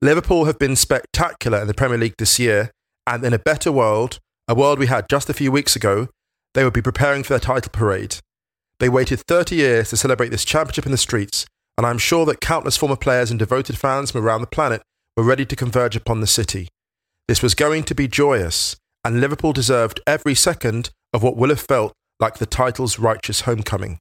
Liverpool 0.00 0.46
have 0.46 0.58
been 0.58 0.76
spectacular 0.76 1.60
in 1.60 1.66
the 1.66 1.74
Premier 1.74 1.98
League 1.98 2.14
this 2.16 2.38
year, 2.38 2.70
and 3.06 3.22
in 3.22 3.34
a 3.34 3.38
better 3.38 3.70
world, 3.70 4.18
a 4.48 4.54
world 4.54 4.78
we 4.78 4.86
had 4.86 5.10
just 5.10 5.28
a 5.28 5.34
few 5.34 5.52
weeks 5.52 5.76
ago, 5.76 6.08
they 6.54 6.64
would 6.64 6.72
be 6.72 6.80
preparing 6.80 7.22
for 7.22 7.34
their 7.34 7.38
title 7.38 7.70
parade. 7.70 8.16
They 8.78 8.88
waited 8.88 9.20
30 9.28 9.56
years 9.56 9.90
to 9.90 9.98
celebrate 9.98 10.30
this 10.30 10.46
championship 10.46 10.86
in 10.86 10.92
the 10.92 10.96
streets, 10.96 11.44
and 11.76 11.86
I'm 11.86 11.98
sure 11.98 12.24
that 12.24 12.40
countless 12.40 12.78
former 12.78 12.96
players 12.96 13.30
and 13.30 13.38
devoted 13.38 13.76
fans 13.76 14.10
from 14.10 14.24
around 14.24 14.40
the 14.40 14.46
planet 14.46 14.80
were 15.18 15.22
ready 15.22 15.44
to 15.44 15.54
converge 15.54 15.96
upon 15.96 16.22
the 16.22 16.26
city. 16.26 16.68
This 17.28 17.42
was 17.42 17.54
going 17.54 17.82
to 17.84 17.94
be 17.94 18.08
joyous, 18.08 18.76
and 19.04 19.20
Liverpool 19.20 19.52
deserved 19.52 20.00
every 20.06 20.34
second 20.34 20.88
of 21.12 21.22
what 21.22 21.36
will 21.36 21.50
have 21.50 21.60
felt 21.60 21.92
like 22.20 22.38
the 22.38 22.46
title's 22.46 22.98
righteous 22.98 23.42
homecoming. 23.42 23.98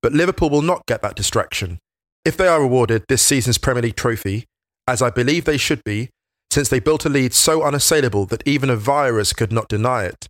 But 0.00 0.12
Liverpool 0.12 0.50
will 0.50 0.62
not 0.62 0.86
get 0.86 1.02
that 1.02 1.16
distraction. 1.16 1.78
If 2.24 2.36
they 2.36 2.48
are 2.48 2.62
awarded 2.62 3.04
this 3.08 3.22
season's 3.22 3.58
Premier 3.58 3.82
League 3.82 3.96
trophy, 3.96 4.44
as 4.86 5.02
I 5.02 5.10
believe 5.10 5.44
they 5.44 5.56
should 5.56 5.82
be, 5.84 6.10
since 6.50 6.68
they 6.68 6.80
built 6.80 7.04
a 7.04 7.08
lead 7.08 7.32
so 7.32 7.62
unassailable 7.62 8.26
that 8.26 8.46
even 8.46 8.68
a 8.68 8.76
virus 8.76 9.32
could 9.32 9.52
not 9.52 9.68
deny 9.68 10.04
it, 10.04 10.28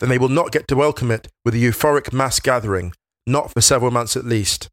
then 0.00 0.08
they 0.08 0.18
will 0.18 0.28
not 0.28 0.52
get 0.52 0.68
to 0.68 0.76
welcome 0.76 1.10
it 1.10 1.28
with 1.44 1.54
a 1.54 1.58
euphoric 1.58 2.12
mass 2.12 2.40
gathering, 2.40 2.92
not 3.26 3.52
for 3.52 3.60
several 3.60 3.90
months 3.90 4.16
at 4.16 4.24
least. 4.24 4.68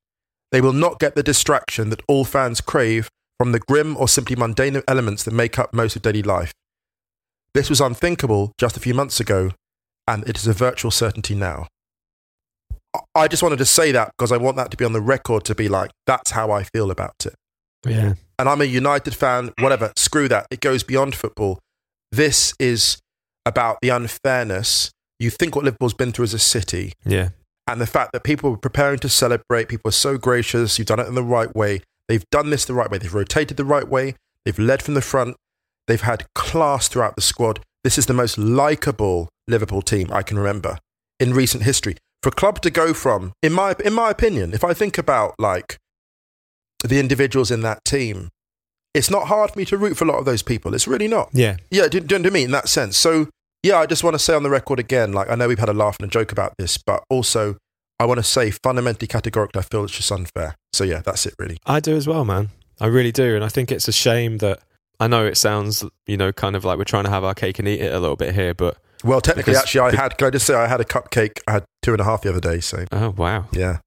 They 0.52 0.62
will 0.62 0.74
not 0.74 1.00
get 1.00 1.16
the 1.16 1.24
distraction 1.24 1.90
that 1.90 2.04
all 2.08 2.26
fans 2.26 2.62
crave 2.62 3.10
from 3.40 3.52
the 3.52 3.60
grim 3.60 3.98
or 3.98 4.08
simply 4.08 4.36
mundane 4.36 4.82
elements 4.88 5.24
that 5.24 5.34
make 5.34 5.58
up 5.58 5.74
most 5.74 5.96
of 5.96 6.02
daily 6.02 6.24
life. 6.24 6.54
This 7.54 7.70
was 7.70 7.82
unthinkable 7.82 8.54
just 8.58 8.78
a 8.78 8.80
few 8.80 8.94
months 8.94 9.20
ago, 9.20 9.52
and 10.08 10.28
it 10.28 10.38
is 10.38 10.48
a 10.48 10.54
virtual 10.54 10.92
certainty 10.92 11.36
now. 11.36 11.68
I- 13.16 13.28
just 13.28 13.42
wanted 13.42 13.58
to 13.58 13.66
say 13.66 13.92
that 13.92 14.12
because 14.18 14.32
I 14.32 14.38
want 14.38 14.58
that 14.58 14.70
to 14.72 14.78
be 14.78 14.86
on 14.86 14.94
the 14.94 15.02
record 15.02 15.46
to 15.46 15.56
be 15.56 15.68
like, 15.68 15.92
that's 16.06 16.32
how 16.32 16.52
I 16.52 16.64
feel 16.64 16.92
about 16.92 17.26
it. 17.26 17.34
Yeah. 17.86 18.14
And 18.40 18.48
I'm 18.50 18.62
a 18.62 18.66
United 18.66 19.16
fan, 19.16 19.52
whatever, 19.60 19.92
screw 19.96 20.28
that. 20.30 20.48
It 20.52 20.60
goes 20.62 20.84
beyond 20.84 21.16
football. 21.16 21.60
This 22.12 22.54
is 22.60 22.98
about 23.46 23.78
the 23.82 23.90
unfairness. 23.90 24.92
You 25.20 25.30
think 25.30 25.56
what 25.56 25.66
Liverpool's 25.66 25.94
been 25.94 26.12
through 26.12 26.24
as 26.26 26.34
a 26.34 26.40
city, 26.40 26.94
Yeah. 27.06 27.30
and 27.68 27.82
the 27.82 27.88
fact 27.88 28.12
that 28.14 28.24
people 28.24 28.52
were 28.52 28.58
preparing 28.58 29.00
to 29.00 29.10
celebrate, 29.10 29.70
people 29.70 29.90
are 29.90 29.92
so 29.92 30.18
gracious, 30.18 30.78
you've 30.78 30.88
done 30.88 31.00
it 31.00 31.08
in 31.08 31.16
the 31.16 31.24
right 31.24 31.54
way. 31.56 31.82
They've 32.08 32.24
done 32.32 32.50
this 32.50 32.66
the 32.66 32.74
right 32.74 32.90
way. 32.92 32.98
They've 32.98 33.14
rotated 33.14 33.58
the 33.58 33.66
right 33.66 33.88
way. 33.88 34.16
They've 34.46 34.60
led 34.60 34.82
from 34.82 34.94
the 34.94 35.02
front. 35.02 35.36
They've 35.88 36.02
had 36.02 36.26
class 36.36 36.88
throughout 36.88 37.16
the 37.16 37.22
squad. 37.22 37.62
This 37.84 37.98
is 37.98 38.06
the 38.06 38.14
most 38.14 38.38
likable 38.38 39.30
Liverpool 39.48 39.82
team 39.82 40.10
I 40.12 40.24
can 40.24 40.38
remember 40.38 40.78
in 41.20 41.34
recent 41.34 41.64
history. 41.64 41.98
For 42.22 42.30
a 42.30 42.34
club 42.34 42.62
to 42.62 42.72
go 42.72 42.94
from, 42.94 43.34
in 43.42 43.52
my 43.52 43.76
in 43.84 43.94
my 43.94 44.10
opinion, 44.10 44.54
if 44.54 44.64
I 44.64 44.74
think 44.74 44.98
about 44.98 45.36
like 45.38 45.78
the 46.84 47.00
individuals 47.00 47.52
in 47.52 47.62
that 47.62 47.84
team, 47.84 48.30
it's 48.94 49.10
not 49.10 49.28
hard 49.28 49.52
for 49.52 49.60
me 49.60 49.66
to 49.66 49.78
root 49.78 49.98
for 49.98 50.06
a 50.06 50.08
lot 50.08 50.20
of 50.20 50.26
those 50.26 50.44
people. 50.44 50.74
It's 50.74 50.88
really 50.88 51.08
not. 51.08 51.30
Yeah. 51.34 51.58
Yeah, 51.72 51.88
do, 51.88 52.00
do 52.00 52.16
you 52.16 52.20
know 52.20 52.24
what 52.24 52.32
I 52.32 52.34
mean? 52.34 52.46
In 52.46 52.52
that 52.52 52.70
sense. 52.70 52.98
So, 52.98 53.28
yeah, 53.64 53.78
I 53.78 53.86
just 53.86 54.04
want 54.04 54.14
to 54.14 54.20
say 54.20 54.36
on 54.36 54.44
the 54.44 54.50
record 54.50 54.80
again, 54.80 55.14
like, 55.14 55.30
I 55.30 55.36
know 55.36 55.48
we've 55.48 55.60
had 55.60 55.70
a 55.70 55.74
laugh 55.74 55.98
and 56.00 56.08
a 56.08 56.12
joke 56.12 56.32
about 56.32 56.54
this, 56.58 56.78
but 56.78 57.04
also 57.10 57.58
I 58.00 58.06
want 58.06 58.20
to 58.20 58.24
say 58.24 58.52
fundamentally 58.52 59.08
categorically, 59.08 59.60
I 59.60 59.64
feel 59.64 59.84
it's 59.84 59.96
just 59.96 60.12
unfair. 60.12 60.56
So, 60.74 60.84
yeah, 60.84 61.02
that's 61.02 61.26
it, 61.26 61.34
really. 61.40 61.58
I 61.66 61.80
do 61.80 61.96
as 61.96 62.08
well, 62.08 62.26
man. 62.26 62.50
I 62.80 62.88
really 62.88 63.12
do. 63.12 63.36
And 63.36 63.44
I 63.44 63.50
think 63.50 63.72
it's 63.72 63.88
a 63.88 63.94
shame 63.94 64.38
that 64.40 64.60
I 65.00 65.08
know 65.08 65.26
it 65.26 65.38
sounds, 65.38 65.84
you 66.06 66.18
know, 66.18 66.32
kind 66.32 66.56
of 66.56 66.66
like 66.66 66.78
we're 66.78 66.84
trying 66.84 67.06
to 67.06 67.10
have 67.10 67.24
our 67.24 67.34
cake 67.34 67.60
and 67.60 67.68
eat 67.68 67.82
it 67.82 67.94
a 67.94 68.00
little 68.00 68.16
bit 68.16 68.36
here, 68.36 68.54
but 68.54 68.78
Well, 69.04 69.22
technically, 69.22 69.52
Because- 69.54 69.64
actually, 69.64 69.82
I 69.82 69.96
had, 70.02 70.18
can 70.18 70.28
I 70.28 70.30
just 70.32 70.46
say, 70.46 70.54
I 70.56 70.68
had 70.68 70.80
a 70.82 70.86
cupcake. 70.86 71.40
I 71.48 71.52
had 71.54 71.66
two 71.82 71.92
and 71.92 72.00
a 72.02 72.04
half 72.06 72.22
the 72.22 72.30
other 72.30 72.40
day. 72.40 72.60
So, 72.60 72.86
oh, 72.92 73.10
wow. 73.18 73.48
yeah, 73.52 73.80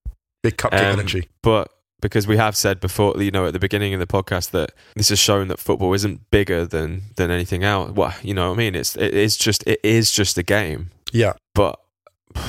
big 0.42 0.56
cupcake 0.56 0.78
Um, 0.92 0.98
energy. 1.00 1.28
But 1.42 1.70
because 2.02 2.26
we 2.26 2.36
have 2.36 2.54
said 2.56 2.78
before, 2.80 3.14
you 3.22 3.30
know, 3.30 3.46
at 3.46 3.52
the 3.54 3.58
beginning 3.58 3.94
of 3.94 4.00
the 4.00 4.06
podcast 4.06 4.50
that 4.50 4.72
this 4.94 5.08
has 5.08 5.18
shown 5.18 5.48
that 5.48 5.58
football 5.58 5.94
isn't 5.94 6.30
bigger 6.30 6.66
than 6.66 7.02
than 7.16 7.30
anything 7.30 7.64
else. 7.64 7.92
Well, 7.92 8.14
you 8.22 8.34
know 8.34 8.48
what 8.50 8.54
I 8.56 8.58
mean? 8.58 8.74
It's 8.74 8.94
it 8.96 9.14
is 9.14 9.36
just 9.36 9.66
it 9.66 9.80
is 9.82 10.10
just 10.12 10.36
a 10.38 10.42
game, 10.42 10.90
Yeah. 11.12 11.32
but. 11.54 11.78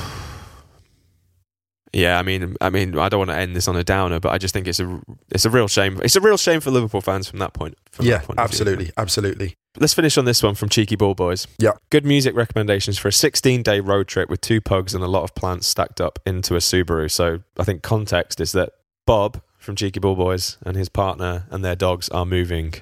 Yeah, 1.94 2.18
I 2.18 2.22
mean, 2.22 2.54
I 2.60 2.68
mean, 2.68 2.98
I 2.98 3.08
don't 3.08 3.18
want 3.18 3.30
to 3.30 3.36
end 3.36 3.56
this 3.56 3.66
on 3.66 3.74
a 3.74 3.82
downer, 3.82 4.20
but 4.20 4.30
I 4.30 4.36
just 4.36 4.52
think 4.52 4.68
it's 4.68 4.78
a 4.78 5.00
it's 5.30 5.46
a 5.46 5.50
real 5.50 5.68
shame. 5.68 5.98
It's 6.04 6.16
a 6.16 6.20
real 6.20 6.36
shame 6.36 6.60
for 6.60 6.70
Liverpool 6.70 7.00
fans 7.00 7.28
from 7.30 7.38
that 7.38 7.54
point. 7.54 7.78
From 7.92 8.04
Yeah, 8.04 8.18
that 8.18 8.26
point 8.26 8.38
of 8.38 8.50
view. 8.78 8.90
absolutely. 8.98 9.54
Let's 9.80 9.94
finish 9.94 10.18
on 10.18 10.24
this 10.24 10.42
one 10.42 10.54
from 10.54 10.68
Cheeky 10.68 10.96
Ball 10.96 11.14
Boys. 11.14 11.46
Yeah. 11.58 11.72
Good 11.90 12.04
music 12.04 12.34
recommendations 12.34 12.98
for 12.98 13.08
a 13.08 13.12
16 13.12 13.62
day 13.62 13.80
road 13.80 14.08
trip 14.08 14.28
with 14.28 14.40
two 14.40 14.60
pugs 14.60 14.94
and 14.94 15.04
a 15.04 15.08
lot 15.08 15.22
of 15.22 15.34
plants 15.34 15.66
stacked 15.68 16.00
up 16.00 16.18
into 16.26 16.54
a 16.54 16.58
Subaru. 16.58 17.10
So 17.10 17.40
I 17.58 17.64
think 17.64 17.82
context 17.82 18.40
is 18.40 18.52
that 18.52 18.70
Bob 19.06 19.40
from 19.58 19.76
Cheeky 19.76 20.00
Ball 20.00 20.16
Boys 20.16 20.58
and 20.66 20.76
his 20.76 20.88
partner 20.88 21.46
and 21.50 21.64
their 21.64 21.76
dogs 21.76 22.08
are 22.08 22.24
moving. 22.26 22.74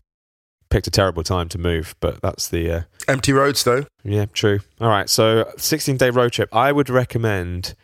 Picked 0.68 0.86
a 0.88 0.90
terrible 0.90 1.22
time 1.22 1.48
to 1.50 1.58
move, 1.58 1.94
but 2.00 2.20
that's 2.22 2.48
the. 2.48 2.70
Uh, 2.72 2.80
Empty 3.06 3.32
roads, 3.32 3.62
though. 3.62 3.84
yeah, 4.02 4.26
true. 4.32 4.58
All 4.80 4.88
right. 4.88 5.08
So 5.08 5.52
16 5.58 5.96
day 5.96 6.10
road 6.10 6.32
trip. 6.32 6.48
I 6.54 6.72
would 6.72 6.88
recommend 6.90 7.74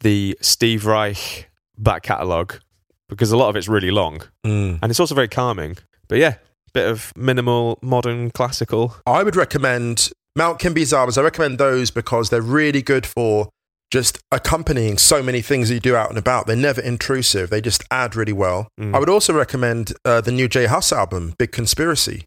the 0.00 0.36
Steve 0.42 0.84
Reich 0.84 1.48
back 1.78 2.02
catalogue 2.02 2.60
because 3.08 3.30
a 3.32 3.36
lot 3.36 3.48
of 3.48 3.56
it's 3.56 3.68
really 3.68 3.90
long 3.90 4.20
Mm. 4.44 4.78
and 4.82 4.90
it's 4.90 5.00
also 5.00 5.14
very 5.14 5.28
calming. 5.28 5.78
But 6.08 6.18
yeah, 6.18 6.34
bit 6.76 6.86
of 6.86 7.10
minimal, 7.16 7.78
modern, 7.80 8.30
classical. 8.30 8.94
I 9.06 9.22
would 9.22 9.34
recommend 9.34 10.10
Mount 10.36 10.58
Kimbie's 10.58 10.92
albums. 10.92 11.16
I 11.16 11.22
recommend 11.22 11.58
those 11.58 11.90
because 11.90 12.28
they're 12.28 12.42
really 12.42 12.82
good 12.82 13.06
for 13.06 13.48
just 13.90 14.18
accompanying 14.30 14.98
so 14.98 15.22
many 15.22 15.40
things 15.40 15.68
that 15.68 15.74
you 15.74 15.80
do 15.80 15.96
out 15.96 16.10
and 16.10 16.18
about. 16.18 16.46
They're 16.46 16.54
never 16.54 16.82
intrusive. 16.82 17.48
They 17.48 17.62
just 17.62 17.82
add 17.90 18.14
really 18.14 18.34
well. 18.34 18.68
Mm. 18.78 18.94
I 18.94 18.98
would 18.98 19.08
also 19.08 19.32
recommend 19.32 19.94
uh, 20.04 20.20
the 20.20 20.32
new 20.32 20.48
J 20.48 20.66
Hus 20.66 20.92
album, 20.92 21.34
Big 21.38 21.50
Conspiracy, 21.50 22.26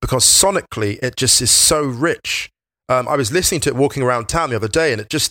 because 0.00 0.24
sonically 0.24 0.98
it 1.00 1.14
just 1.14 1.40
is 1.40 1.52
so 1.52 1.82
rich. 1.84 2.50
Um, 2.88 3.06
I 3.06 3.14
was 3.14 3.30
listening 3.30 3.60
to 3.60 3.70
it 3.70 3.76
walking 3.76 4.02
around 4.02 4.28
town 4.28 4.50
the 4.50 4.56
other 4.56 4.66
day, 4.66 4.90
and 4.90 5.00
it 5.00 5.08
just 5.08 5.30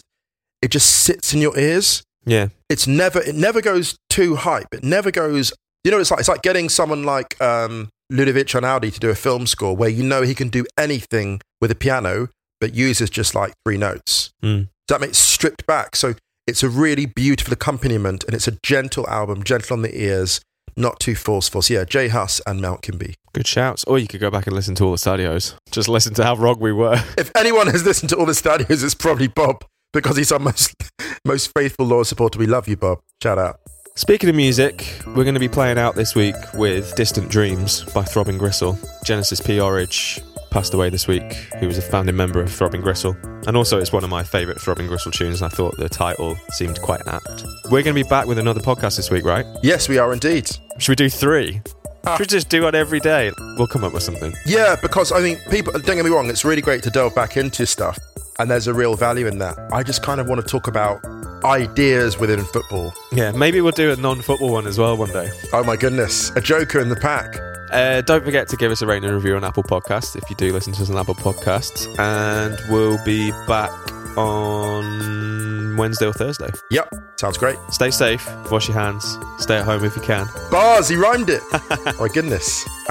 it 0.62 0.72
just 0.72 0.90
sits 0.90 1.34
in 1.34 1.42
your 1.42 1.58
ears. 1.60 2.02
Yeah. 2.26 2.48
It's 2.70 2.88
never 2.88 3.20
it 3.20 3.36
never 3.36 3.62
goes 3.62 3.98
too 4.10 4.38
hype. 4.38 4.74
It 4.74 4.86
never 4.86 5.12
goes. 5.12 5.52
You 5.84 5.92
know, 5.92 6.00
it's 6.00 6.12
like 6.12 6.22
it's 6.22 6.30
like 6.30 6.44
getting 6.44 6.70
someone 6.70 7.04
like 7.04 7.40
um, 7.42 7.90
Ludovic 8.10 8.48
Einaudi 8.48 8.94
to 8.94 9.00
do 9.00 9.10
a 9.10 9.16
film 9.16 9.48
score 9.48 9.76
where 9.76 9.90
you 9.90 10.04
know 10.04 10.22
he 10.22 10.34
can 10.34 10.50
do 10.50 10.66
anything 10.78 11.42
with 11.60 11.72
a 11.72 11.76
piano, 11.76 12.30
but 12.62 12.74
uses 12.74 13.10
just 13.10 13.36
like 13.36 13.54
three 13.66 13.78
notes. 13.78 14.32
Mm. 14.44 14.70
That 14.88 15.02
make 15.02 15.16
stripped 15.16 15.66
back? 15.66 15.96
So 15.96 16.14
it's 16.46 16.64
a 16.64 16.70
really 16.70 17.06
beautiful 17.06 17.54
accompaniment, 17.54 18.24
and 18.24 18.34
it's 18.34 18.48
a 18.48 18.58
gentle 18.64 19.08
album, 19.10 19.44
gentle 19.44 19.76
on 19.76 19.82
the 19.82 20.02
ears, 20.02 20.40
not 20.78 21.00
too 21.00 21.16
forceful. 21.16 21.62
So 21.62 21.74
yeah, 21.74 21.84
J 21.84 22.08
Hus 22.08 22.40
and 22.48 22.62
Mount 22.62 22.82
Kimbie. 22.82 23.16
Good 23.34 23.48
shouts. 23.48 23.84
Or 23.84 24.00
you 24.00 24.08
could 24.08 24.22
go 24.22 24.32
back 24.32 24.48
and 24.48 24.56
listen 24.56 24.76
to 24.76 24.86
all 24.86 24.92
the 24.92 24.98
studios. 24.98 25.56
Just 25.72 25.90
listen 25.90 26.14
to 26.16 26.24
how 26.24 26.36
wrong 26.36 26.60
we 26.60 26.72
were. 26.72 27.04
If 27.18 27.32
anyone 27.36 27.68
has 27.68 27.84
listened 27.84 28.10
to 28.12 28.18
all 28.18 28.26
the 28.26 28.34
studios, 28.34 28.84
it's 28.84 28.96
probably 28.96 29.28
Bob 29.28 29.66
because 29.92 30.16
he's 30.16 30.32
our 30.32 30.40
most 30.40 30.74
most 31.26 31.52
faithful 31.58 31.86
loyal 31.86 32.06
supporter. 32.06 32.40
We 32.40 32.48
love 32.48 32.68
you, 32.68 32.78
Bob. 32.78 33.00
Shout 33.22 33.38
out. 33.38 33.60
Speaking 33.98 34.30
of 34.30 34.36
music, 34.36 35.02
we're 35.08 35.24
going 35.24 35.34
to 35.34 35.40
be 35.40 35.50
playing 35.50 35.80
out 35.80 35.96
this 35.96 36.14
week 36.14 36.36
with 36.54 36.94
Distant 36.94 37.32
Dreams 37.32 37.84
by 37.96 38.04
Throbbing 38.04 38.38
Gristle. 38.38 38.78
Genesis 39.04 39.42
P-Orridge 39.42 40.22
passed 40.52 40.76
away 40.76 40.92
this 40.92 41.08
week, 41.08 41.34
who 41.60 41.66
was 41.66 41.80
a 41.80 41.82
founding 41.82 42.16
member 42.16 42.40
of 42.40 42.52
Throbbing 42.52 42.82
Gristle. 42.82 43.18
And 43.48 43.58
also, 43.58 43.80
it's 43.80 43.92
one 43.92 44.04
of 44.04 44.12
my 44.12 44.22
favourite 44.22 44.62
Throbbing 44.62 44.86
Gristle 44.86 45.12
tunes, 45.12 45.42
and 45.42 45.52
I 45.52 45.56
thought 45.56 45.76
the 45.78 45.90
title 45.90 46.38
seemed 46.52 46.80
quite 46.80 47.08
apt. 47.08 47.44
We're 47.72 47.82
going 47.82 47.96
to 47.96 48.04
be 48.04 48.04
back 48.04 48.28
with 48.28 48.38
another 48.38 48.62
podcast 48.62 48.98
this 48.98 49.10
week, 49.10 49.26
right? 49.26 49.48
Yes, 49.64 49.90
we 49.90 49.98
are 49.98 50.14
indeed. 50.14 50.48
Should 50.78 50.92
we 50.92 50.96
do 50.96 51.10
three? 51.10 51.60
Ah. 52.06 52.18
Should 52.18 52.20
we 52.20 52.28
just 52.28 52.50
do 52.50 52.62
one 52.62 52.76
every 52.76 53.00
day? 53.00 53.32
We'll 53.58 53.66
come 53.66 53.84
up 53.84 53.94
with 53.94 54.04
something. 54.04 54.32
Yeah, 54.46 54.76
because 54.80 55.12
I 55.12 55.22
think 55.22 55.40
people, 55.50 55.74
don't 55.74 55.96
get 55.96 56.06
me 56.06 56.12
wrong, 56.12 56.30
it's 56.30 56.46
really 56.46 56.62
great 56.62 56.84
to 56.84 56.92
delve 56.92 57.16
back 57.16 57.36
into 57.36 57.66
stuff, 57.66 57.98
and 58.38 58.48
there's 58.52 58.68
a 58.68 58.76
real 58.76 58.94
value 58.94 59.26
in 59.26 59.40
that. 59.40 59.58
I 59.74 59.82
just 59.82 60.04
kind 60.04 60.22
of 60.22 60.30
want 60.30 60.40
to 60.40 60.46
talk 60.46 60.68
about 60.68 61.02
ideas 61.44 62.18
within 62.18 62.44
football. 62.44 62.94
Yeah, 63.12 63.32
maybe 63.32 63.62
we'll 63.62 63.72
do 63.72 63.92
a 63.92 63.96
non 63.96 64.22
football 64.22 64.52
one 64.52 64.68
as 64.68 64.78
well 64.78 64.98
one 64.98 65.12
day. 65.12 65.32
Oh 65.54 65.64
my 65.64 65.76
goodness, 65.76 66.32
a 66.36 66.42
joker 66.42 66.80
in 66.80 66.90
the 66.90 66.96
pack. 66.96 67.40
Uh, 67.72 68.02
don't 68.02 68.24
forget 68.24 68.48
to 68.48 68.56
give 68.56 68.72
us 68.72 68.82
a 68.82 68.88
rating 68.88 69.06
and 69.06 69.14
review 69.14 69.36
on 69.36 69.44
Apple 69.44 69.64
Podcasts 69.64 70.16
if 70.16 70.30
you 70.30 70.36
do 70.38 70.54
listen 70.54 70.72
to 70.74 70.82
us 70.82 70.90
on 70.90 70.98
Apple 70.98 71.16
Podcasts. 71.16 71.88
And 72.00 72.58
we'll 72.72 73.04
be 73.04 73.32
back 73.48 73.72
on 74.18 75.76
Wednesday 75.78 76.08
or 76.08 76.14
Thursday. 76.14 76.50
Yep, 76.72 76.94
sounds 77.18 77.38
great. 77.38 77.58
Stay 77.70 77.92
safe, 77.92 78.28
wash 78.52 78.68
your 78.68 78.78
hands, 78.78 79.18
stay 79.38 79.58
at 79.58 79.66
home 79.66 79.84
if 79.84 79.96
you 79.96 80.02
can. 80.02 80.28
Bars, 80.50 80.90
he 80.90 80.96
rhymed 80.96 81.30
it. 81.30 81.44
my 82.00 82.08
goodness. 82.08 82.68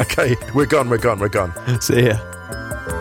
okay, 0.00 0.36
we're 0.54 0.66
gone, 0.66 0.88
we're 0.88 0.98
gone, 0.98 1.18
we're 1.18 1.28
gone. 1.28 1.52
See 1.80 2.06
ya. 2.06 2.97